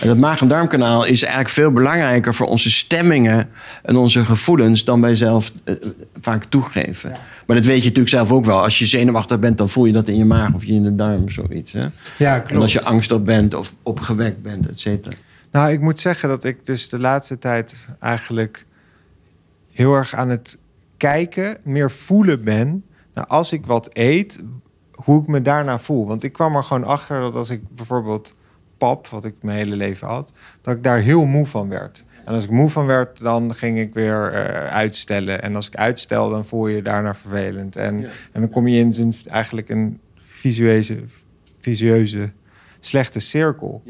En 0.00 0.06
dat 0.08 0.16
maag- 0.18 0.40
en 0.40 0.48
darmkanaal 0.48 1.04
is 1.04 1.22
eigenlijk 1.22 1.54
veel 1.54 1.70
belangrijker 1.70 2.34
voor 2.34 2.46
onze 2.46 2.70
stemmingen 2.70 3.48
en 3.82 3.96
onze 3.96 4.24
gevoelens 4.24 4.84
dan 4.84 5.00
wij 5.00 5.14
zelf 5.14 5.52
eh, 5.64 5.74
vaak 6.20 6.44
toegeven. 6.44 7.10
Maar 7.46 7.56
dat 7.56 7.66
weet 7.66 7.78
je 7.78 7.82
natuurlijk 7.88 8.08
zelf 8.14 8.32
ook 8.32 8.44
wel. 8.44 8.62
Als 8.62 8.78
je 8.78 8.86
zenuwachtig 8.86 9.38
bent, 9.38 9.58
dan 9.58 9.68
voel 9.70 9.84
je 9.84 9.92
dat 9.92 10.08
in 10.08 10.16
je 10.16 10.24
maag 10.24 10.52
of 10.54 10.64
in 10.64 10.82
de 10.82 10.94
darm, 10.94 11.28
zoiets. 11.30 11.72
Hè? 11.72 11.86
Ja, 12.18 12.44
En 12.46 12.56
als 12.56 12.72
je 12.72 12.84
angstig 12.84 13.22
bent 13.22 13.54
of 13.54 13.74
opgewekt 13.82 14.42
bent, 14.42 14.68
et 14.68 14.80
cetera. 14.80 15.16
Nou, 15.54 15.72
ik 15.72 15.80
moet 15.80 16.00
zeggen 16.00 16.28
dat 16.28 16.44
ik 16.44 16.64
dus 16.64 16.88
de 16.88 16.98
laatste 16.98 17.38
tijd 17.38 17.88
eigenlijk 18.00 18.66
heel 19.72 19.94
erg 19.94 20.14
aan 20.14 20.28
het 20.28 20.58
kijken, 20.96 21.56
meer 21.62 21.90
voelen 21.90 22.44
ben. 22.44 22.84
Nou, 23.14 23.28
als 23.28 23.52
ik 23.52 23.66
wat 23.66 23.90
eet, 23.92 24.44
hoe 24.92 25.20
ik 25.20 25.26
me 25.26 25.42
daarna 25.42 25.78
voel. 25.78 26.06
Want 26.06 26.22
ik 26.22 26.32
kwam 26.32 26.56
er 26.56 26.64
gewoon 26.64 26.84
achter 26.84 27.20
dat 27.20 27.34
als 27.34 27.50
ik 27.50 27.68
bijvoorbeeld 27.68 28.36
pap, 28.78 29.06
wat 29.06 29.24
ik 29.24 29.34
mijn 29.40 29.56
hele 29.58 29.76
leven 29.76 30.08
had, 30.08 30.32
dat 30.60 30.76
ik 30.76 30.82
daar 30.82 30.98
heel 30.98 31.26
moe 31.26 31.46
van 31.46 31.68
werd. 31.68 32.04
En 32.24 32.34
als 32.34 32.44
ik 32.44 32.50
moe 32.50 32.70
van 32.70 32.86
werd, 32.86 33.18
dan 33.18 33.54
ging 33.54 33.78
ik 33.78 33.94
weer 33.94 34.32
eh, 34.32 34.74
uitstellen. 34.74 35.42
En 35.42 35.54
als 35.54 35.66
ik 35.66 35.76
uitstel, 35.76 36.30
dan 36.30 36.44
voel 36.44 36.68
je 36.68 36.76
je 36.76 36.82
daarna 36.82 37.14
vervelend. 37.14 37.76
En, 37.76 38.00
Ja. 38.00 38.08
en 38.32 38.40
dan 38.40 38.50
kom 38.50 38.68
je 38.68 38.78
in 38.78 39.14
eigenlijk 39.26 39.68
een 39.68 40.00
visueuze, 40.20 41.04
visueuze 41.60 42.32
slechte 42.80 43.20
cirkel. 43.20 43.82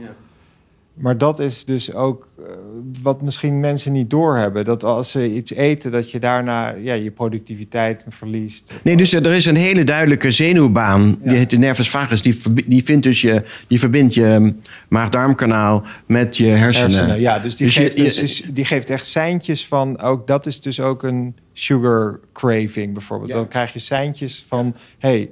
Maar 0.94 1.18
dat 1.18 1.38
is 1.40 1.64
dus 1.64 1.94
ook 1.94 2.28
eh, 2.38 2.44
wat 3.02 3.22
misschien 3.22 3.60
mensen 3.60 3.92
niet 3.92 4.10
doorhebben. 4.10 4.64
Dat 4.64 4.84
als 4.84 5.10
ze 5.10 5.34
iets 5.34 5.52
eten, 5.54 5.92
dat 5.92 6.10
je 6.10 6.18
daarna 6.18 6.68
ja, 6.70 6.94
je 6.94 7.10
productiviteit 7.10 8.04
verliest. 8.08 8.74
Nee, 8.82 8.96
dus 8.96 9.12
er 9.12 9.26
is 9.32 9.46
een 9.46 9.56
hele 9.56 9.84
duidelijke 9.84 10.30
zenuwbaan. 10.30 11.18
Die 11.22 11.36
heet 11.36 11.50
de 11.50 11.56
nervus 11.58 11.90
vagus. 11.90 12.22
Die, 12.22 12.38
die, 12.66 12.84
vindt 12.84 13.02
dus 13.02 13.20
je, 13.20 13.42
die 13.68 13.78
verbindt 13.78 14.14
je 14.14 14.54
maag-darmkanaal 14.88 15.84
met 16.06 16.36
je 16.36 16.46
hersenen. 16.46 16.90
hersenen. 16.90 17.20
Ja, 17.20 17.38
dus 17.38 17.56
die, 17.56 17.66
Dus 17.66 17.76
geeft, 17.76 17.96
je- 17.96 18.02
dus 18.02 18.42
die 18.52 18.64
geeft 18.64 18.90
echt 18.90 19.06
seintjes 19.06 19.66
van... 19.66 20.00
Ook 20.00 20.26
dat 20.26 20.46
is 20.46 20.60
dus 20.60 20.80
ook 20.80 21.02
een 21.02 21.36
sugar 21.52 22.20
craving 22.32 22.92
bijvoorbeeld. 22.92 23.30
Ja. 23.30 23.36
Dan 23.36 23.48
krijg 23.48 23.72
je 23.72 23.78
seintjes 23.78 24.44
van... 24.48 24.74
hey, 24.98 25.30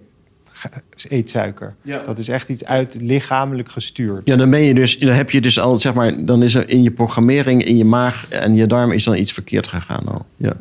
ga- 0.70 0.80
eet 1.08 1.30
suiker. 1.30 1.74
Ja. 1.82 2.02
Dat 2.06 2.18
is 2.18 2.28
echt 2.28 2.48
iets 2.48 2.64
uit 2.64 2.96
lichamelijk 3.00 3.70
gestuurd. 3.70 4.22
Ja, 4.24 4.36
dan 4.36 4.50
ben 4.50 4.60
je 4.60 4.74
dus, 4.74 4.98
dan 4.98 5.12
heb 5.14 5.30
je 5.30 5.40
dus 5.40 5.60
al, 5.60 5.78
zeg 5.78 5.94
maar, 5.94 6.24
dan 6.24 6.42
is 6.42 6.54
er 6.54 6.68
in 6.68 6.82
je 6.82 6.90
programmering, 6.90 7.64
in 7.64 7.76
je 7.76 7.84
maag 7.84 8.26
en 8.28 8.54
je 8.54 8.66
darm 8.66 8.92
is 8.92 9.04
dan 9.04 9.16
iets 9.16 9.32
verkeerd 9.32 9.66
gegaan 9.66 10.06
al. 10.08 10.26
Ja. 10.36 10.52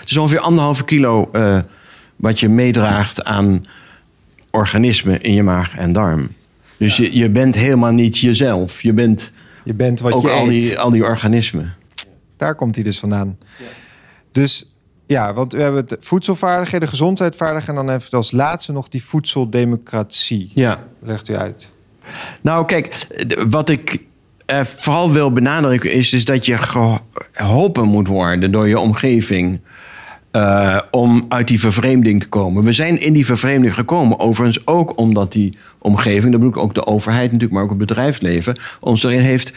Het 0.00 0.10
is 0.10 0.16
ongeveer 0.16 0.40
anderhalve 0.40 0.84
kilo 0.84 1.28
eh, 1.32 1.58
wat 2.16 2.40
je 2.40 2.48
meedraagt 2.48 3.24
aan 3.24 3.64
organismen 4.50 5.20
in 5.20 5.32
je 5.34 5.42
maag 5.42 5.76
en 5.76 5.92
darm. 5.92 6.28
Dus 6.76 6.96
je, 6.96 7.16
je 7.16 7.30
bent 7.30 7.54
helemaal 7.54 7.92
niet 7.92 8.18
jezelf. 8.18 8.82
Je 8.82 8.92
bent 8.92 9.32
Je 9.64 9.74
bent 9.74 10.00
wat 10.00 10.12
ook 10.12 10.22
je 10.22 10.30
al 10.30 10.44
eet. 10.50 10.60
die, 10.60 10.78
al 10.78 10.90
die 10.90 11.04
organismen. 11.04 11.74
Daar 12.36 12.54
komt 12.54 12.74
hij 12.74 12.84
dus 12.84 12.98
vandaan. 12.98 13.38
Dus 14.32 14.64
ja, 15.06 15.34
want 15.34 15.52
we 15.52 15.62
hebben 15.62 15.80
het 15.80 15.96
voedselvaardigheden, 16.00 16.88
gezondheidsvaardigheden... 16.88 17.74
en 17.76 17.80
dan 17.80 17.90
hebben 17.92 18.10
we 18.10 18.16
als 18.16 18.32
laatste 18.32 18.72
nog 18.72 18.88
die 18.88 19.04
voedseldemocratie. 19.04 20.50
Ja. 20.54 20.84
Legt 21.02 21.28
u 21.28 21.36
uit. 21.36 21.72
Nou, 22.42 22.66
kijk, 22.66 23.06
wat 23.48 23.68
ik 23.68 24.06
eh, 24.46 24.64
vooral 24.64 25.12
wil 25.12 25.32
benadrukken 25.32 25.92
is, 25.92 26.12
is 26.12 26.24
dat 26.24 26.46
je 26.46 26.58
geholpen 27.32 27.88
moet 27.88 28.06
worden 28.06 28.50
door 28.52 28.68
je 28.68 28.78
omgeving. 28.78 29.60
eh, 30.36 30.78
om 30.90 31.24
uit 31.28 31.48
die 31.48 31.60
vervreemding 31.60 32.20
te 32.20 32.28
komen. 32.28 32.64
We 32.64 32.72
zijn 32.72 33.00
in 33.00 33.12
die 33.12 33.26
vervreemding 33.26 33.74
gekomen. 33.74 34.18
Overigens 34.18 34.66
ook 34.66 34.98
omdat 34.98 35.32
die 35.32 35.58
omgeving, 35.78 36.22
dat 36.22 36.40
bedoel 36.40 36.48
ik 36.48 36.56
ook 36.56 36.74
de 36.74 36.86
overheid 36.86 37.24
natuurlijk, 37.24 37.52
maar 37.52 37.62
ook 37.62 37.68
het 37.68 37.78
bedrijfsleven, 37.78 38.58
ons 38.80 39.04
erin 39.04 39.20
heeft 39.20 39.52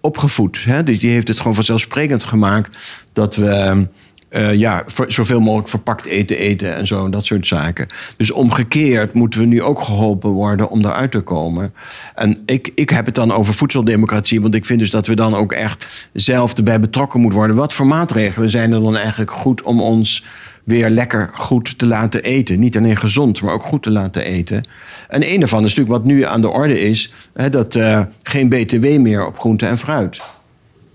opgevoed. 0.00 0.64
Hè? 0.64 0.82
Dus 0.82 0.98
die 0.98 1.10
heeft 1.10 1.28
het 1.28 1.36
gewoon 1.36 1.54
vanzelfsprekend 1.54 2.24
gemaakt 2.24 3.02
dat 3.12 3.36
we 3.36 3.86
eh, 4.32 4.54
ja, 4.54 4.84
zoveel 5.06 5.40
mogelijk 5.40 5.68
verpakt 5.68 6.06
eten 6.06 6.38
eten 6.38 6.74
en 6.74 6.86
zo, 6.86 7.04
en 7.04 7.10
dat 7.10 7.24
soort 7.24 7.46
zaken. 7.46 7.86
Dus 8.16 8.30
omgekeerd 8.30 9.12
moeten 9.12 9.40
we 9.40 9.46
nu 9.46 9.62
ook 9.62 9.82
geholpen 9.82 10.30
worden 10.30 10.70
om 10.70 10.82
daaruit 10.82 11.10
te 11.10 11.20
komen. 11.20 11.74
En 12.14 12.42
ik, 12.46 12.72
ik 12.74 12.90
heb 12.90 13.06
het 13.06 13.14
dan 13.14 13.32
over 13.32 13.54
voedseldemocratie, 13.54 14.40
want 14.40 14.54
ik 14.54 14.64
vind 14.64 14.78
dus 14.78 14.90
dat 14.90 15.06
we 15.06 15.14
dan 15.14 15.34
ook 15.34 15.52
echt 15.52 16.08
zelf 16.12 16.54
erbij 16.54 16.80
betrokken 16.80 17.20
moeten 17.20 17.38
worden. 17.38 17.56
Wat 17.56 17.72
voor 17.72 17.86
maatregelen 17.86 18.50
zijn 18.50 18.72
er 18.72 18.82
dan 18.82 18.96
eigenlijk 18.96 19.30
goed 19.30 19.62
om 19.62 19.80
ons 19.80 20.24
weer 20.64 20.90
lekker 20.90 21.30
goed 21.34 21.78
te 21.78 21.86
laten 21.86 22.22
eten? 22.22 22.60
Niet 22.60 22.76
alleen 22.76 22.96
gezond, 22.96 23.42
maar 23.42 23.54
ook 23.54 23.64
goed 23.64 23.82
te 23.82 23.90
laten 23.90 24.24
eten. 24.24 24.68
En 25.08 25.32
een 25.32 25.38
daarvan 25.38 25.64
is 25.64 25.74
natuurlijk 25.74 25.96
wat 25.96 26.04
nu 26.04 26.24
aan 26.24 26.40
de 26.40 26.50
orde 26.50 26.80
is, 26.80 27.12
hè, 27.34 27.50
dat 27.50 27.74
eh, 27.74 28.02
geen 28.22 28.48
BTW 28.48 28.98
meer 28.98 29.26
op 29.26 29.38
groente 29.38 29.66
en 29.66 29.78
fruit. 29.78 30.20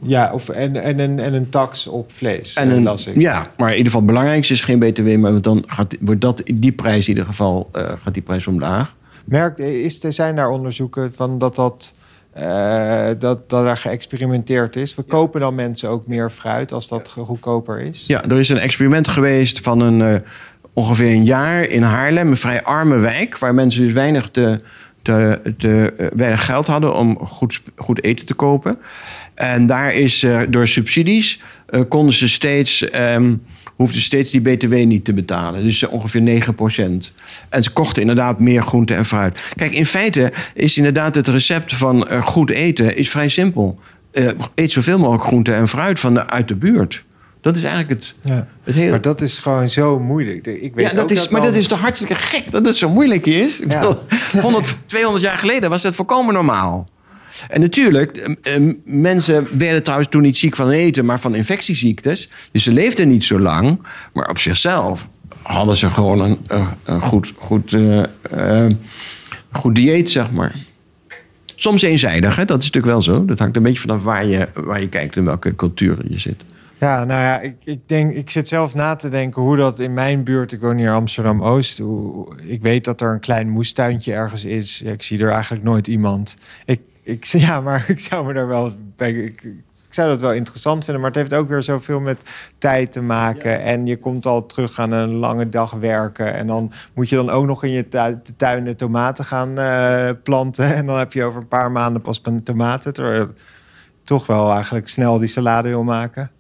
Ja, 0.02 0.32
of, 0.34 0.50
en, 0.50 0.84
en, 0.84 1.00
en, 1.00 1.20
en 1.20 1.34
een 1.34 1.50
tax 1.50 1.88
op 1.88 2.12
vlees, 2.12 2.56
En 2.56 2.70
eh, 2.70 2.76
een, 2.76 2.84
las 2.84 3.08
ik. 3.08 3.16
ja, 3.16 3.52
maar 3.58 3.70
in 3.70 3.78
ieder 3.78 3.92
geval 3.92 4.02
het 4.02 4.10
belangrijkste 4.10 4.54
is 4.54 4.62
geen 4.62 4.80
BTW, 4.80 5.18
maar 5.18 5.42
dan 5.42 5.64
gaat, 5.68 5.96
wordt 6.00 6.22
dat, 6.22 6.42
die 6.54 6.72
prijs 6.72 7.04
in 7.04 7.10
ieder 7.10 7.26
geval 7.26 7.70
eh, 7.72 7.92
gaat 8.04 8.14
die 8.14 8.24
prijs 8.24 8.48
omlaag. 8.48 8.96
Merk, 9.26 9.58
is, 9.58 10.04
er 10.04 10.14
zijn 10.14 10.36
daar 10.36 10.50
onderzoeken 10.50 11.14
van 11.14 11.38
dat, 11.38 11.56
dat, 11.56 11.94
eh, 12.32 13.08
dat, 13.20 13.50
dat 13.50 13.66
er 13.66 13.78
geëxperimenteerd 13.78 14.76
is? 14.76 14.96
We 14.96 15.04
kopen 15.04 15.40
dan 15.40 15.56
mensen 15.56 15.90
ook 15.90 16.08
meer 16.08 16.30
fruit 16.30 16.72
als 16.72 16.88
dat 16.88 17.10
goedkoper 17.10 17.80
is? 17.80 18.06
Ja, 18.08 18.24
er 18.24 18.40
is 18.40 18.50
een 18.50 18.58
experiment 18.60 19.08
geweest 19.08 19.60
van 19.60 19.80
een, 19.80 20.02
eh, 20.02 20.30
ongeveer 20.74 21.12
een 21.12 21.26
jaar 21.26 21.64
in 21.64 21.82
Haarlem, 21.82 22.28
een 22.28 22.38
vrij 22.38 22.64
arme 22.64 22.98
wijk, 22.98 23.38
waar 23.38 23.54
mensen 23.54 23.82
dus 23.84 23.94
weinig, 23.94 24.30
te, 24.30 24.60
te, 25.02 25.42
te, 25.58 25.94
eh, 25.98 26.08
weinig 26.16 26.46
geld 26.46 26.68
hadden 26.68 26.96
om 26.96 27.18
goed, 27.20 27.62
goed 27.76 28.04
eten 28.04 28.26
te 28.26 28.34
kopen. 28.34 28.76
En 29.38 29.66
daar 29.66 29.94
is 29.94 30.24
eh, 30.24 30.42
door 30.50 30.68
subsidies 30.68 31.40
eh, 31.66 31.82
konden 31.90 32.14
ze 32.14 32.28
steeds, 32.28 32.90
ehm, 32.90 33.36
hoefden 33.76 34.02
steeds 34.02 34.32
die 34.32 34.42
BTW 34.42 34.74
niet 34.74 35.06
te 35.06 35.14
betalen. 35.14 35.64
Dus 35.64 35.84
eh, 35.84 35.94
ongeveer 35.94 36.22
9% 36.22 37.12
En 37.50 37.64
ze 37.64 37.72
kochten 37.72 38.02
inderdaad 38.02 38.40
meer 38.40 38.64
groente 38.64 38.94
en 38.94 39.06
fruit. 39.06 39.40
Kijk, 39.56 39.72
in 39.72 39.86
feite 39.86 40.34
is 40.54 40.78
inderdaad 40.78 41.16
het 41.16 41.28
recept 41.28 41.76
van 41.76 42.22
goed 42.24 42.50
eten 42.50 42.96
is 42.96 43.10
vrij 43.10 43.30
simpel. 43.30 43.80
Eet 44.56 44.72
zoveel 44.72 44.98
mogelijk 45.00 45.24
groente 45.24 45.54
en 45.54 45.68
fruit 45.68 46.00
van 46.00 46.14
de, 46.14 46.28
uit 46.28 46.48
de 46.48 46.56
buurt. 46.56 47.04
Dat 47.42 47.56
is 47.56 47.64
eigenlijk 47.64 48.02
het, 48.02 48.16
Ja. 48.22 48.48
het 48.64 48.76
hele... 48.76 48.90
Maar 48.90 49.02
dat 49.02 49.22
is 49.22 49.38
gewoon 49.38 49.70
zo 49.70 50.00
moeilijk. 50.00 50.48
Ik 50.48 50.76
weet 50.76 50.90
ja, 50.90 50.94
dat 50.96 51.04
ook 51.04 51.12
is, 51.12 51.28
maar 51.28 51.42
dat 51.42 51.56
is 51.56 51.68
toch 51.68 51.80
hartstikke 51.80 52.16
gek 52.16 52.52
dat 52.52 52.66
het 52.66 52.76
zo 52.76 52.90
moeilijk 52.90 53.26
is? 53.26 53.58
Ja. 53.58 53.66
bedoel, 53.66 53.98
100, 54.42 54.78
200 54.86 55.24
jaar 55.24 55.38
geleden 55.38 55.70
was 55.70 55.82
dat 55.82 55.96
volkomen 55.96 56.34
normaal. 56.34 56.88
En 57.50 57.62
natuurlijk, 57.62 58.38
mensen 58.86 59.48
werden 59.58 59.84
trouwens 59.84 60.10
toen 60.10 60.22
niet 60.22 60.38
ziek 60.38 60.56
van 60.56 60.70
eten, 60.70 61.06
maar 61.06 61.20
van 61.20 61.36
infectieziektes. 61.36 62.30
Dus 62.52 62.64
ze 62.64 62.74
leefden 62.74 63.10
niet 63.10 63.24
zo 63.24 63.40
lang. 63.40 63.82
Maar 64.14 64.30
op 64.30 64.38
zichzelf 64.38 65.08
hadden 65.42 65.78
ze 65.78 65.90
gewoon 65.90 66.22
een, 66.22 66.38
een, 66.84 67.02
goed, 67.02 67.34
goed, 67.38 67.74
eh, 67.74 68.04
eh, 68.32 68.72
goed 69.52 69.76
dieet, 69.76 70.10
zeg 70.10 70.32
maar. 70.32 70.56
Soms 71.56 71.82
eenzijdig, 71.82 72.36
hè? 72.36 72.46
dat 72.46 72.62
is 72.62 72.66
natuurlijk 72.66 72.94
wel 72.94 73.02
zo. 73.02 73.26
Dat 73.26 73.40
hangt 73.40 73.56
een 73.56 73.64
beetje 73.64 73.80
vanaf 73.80 74.04
waar 74.04 74.26
je, 74.26 74.48
waar 74.54 74.82
je 74.82 74.90
kijkt 74.90 75.18
en 75.18 75.26
welke 75.26 75.56
cultuur 75.56 75.98
je 76.10 76.20
zit. 76.20 76.44
Ja, 76.80 77.04
nou 77.04 77.22
ja, 77.22 77.40
ik, 77.40 77.56
ik, 77.64 77.80
denk, 77.86 78.14
ik 78.14 78.30
zit 78.30 78.48
zelf 78.48 78.74
na 78.74 78.96
te 78.96 79.10
denken 79.10 79.42
hoe 79.42 79.58
dat 79.58 79.80
in 79.80 79.94
mijn 79.94 80.24
buurt, 80.24 80.52
ik 80.52 80.62
woon 80.62 80.78
hier 80.78 80.94
Amsterdam 80.94 81.44
Oost, 81.44 81.82
ik 82.44 82.62
weet 82.62 82.84
dat 82.86 83.02
er 83.02 83.14
een 83.14 83.20
klein 83.20 83.50
moestuintje 83.50 84.14
ergens 84.14 84.46
is. 84.46 84.82
Ik 84.82 85.04
zie 85.04 85.20
er 85.20 85.32
eigenlijk 85.32 85.64
nooit 85.64 85.88
iemand. 85.88 86.38
Ik, 86.66 86.82
ik, 87.08 87.26
ja, 87.48 87.62
maar 87.62 87.86
ik 87.88 88.00
zou 88.00 88.26
me 88.26 88.34
daar 88.34 88.48
wel 88.48 88.72
bij. 88.96 89.12
Ik, 89.12 89.44
ik 89.88 89.94
zou 89.94 90.10
dat 90.10 90.22
wel 90.22 90.34
interessant 90.34 90.84
vinden, 90.84 91.02
maar 91.02 91.12
het 91.12 91.20
heeft 91.20 91.34
ook 91.34 91.50
weer 91.50 91.64
zoveel 91.64 92.00
met 92.00 92.30
tijd 92.58 92.92
te 92.92 93.02
maken. 93.02 93.62
En 93.62 93.86
je 93.86 93.98
komt 93.98 94.26
al 94.26 94.46
terug 94.46 94.80
aan 94.80 94.92
een 94.92 95.14
lange 95.14 95.50
dag 95.50 95.72
werken. 95.72 96.34
En 96.34 96.48
dan 96.48 96.72
moet 96.94 97.10
je 97.10 97.16
dan 97.16 97.30
ook 97.30 97.46
nog 97.46 97.64
in 97.64 97.72
je 97.72 97.88
tu- 97.88 98.22
tuin 98.38 98.76
tomaten 98.76 99.26
gaan 99.26 99.58
eh, 99.58 100.10
planten. 100.24 100.74
En 100.76 100.86
dan 100.86 100.98
heb 100.98 101.14
je 101.14 101.24
over 101.24 101.42
een 101.42 101.48
paar 101.48 101.72
maanden 101.72 102.02
pas 102.02 102.22
tomaten. 102.44 102.94
Terwijl 102.94 103.20
je 103.20 103.30
toch 104.04 104.28
wel 104.28 104.52
eigenlijk 104.52 104.88
snel 104.88 105.20
die 105.20 105.28
salade 105.28 105.70
wil 105.70 105.84
maken. 105.84 106.32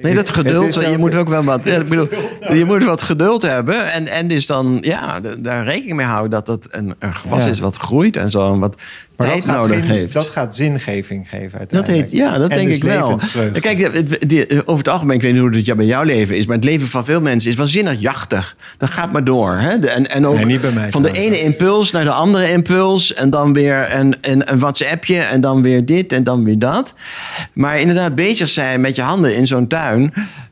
Nee, 0.00 0.14
dat 0.14 0.30
geduld. 0.30 0.74
Je 0.74 0.86
ook- 0.88 0.96
moet 0.96 1.14
ook 1.14 1.28
wel 1.28 1.42
wat. 1.44 1.64
ja, 1.64 1.74
ik 1.76 1.88
bedoel, 1.88 2.08
je 2.52 2.64
moet 2.64 2.84
wat 2.84 3.02
geduld 3.02 3.42
hebben. 3.42 3.92
En, 3.92 4.06
en 4.08 4.28
dus 4.28 4.46
dan, 4.46 4.78
ja, 4.80 5.20
daar 5.38 5.64
rekening 5.64 5.96
mee 5.96 6.06
houden 6.06 6.30
dat 6.30 6.46
dat 6.46 6.66
een, 6.70 6.94
een 6.98 7.14
gewas 7.14 7.44
Ja. 7.44 7.50
is 7.50 7.58
wat 7.60 7.76
groeit 7.76 8.16
en 8.16 8.30
zo. 8.30 8.52
En 8.52 8.58
wat 8.58 8.76
Maar 9.16 9.26
tijd 9.26 9.46
dat 9.46 9.56
nodig 9.56 9.78
geen- 9.78 9.90
heeft. 9.90 10.12
dat 10.12 10.26
gaat 10.30 10.56
zingeving 10.56 11.28
geven 11.28 11.50
Dat 11.50 11.58
uiteindelijk. 11.58 12.00
heet, 12.10 12.18
ja, 12.20 12.38
dat 12.38 12.50
En 12.50 12.56
denk 12.56 12.68
dus 12.68 12.76
ik 12.76 12.82
wel. 12.82 13.18
Kijk, 13.60 13.78
het- 13.94 14.28
die- 14.30 14.50
over 14.66 14.78
het 14.78 14.88
algemeen, 14.88 15.16
ik 15.16 15.22
weet 15.22 15.32
niet 15.32 15.40
hoe 15.40 15.56
het 15.56 15.76
bij 15.76 15.86
jouw 15.86 16.02
leven 16.02 16.36
is, 16.36 16.46
maar 16.46 16.56
het 16.56 16.64
leven 16.64 16.86
van 16.88 17.04
veel 17.04 17.20
mensen 17.20 17.50
is 17.50 17.56
waanzinnig 17.56 18.00
jachtig. 18.00 18.56
Dat 18.78 18.90
gaat 18.90 19.12
maar 19.12 19.24
door. 19.24 19.52
Hè? 19.54 19.78
De- 19.78 19.88
En, 19.90 20.10
en 20.10 20.26
ook 20.26 20.34
Nee, 20.34 20.44
niet 20.44 20.60
bij 20.60 20.72
mij 20.72 20.90
van 20.90 21.02
de 21.02 21.12
ene 21.12 21.40
impuls 21.40 21.90
naar 21.90 22.04
de 22.04 22.10
andere 22.10 22.50
impuls. 22.50 23.14
En 23.14 23.30
dan 23.30 23.52
weer 23.52 23.94
een, 23.94 24.14
een, 24.20 24.52
een 24.52 24.58
WhatsAppje 24.58 25.18
en 25.18 25.40
dan 25.40 25.62
weer 25.62 25.86
dit 25.86 26.12
en 26.12 26.24
dan 26.24 26.44
weer 26.44 26.58
dat. 26.58 26.94
Maar 27.52 27.80
inderdaad, 27.80 28.14
bezig 28.14 28.48
zijn 28.48 28.80
met 28.80 28.96
je 28.96 29.02
handen 29.02 29.36
in 29.36 29.46
zo'n 29.46 29.66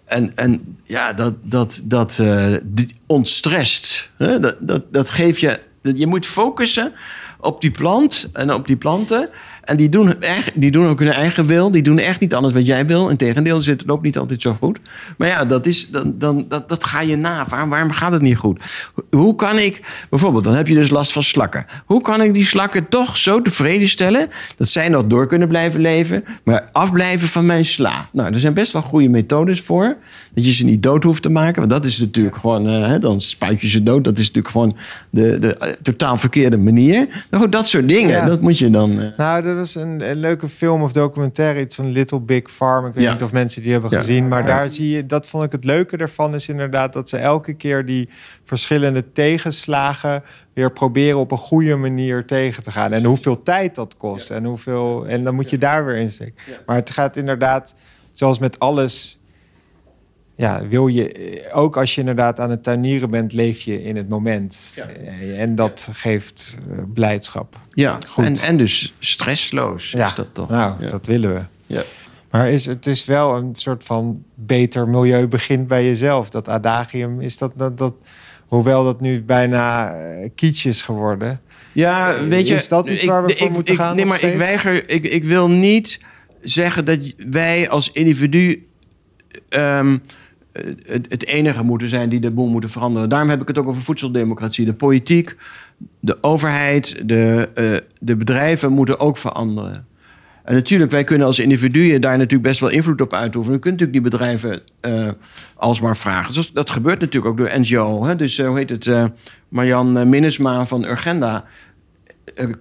En, 0.05 0.37
en 0.37 0.77
ja, 0.85 1.12
dat, 1.12 1.35
dat, 1.42 1.83
dat 1.85 2.23
die 2.64 2.97
ontstrest. 3.07 4.11
Hè? 4.16 4.40
Dat, 4.40 4.57
dat, 4.61 4.92
dat 4.92 5.11
geeft 5.11 5.40
je... 5.40 5.61
Je 5.83 6.07
moet 6.07 6.27
focussen 6.27 6.92
op 7.40 7.61
die 7.61 7.70
plant 7.70 8.31
en 8.33 8.53
op 8.53 8.66
die 8.66 8.77
planten. 8.77 9.29
En 9.64 9.77
die 9.77 9.88
doen, 9.88 10.20
echt, 10.20 10.61
die 10.61 10.70
doen 10.70 10.87
ook 10.87 10.98
hun 10.98 11.12
eigen 11.12 11.46
wil. 11.46 11.70
Die 11.70 11.83
doen 11.83 11.98
echt 11.98 12.20
niet 12.20 12.35
anders 12.35 12.55
wat 12.55 12.66
jij 12.66 12.87
wil. 12.87 13.09
Integendeel, 13.09 13.61
zit 13.61 13.81
het 13.81 13.90
ook 13.90 14.03
niet 14.03 14.18
altijd 14.18 14.42
zo 14.42 14.53
goed. 14.53 14.79
Maar 15.18 15.29
ja, 15.29 15.44
dat, 15.44 15.66
is, 15.66 15.90
dan, 15.90 16.14
dan, 16.18 16.44
dat, 16.48 16.68
dat 16.68 16.85
ga 16.85 17.00
je 17.00 17.16
na. 17.16 17.46
Waarom, 17.48 17.68
waarom 17.68 17.90
gaat 17.90 18.12
het 18.12 18.22
niet 18.22 18.37
goed? 18.37 18.62
Hoe 19.11 19.35
kan 19.35 19.59
ik... 19.59 19.81
Bijvoorbeeld, 20.11 20.44
dan 20.44 20.55
heb 20.55 20.66
je 20.68 20.74
dus 20.74 20.90
last 20.90 21.12
van 21.12 21.22
slakken. 21.22 21.64
Hoe 21.87 22.00
kan 22.03 22.22
ik 22.22 22.35
die 22.35 22.44
slakken 22.44 22.88
toch 22.88 23.16
zo 23.16 23.42
tevreden 23.42 23.88
stellen... 23.88 24.29
dat 24.57 24.68
zij 24.68 24.88
nog 24.88 25.07
door 25.07 25.27
kunnen 25.27 25.48
blijven 25.48 25.81
leven... 25.81 26.24
maar 26.44 26.68
afblijven 26.72 27.29
van 27.29 27.46
mijn 27.46 27.64
sla? 27.64 28.09
Nou, 28.12 28.35
er 28.35 28.40
zijn 28.40 28.55
best 28.55 28.72
wel 28.72 28.83
goede 28.83 29.09
methodes 29.09 29.61
voor. 29.61 29.96
Dat 30.35 30.46
je 30.46 30.53
ze 30.53 30.64
niet 30.64 30.83
dood 30.83 31.03
hoeft 31.03 31.22
te 31.22 31.31
maken. 31.31 31.59
Want 31.59 31.70
dat 31.70 31.85
is 31.85 31.98
natuurlijk 31.98 32.37
gewoon... 32.37 32.68
eh, 32.68 32.87
hè, 32.87 32.98
dan 32.98 33.20
spuit 33.20 33.61
je 33.61 33.68
ze 33.68 33.83
dood. 33.83 34.05
Dat 34.05 34.18
is 34.18 34.27
natuurlijk 34.27 34.55
gewoon 34.55 34.77
de, 35.11 35.38
de 35.38 35.57
eh, 35.57 35.68
totaal 35.83 36.16
verkeerde 36.16 36.57
manier. 36.57 37.07
Nou 37.31 37.42
goed, 37.42 37.53
dat 37.53 37.68
soort 37.68 37.88
dingen. 37.88 38.11
Ja. 38.11 38.27
Dat 38.27 38.40
moet 38.40 38.59
je 38.59 38.70
dan... 38.70 39.00
eh, 39.00 39.07
Nou, 39.16 39.42
dat 39.56 39.72
was 39.74 39.74
een, 39.82 40.08
een 40.10 40.16
leuke 40.16 40.48
film 40.48 40.82
of 40.82 40.92
documentaire, 40.92 41.60
iets 41.60 41.76
van 41.76 41.90
Little 41.90 42.20
Big 42.20 42.50
Farm. 42.50 42.86
Ik 42.86 42.94
weet 42.94 43.04
Ja. 43.04 43.12
niet 43.12 43.22
of 43.22 43.32
mensen 43.32 43.62
die 43.62 43.72
hebben 43.72 43.90
Ja. 43.90 43.96
gezien, 43.96 44.28
maar 44.28 44.46
daar 44.46 44.70
zie 44.70 44.88
je, 44.90 45.06
dat 45.06 45.26
vond 45.26 45.44
ik 45.44 45.52
het 45.52 45.64
leuke 45.64 45.96
ervan, 45.96 46.34
is 46.34 46.48
inderdaad 46.48 46.92
dat 46.92 47.08
ze 47.08 47.16
elke 47.16 47.52
keer 47.54 47.86
die 47.86 48.08
verschillende 48.44 49.12
tegenslagen 49.12 50.22
weer 50.52 50.72
proberen 50.72 51.18
op 51.18 51.30
een 51.32 51.38
goede 51.38 51.76
manier 51.76 52.24
tegen 52.26 52.62
te 52.62 52.70
gaan. 52.70 52.92
En 52.92 53.04
hoeveel 53.04 53.42
tijd 53.42 53.74
dat 53.74 53.96
kost 53.96 54.30
en 54.30 54.44
hoeveel, 54.44 55.06
en 55.06 55.24
dan 55.24 55.34
moet 55.34 55.50
je 55.50 55.58
daar 55.58 55.84
weer 55.86 55.96
in 55.96 56.10
steken. 56.10 56.34
Maar 56.66 56.76
het 56.76 56.90
gaat 56.90 57.16
inderdaad, 57.16 57.74
zoals 58.12 58.38
met 58.38 58.58
alles, 58.58 59.18
ja, 60.37 60.66
wil 60.68 60.87
je, 60.87 61.12
eh, 61.12 61.59
ook 61.59 61.77
als 61.77 61.94
je 61.94 62.01
inderdaad 62.01 62.40
aan 62.40 62.51
het 62.51 62.62
tuinieren 62.62 63.11
bent, 63.11 63.33
leef 63.33 63.61
je 63.61 63.83
in 63.83 63.97
het 63.97 64.09
moment. 64.09 64.75
Eh, 64.75 65.40
En 65.40 65.55
dat 65.55 65.88
geeft 65.92 66.59
eh, 66.70 66.79
blijdschap. 66.94 67.59
ja, 67.73 67.99
Goed. 68.09 68.25
En, 68.25 68.37
en 68.37 68.57
dus 68.57 68.94
stressloos 68.99 69.90
Ja, 69.90 70.07
is 70.07 70.14
dat 70.14 70.29
toch? 70.33 70.49
nou, 70.49 70.75
Ja. 70.85 70.88
dat 70.90 71.07
willen 71.07 71.35
we. 71.35 71.40
Ja. 71.66 71.83
Maar 72.31 72.51
is, 72.51 72.66
het 72.66 72.87
is 72.87 73.05
wel 73.05 73.37
een 73.37 73.55
soort 73.55 73.85
van 73.85 74.23
beter 74.35 74.88
milieu 74.88 75.27
begint 75.27 75.66
bij 75.68 75.85
jezelf. 75.85 76.31
Dat 76.31 76.49
adagium 76.49 77.20
is 77.20 77.38
dat, 77.38 77.53
dat, 77.57 77.79
dat 77.79 77.94
hoewel 78.47 78.85
dat 78.85 79.01
nu 79.01 79.23
bijna 79.23 79.97
kitsch 80.35 80.64
is 80.66 80.82
geworden. 80.82 81.41
Ja, 81.72 82.24
weet 82.24 82.49
je... 82.49 82.55
Is 82.55 82.68
dat 82.68 82.89
iets 82.89 83.05
waar 83.05 83.24
we 83.24 83.37
voor 83.37 83.51
moeten 83.51 83.76
gaan 83.76 83.97
Nee, 83.97 84.05
maar 84.05 84.22
ik 84.22 84.37
weiger... 84.37 84.91
Ik, 84.91 85.05
ik 85.05 85.24
wil 85.24 85.49
niet 85.49 86.01
zeggen 86.43 86.85
dat 86.85 86.99
wij 87.16 87.68
als 87.68 87.91
individu... 87.91 88.66
ehm, 89.49 89.99
het, 90.82 91.07
het 91.09 91.26
enige 91.26 91.62
moeten 91.62 91.88
zijn 91.88 92.09
die 92.09 92.20
de 92.20 92.30
boel 92.30 92.48
moeten 92.48 92.70
veranderen. 92.70 93.09
Daarom 93.09 93.28
heb 93.28 93.40
ik 93.40 93.48
het 93.48 93.59
ook 93.59 93.66
over 93.66 93.82
voedseldemocratie. 93.82 94.64
De 94.64 94.74
politiek, 94.74 95.36
de 96.00 96.22
overheid, 96.22 97.09
de, 97.09 97.48
eh, 97.55 97.64
de 98.00 98.16
bedrijven 98.16 98.72
moeten 98.72 99.00
ook 99.00 99.16
veranderen. 99.16 99.86
En 100.44 100.55
natuurlijk, 100.55 100.90
wij 100.90 101.05
kunnen 101.05 101.26
als 101.26 101.38
individuen 101.38 102.00
daar 102.00 102.16
natuurlijk 102.16 102.42
best 102.42 102.61
wel 102.61 102.70
invloed 102.70 103.00
op 103.00 103.12
uitoefenen. 103.12 103.57
We 103.57 103.62
kunnen 103.62 103.80
natuurlijk 103.80 104.12
die 104.12 104.18
bedrijven 104.18 104.61
eh, 104.80 105.09
alsmaar 105.57 105.96
vragen. 105.96 106.34
Dus 106.34 106.52
dat 106.52 106.70
gebeurt 106.70 107.00
natuurlijk 107.00 107.32
ook 107.32 107.36
door 107.36 107.61
NGO. 107.61 108.05
Hè? 108.05 108.16
Dus 108.16 108.38
eh, 108.38 108.46
hoe 108.46 108.59
heet 108.59 108.70
het? 108.70 109.11
Marjan 109.48 110.09
Minnesma 110.09 110.66
van 110.66 110.84
Urgenda 110.84 111.44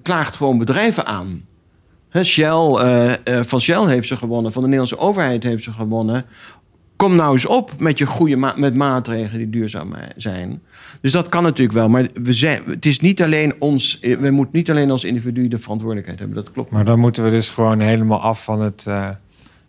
klaagt 0.03 0.35
gewoon 0.35 0.57
bedrijven 0.57 1.05
aan. 1.05 1.45
Shell, 2.23 2.77
van 3.43 3.61
Shell 3.61 3.85
heeft 3.85 4.07
ze 4.07 4.17
gewonnen, 4.17 4.51
van 4.51 4.61
de 4.61 4.67
Nederlandse 4.67 5.07
overheid 5.07 5.43
heeft 5.43 5.63
ze 5.63 5.71
gewonnen. 5.71 6.25
Kom 7.03 7.15
nou 7.15 7.33
eens 7.33 7.45
op 7.45 7.71
met 7.79 7.97
je 7.97 8.05
goede 8.05 8.35
ma- 8.35 8.53
met 8.57 8.73
maatregelen 8.75 9.37
die 9.37 9.49
duurzaam 9.49 9.93
zijn. 10.15 10.61
Dus 11.01 11.11
dat 11.11 11.29
kan 11.29 11.43
natuurlijk 11.43 11.77
wel. 11.77 11.89
Maar 11.89 12.09
we 12.13 12.33
zijn, 12.33 12.61
het 12.65 12.85
is 12.85 12.99
niet 12.99 13.21
alleen 13.23 13.53
ons. 13.59 13.99
eh, 14.01 14.17
We 14.17 14.31
moeten 14.31 14.55
niet 14.57 14.69
alleen 14.69 14.91
als 14.91 15.03
individu 15.03 15.47
de 15.47 15.57
verantwoordelijkheid 15.57 16.19
hebben. 16.19 16.37
Dat 16.37 16.51
klopt. 16.51 16.71
Maar 16.71 16.85
dan 16.85 16.99
moeten 16.99 17.23
we 17.23 17.29
dus 17.29 17.49
gewoon 17.49 17.79
helemaal 17.79 18.19
af 18.21 18.43
van 18.43 18.61
het 18.61 18.85
eh, 18.87 19.09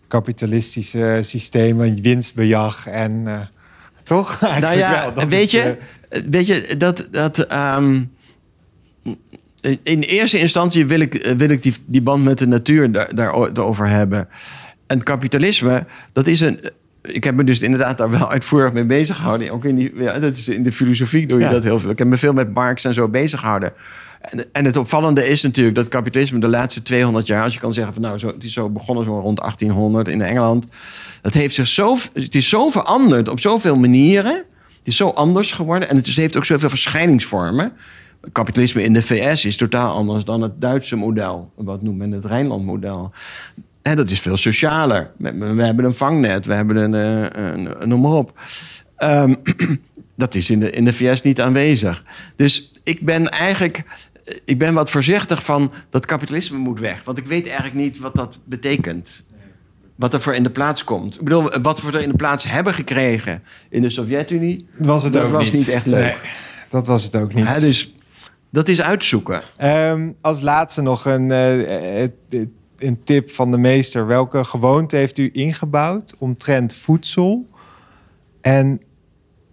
kapitalistische 0.09 1.18
systeem 1.22 1.80
en 1.82 2.03
winstbejag 2.03 2.87
en 2.87 3.22
eh, 3.26 3.41
toch? 4.03 4.41
Nou 4.61 4.76
ja, 4.76 5.12
wel. 5.14 5.28
Weet 5.28 5.45
is, 5.45 5.51
je, 5.53 5.76
eh, 6.09 6.22
weet 6.30 6.47
je 6.47 6.74
dat. 6.78 7.09
dat 7.11 7.39
ehm, 7.39 8.03
in 9.82 10.01
eerste 10.01 10.39
instantie 10.39 10.87
wil 10.87 11.01
ik, 11.01 11.35
wil 11.37 11.49
ik 11.49 11.62
die, 11.62 11.74
die 11.87 12.03
band 12.03 12.24
met 12.24 12.39
de 12.39 12.47
natuur 12.47 12.93
daar, 12.93 13.14
daar, 13.14 13.53
daarover 13.53 13.89
hebben. 13.89 14.28
En 14.87 15.03
kapitalisme, 15.03 15.87
dat 16.12 16.26
is 16.26 16.41
een. 16.41 16.61
Ik 17.09 17.25
heb 17.25 17.35
me 17.35 17.45
dus 17.45 17.61
inderdaad 17.61 17.99
daar 17.99 18.11
wel 18.11 18.31
uitvoerig 18.37 18.73
mee 18.73 18.85
bezig 18.85 19.17
gehouden. 19.17 19.51
Ook 19.51 19.65
in, 19.65 19.77
die, 19.77 19.93
ja, 19.97 20.19
dat 20.19 20.37
is 20.37 20.49
in 20.49 20.63
de 20.63 20.73
filosofie 20.73 21.27
doe 21.27 21.39
je 21.39 21.45
Ja. 21.45 21.51
dat 21.51 21.65
heel 21.65 21.79
veel. 21.79 21.91
Ik 21.91 21.99
heb 21.99 22.09
me 22.09 22.17
veel 22.17 22.33
met 22.33 22.55
Marx 22.55 22.85
en 22.85 22.95
zo 22.95 23.09
bezig 23.09 23.41
gehouden. 23.41 23.73
En, 24.21 24.45
en 24.53 24.65
het 24.65 24.77
opvallende 24.77 25.29
is 25.29 25.43
natuurlijk 25.43 25.77
dat 25.77 25.89
kapitalisme 25.89 26.39
de 26.39 26.49
laatste 26.49 26.83
200 26.83 27.27
jaar, 27.27 27.43
als 27.43 27.55
je 27.55 27.61
kan 27.61 27.73
zeggen 27.73 27.93
van 27.93 28.03
nou, 28.03 28.19
zo, 28.19 28.27
het 28.27 28.45
is 28.45 28.53
zo 28.53 28.69
begonnen 28.71 29.05
zo 29.05 29.19
rond 29.21 29.39
1800 29.41 30.09
in 30.09 30.21
Engeland. 30.23 30.67
Het, 31.23 31.35
heeft 31.35 31.55
zich 31.55 31.67
zo, 31.67 31.97
het 32.13 32.35
is 32.35 32.49
zo 32.49 32.71
veranderd 32.71 33.29
op 33.29 33.41
zoveel 33.41 33.77
manieren. 33.77 34.35
Het 34.35 34.93
is 34.93 34.97
zo 34.97 35.09
anders 35.09 35.53
geworden 35.53 35.89
en 35.89 35.97
het 35.97 36.07
is- 36.07 36.17
heeft 36.17 36.37
ook 36.37 36.45
zoveel 36.45 36.69
verschijningsvormen. 36.69 37.73
Kapitalisme 38.33 38.83
in 38.83 38.93
de 38.93 39.03
VS 39.03 39.45
is 39.45 39.57
totaal 39.57 39.95
anders 39.95 40.25
dan 40.25 40.43
het 40.43 40.61
Duitse 40.61 40.97
model. 40.97 41.53
Wat 41.57 41.83
noemt 41.83 41.99
men 41.99 42.11
het 42.13 42.25
Rijnland-model. 42.25 43.13
En 43.85 43.97
dat 43.97 44.11
is 44.11 44.20
veel 44.20 44.37
socialer. 44.37 45.11
We, 45.18 45.62
hebben 45.62 45.85
een 45.85 45.95
vangnet, 45.95 46.47
we 46.47 46.55
hebben 46.55 46.76
een, 46.76 46.95
eh, 46.95 47.45
een, 47.45 47.82
een 47.82 47.89
noem 47.89 48.01
maar 48.01 48.12
op. 48.12 48.41
Ehm, 48.97 49.35
dat 50.16 50.35
is 50.35 50.51
in 50.51 50.61
de, 50.61 50.70
in 50.70 50.85
de 50.85 50.93
VS 50.93 51.22
niet 51.22 51.41
aanwezig. 51.41 52.05
Dus 52.37 52.70
ik 52.82 53.05
ben 53.05 53.28
eigenlijk 53.28 53.85
ik 54.45 54.59
ben 54.59 54.74
wat 54.74 54.91
voorzichtig 54.91 55.45
van 55.45 55.72
dat 55.91 56.07
kapitalisme 56.07 56.59
moet 56.59 56.80
weg. 56.80 57.05
Want 57.05 57.18
ik 57.18 57.26
weet 57.26 57.45
eigenlijk 57.45 57.74
niet 57.74 57.99
wat 57.99 58.14
dat 58.14 58.39
betekent. 58.45 59.26
Wat 59.97 60.14
er 60.14 60.20
voor 60.20 60.35
in 60.35 60.43
de 60.43 60.51
plaats 60.51 60.85
komt. 60.85 61.14
Ik 61.14 61.24
bedoel, 61.24 61.61
wat 61.62 61.82
we 61.82 61.93
er 61.93 62.03
in 62.03 62.09
de 62.09 62.16
plaats 62.16 62.45
hebben 62.45 62.74
gekregen 62.74 63.43
in 63.68 63.82
de 63.82 63.91
Sovjet-Unie. 63.91 64.66
was 64.78 65.03
het 65.03 65.12
dat 65.12 65.22
ook 65.22 65.30
was 65.30 65.51
niet 65.51 65.68
echt 65.68 65.87
leuk. 65.87 66.01
Nee, 66.01 66.32
dat 66.68 66.87
was 66.87 67.05
het 67.05 67.16
ook 67.16 67.35
niet. 67.35 67.61
Dus 67.61 67.93
dat 68.51 68.68
is 68.68 68.82
uitzoeken. 68.82 69.43
Ehm, 69.57 70.11
als 70.20 70.41
laatste 70.41 70.82
nog 70.82 71.05
een, 71.05 71.30
eh, 71.30 72.03
eh, 72.03 72.11
eh, 72.30 72.47
een 72.79 73.03
tip 73.05 73.31
van 73.31 73.51
de 73.51 73.59
meester. 73.59 74.07
Welke 74.07 74.45
gewoonte 74.45 74.97
heeft 74.97 75.18
u 75.18 75.31
ingebouwd 75.33 76.14
omtrent 76.18 76.75
voedsel? 76.75 77.47
En 78.41 78.81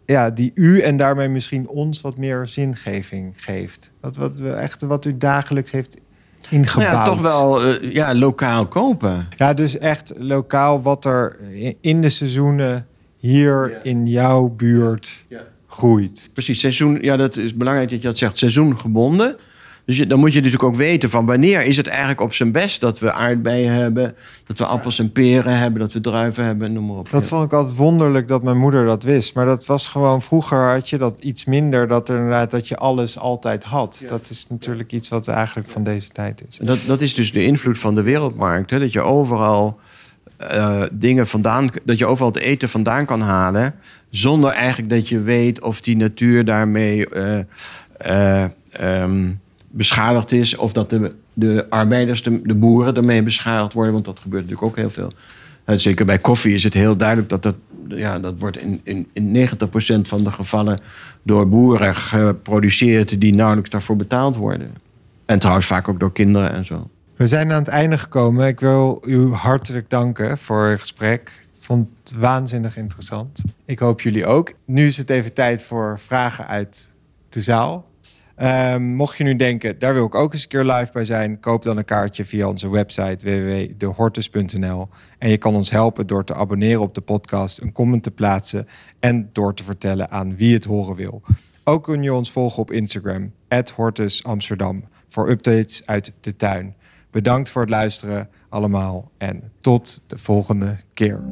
ja, 0.06 0.30
die 0.30 0.52
u 0.56 0.80
en 0.82 0.98
daarmee 0.98 1.28
misschien 1.30 1.68
ons 1.68 2.02
wat 2.02 2.18
meer 2.18 2.48
zingeving 2.48 3.34
geeft. 3.36 3.92
Wat, 4.02 4.16
wat, 4.18 4.40
echt 4.42 4.82
wat 4.82 5.06
u 5.06 5.18
dagelijks 5.18 5.72
heeft 5.72 5.98
Nou 6.42 6.56
ingebouwd. 6.56 6.92
ja, 6.92 7.06
toch 7.06 7.22
wel 7.22 7.64
eh, 7.64 7.94
ja, 7.94 8.16
lokaal 8.16 8.68
kopen. 8.68 9.28
Ja, 9.38 9.54
dus 9.54 9.78
echt 9.78 10.14
lokaal 10.18 10.82
wat 10.82 11.06
er 11.06 11.38
in 11.82 12.02
de 12.02 12.10
seizoenen 12.10 12.88
hier 13.18 13.70
Ja. 13.72 13.84
in 13.84 14.08
jouw 14.08 14.48
buurt 14.48 15.26
Ja. 15.30 15.42
groeit. 15.68 16.30
Precies, 16.34 16.60
seizoen. 16.60 16.98
Ja, 17.02 17.18
dat 17.18 17.38
is 17.38 17.56
belangrijk 17.56 17.90
dat 17.90 18.02
je 18.02 18.08
dat 18.08 18.18
zegt. 18.18 18.38
Seizoengebonden. 18.38 19.36
Dus 19.92 20.00
je, 20.00 20.08
dan 20.08 20.20
moet 20.20 20.34
je 20.34 20.38
natuurlijk 20.38 20.64
ook 20.64 20.76
weten 20.76 21.10
van 21.10 21.26
wanneer 21.26 21.62
is 21.62 21.78
het 21.78 21.88
eigenlijk 21.88 22.22
op 22.22 22.34
zijn 22.34 22.52
best 22.52 22.82
dat 22.82 23.00
we 23.00 23.12
aardbeien 23.12 23.74
hebben, 23.74 24.16
dat 24.48 24.58
we 24.58 24.66
appels 24.66 25.00
en 25.00 25.12
peren 25.12 25.58
hebben, 25.58 25.80
dat 25.80 25.94
we 25.94 26.02
druiven 26.02 26.46
hebben, 26.46 26.74
noem 26.74 26.86
maar 26.86 26.98
op. 26.98 27.10
Dat 27.10 27.28
vond 27.28 27.46
ik 27.46 27.54
altijd 27.54 27.76
wonderlijk 27.76 28.28
dat 28.28 28.44
mijn 28.44 28.58
moeder 28.58 28.86
dat 28.86 29.04
wist. 29.04 29.36
Maar 29.36 29.46
dat 29.46 29.66
was 29.66 29.88
gewoon 29.88 30.22
vroeger 30.22 30.58
had 30.58 30.90
je 30.90 30.98
dat 30.98 31.24
iets 31.24 31.46
minder. 31.46 31.88
Dat 31.88 32.10
er 32.10 32.16
inderdaad 32.16 32.52
dat 32.52 32.68
je 32.68 32.78
alles 32.78 33.20
altijd 33.20 33.64
had. 33.64 33.98
Ja. 34.02 34.08
Dat 34.08 34.30
is 34.30 34.48
natuurlijk 34.50 34.92
iets 34.92 35.10
wat 35.10 35.28
eigenlijk 35.28 35.70
van 35.70 35.84
deze 35.84 36.10
tijd 36.10 36.44
is. 36.50 36.60
En 36.60 36.66
Dat, 36.66 36.80
dat 36.88 37.02
is 37.02 37.14
dus 37.14 37.32
de 37.32 37.44
invloed 37.44 37.80
van 37.80 37.96
de 37.96 38.02
wereldmarkt. 38.02 38.70
Hè? 38.70 38.80
Dat 38.80 38.92
je 38.92 39.02
overal 39.02 39.80
eh, 40.38 40.84
dingen 40.92 41.28
vandaan, 41.28 41.70
dat 41.84 41.98
je 41.98 42.06
overal 42.06 42.32
het 42.32 42.42
eten 42.42 42.70
vandaan 42.70 43.06
kan 43.06 43.22
halen. 43.22 43.76
Zonder 44.10 44.52
eigenlijk 44.52 44.90
dat 44.90 45.10
je 45.10 45.20
weet 45.22 45.62
of 45.62 45.82
die 45.82 45.98
natuur 45.98 46.46
daarmee 46.46 47.10
eh, 47.10 47.40
eh, 47.98 48.50
ehm, 48.72 49.30
beschadigd 49.72 50.32
is. 50.32 50.56
Of 50.56 50.74
dat 50.74 50.90
de, 50.90 51.16
de 51.34 51.66
arbeiders, 51.70 52.24
de, 52.24 52.42
de 52.44 52.56
boeren 52.56 52.96
ermee 52.96 53.24
beschadigd 53.24 53.74
worden. 53.74 53.94
Want 53.94 54.06
dat 54.06 54.20
gebeurt 54.20 54.44
natuurlijk 54.44 54.72
ook 54.72 54.78
heel 54.78 54.90
veel. 54.90 55.12
Eh, 55.66 55.78
zeker 55.78 56.06
bij 56.06 56.20
koffie 56.20 56.54
is 56.54 56.64
het 56.64 56.74
heel 56.74 56.98
duidelijk 56.98 57.30
dat 57.30 57.44
dat, 57.44 57.56
ja, 57.88 58.20
dat 58.20 58.40
wordt 58.40 58.58
in, 58.58 58.82
in, 58.84 59.08
in 59.14 59.50
90% 59.50 59.52
van 60.02 60.24
de 60.24 60.32
gevallen 60.32 60.80
door 61.24 61.48
boeren 61.48 61.96
geproduceerd 61.96 63.22
die 63.22 63.34
nauwelijks 63.34 63.70
daarvoor 63.70 63.96
betaald 63.96 64.36
worden. 64.36 64.72
En 65.26 65.40
trouwens 65.40 65.68
vaak 65.68 65.88
ook 65.88 66.00
door 66.00 66.12
kinderen 66.12 66.54
en 66.54 66.66
zo. 66.66 66.90
We 67.16 67.28
zijn 67.28 67.52
aan 67.52 67.60
het 67.60 67.68
einde 67.68 67.98
gekomen. 67.98 68.48
Ik 68.48 68.60
wil 68.60 69.02
u 69.06 69.34
hartelijk 69.34 69.90
danken 69.90 70.38
voor 70.38 70.66
het 70.66 70.80
gesprek. 70.80 71.42
Ik 71.58 71.64
vond 71.68 71.88
het 72.04 72.14
waanzinnig 72.18 72.78
interessant. 72.78 73.44
Ik 73.66 73.80
hoop 73.80 74.02
jullie 74.02 74.26
ook. 74.26 74.54
Nu 74.66 74.88
is 74.88 74.98
het 74.98 75.10
even 75.10 75.34
tijd 75.34 75.64
voor 75.64 76.00
vragen 76.00 76.48
uit 76.48 76.92
de 77.30 77.42
zaal. 77.42 77.86
Ehm, 78.42 78.84
mocht 78.84 79.18
je 79.18 79.24
nu 79.24 79.36
denken, 79.36 79.80
daar 79.80 79.94
wil 79.94 80.06
ik 80.06 80.16
ook 80.16 80.34
eens 80.34 80.44
een 80.44 80.50
keer 80.50 80.64
live 80.64 80.92
bij 80.92 81.06
zijn, 81.06 81.40
koop 81.40 81.64
dan 81.64 81.78
een 81.78 81.86
kaartje 81.86 82.26
via 82.26 82.48
onze 82.48 82.70
website 82.70 83.26
www.dehortus.nl. 83.26 84.90
En 85.18 85.30
je 85.30 85.38
kan 85.38 85.56
ons 85.56 85.70
helpen 85.70 86.08
door 86.08 86.24
te 86.24 86.34
abonneren 86.34 86.82
op 86.82 86.94
de 86.94 87.02
podcast, 87.02 87.62
een 87.62 87.72
comment 87.72 88.04
te 88.04 88.12
plaatsen 88.12 88.68
en 89.00 89.30
door 89.32 89.54
te 89.54 89.64
vertellen 89.64 90.12
aan 90.12 90.36
wie 90.36 90.54
het 90.54 90.64
horen 90.64 90.96
wil. 90.96 91.22
Ook 91.64 91.84
kun 91.84 92.04
je 92.04 92.14
ons 92.14 92.32
volgen 92.32 92.62
op 92.62 92.72
Instagram, 92.72 93.32
Hortus 93.76 94.24
Amsterdam, 94.24 94.84
voor 95.08 95.30
updates 95.30 95.86
uit 95.86 96.14
de 96.22 96.36
tuin. 96.36 96.76
Bedankt 97.12 97.50
voor 97.50 97.62
het 97.62 97.70
luisteren 97.70 98.30
allemaal 98.50 99.12
en 99.18 99.52
tot 99.60 100.02
de 100.08 100.18
volgende 100.18 100.80
keer. 100.94 101.24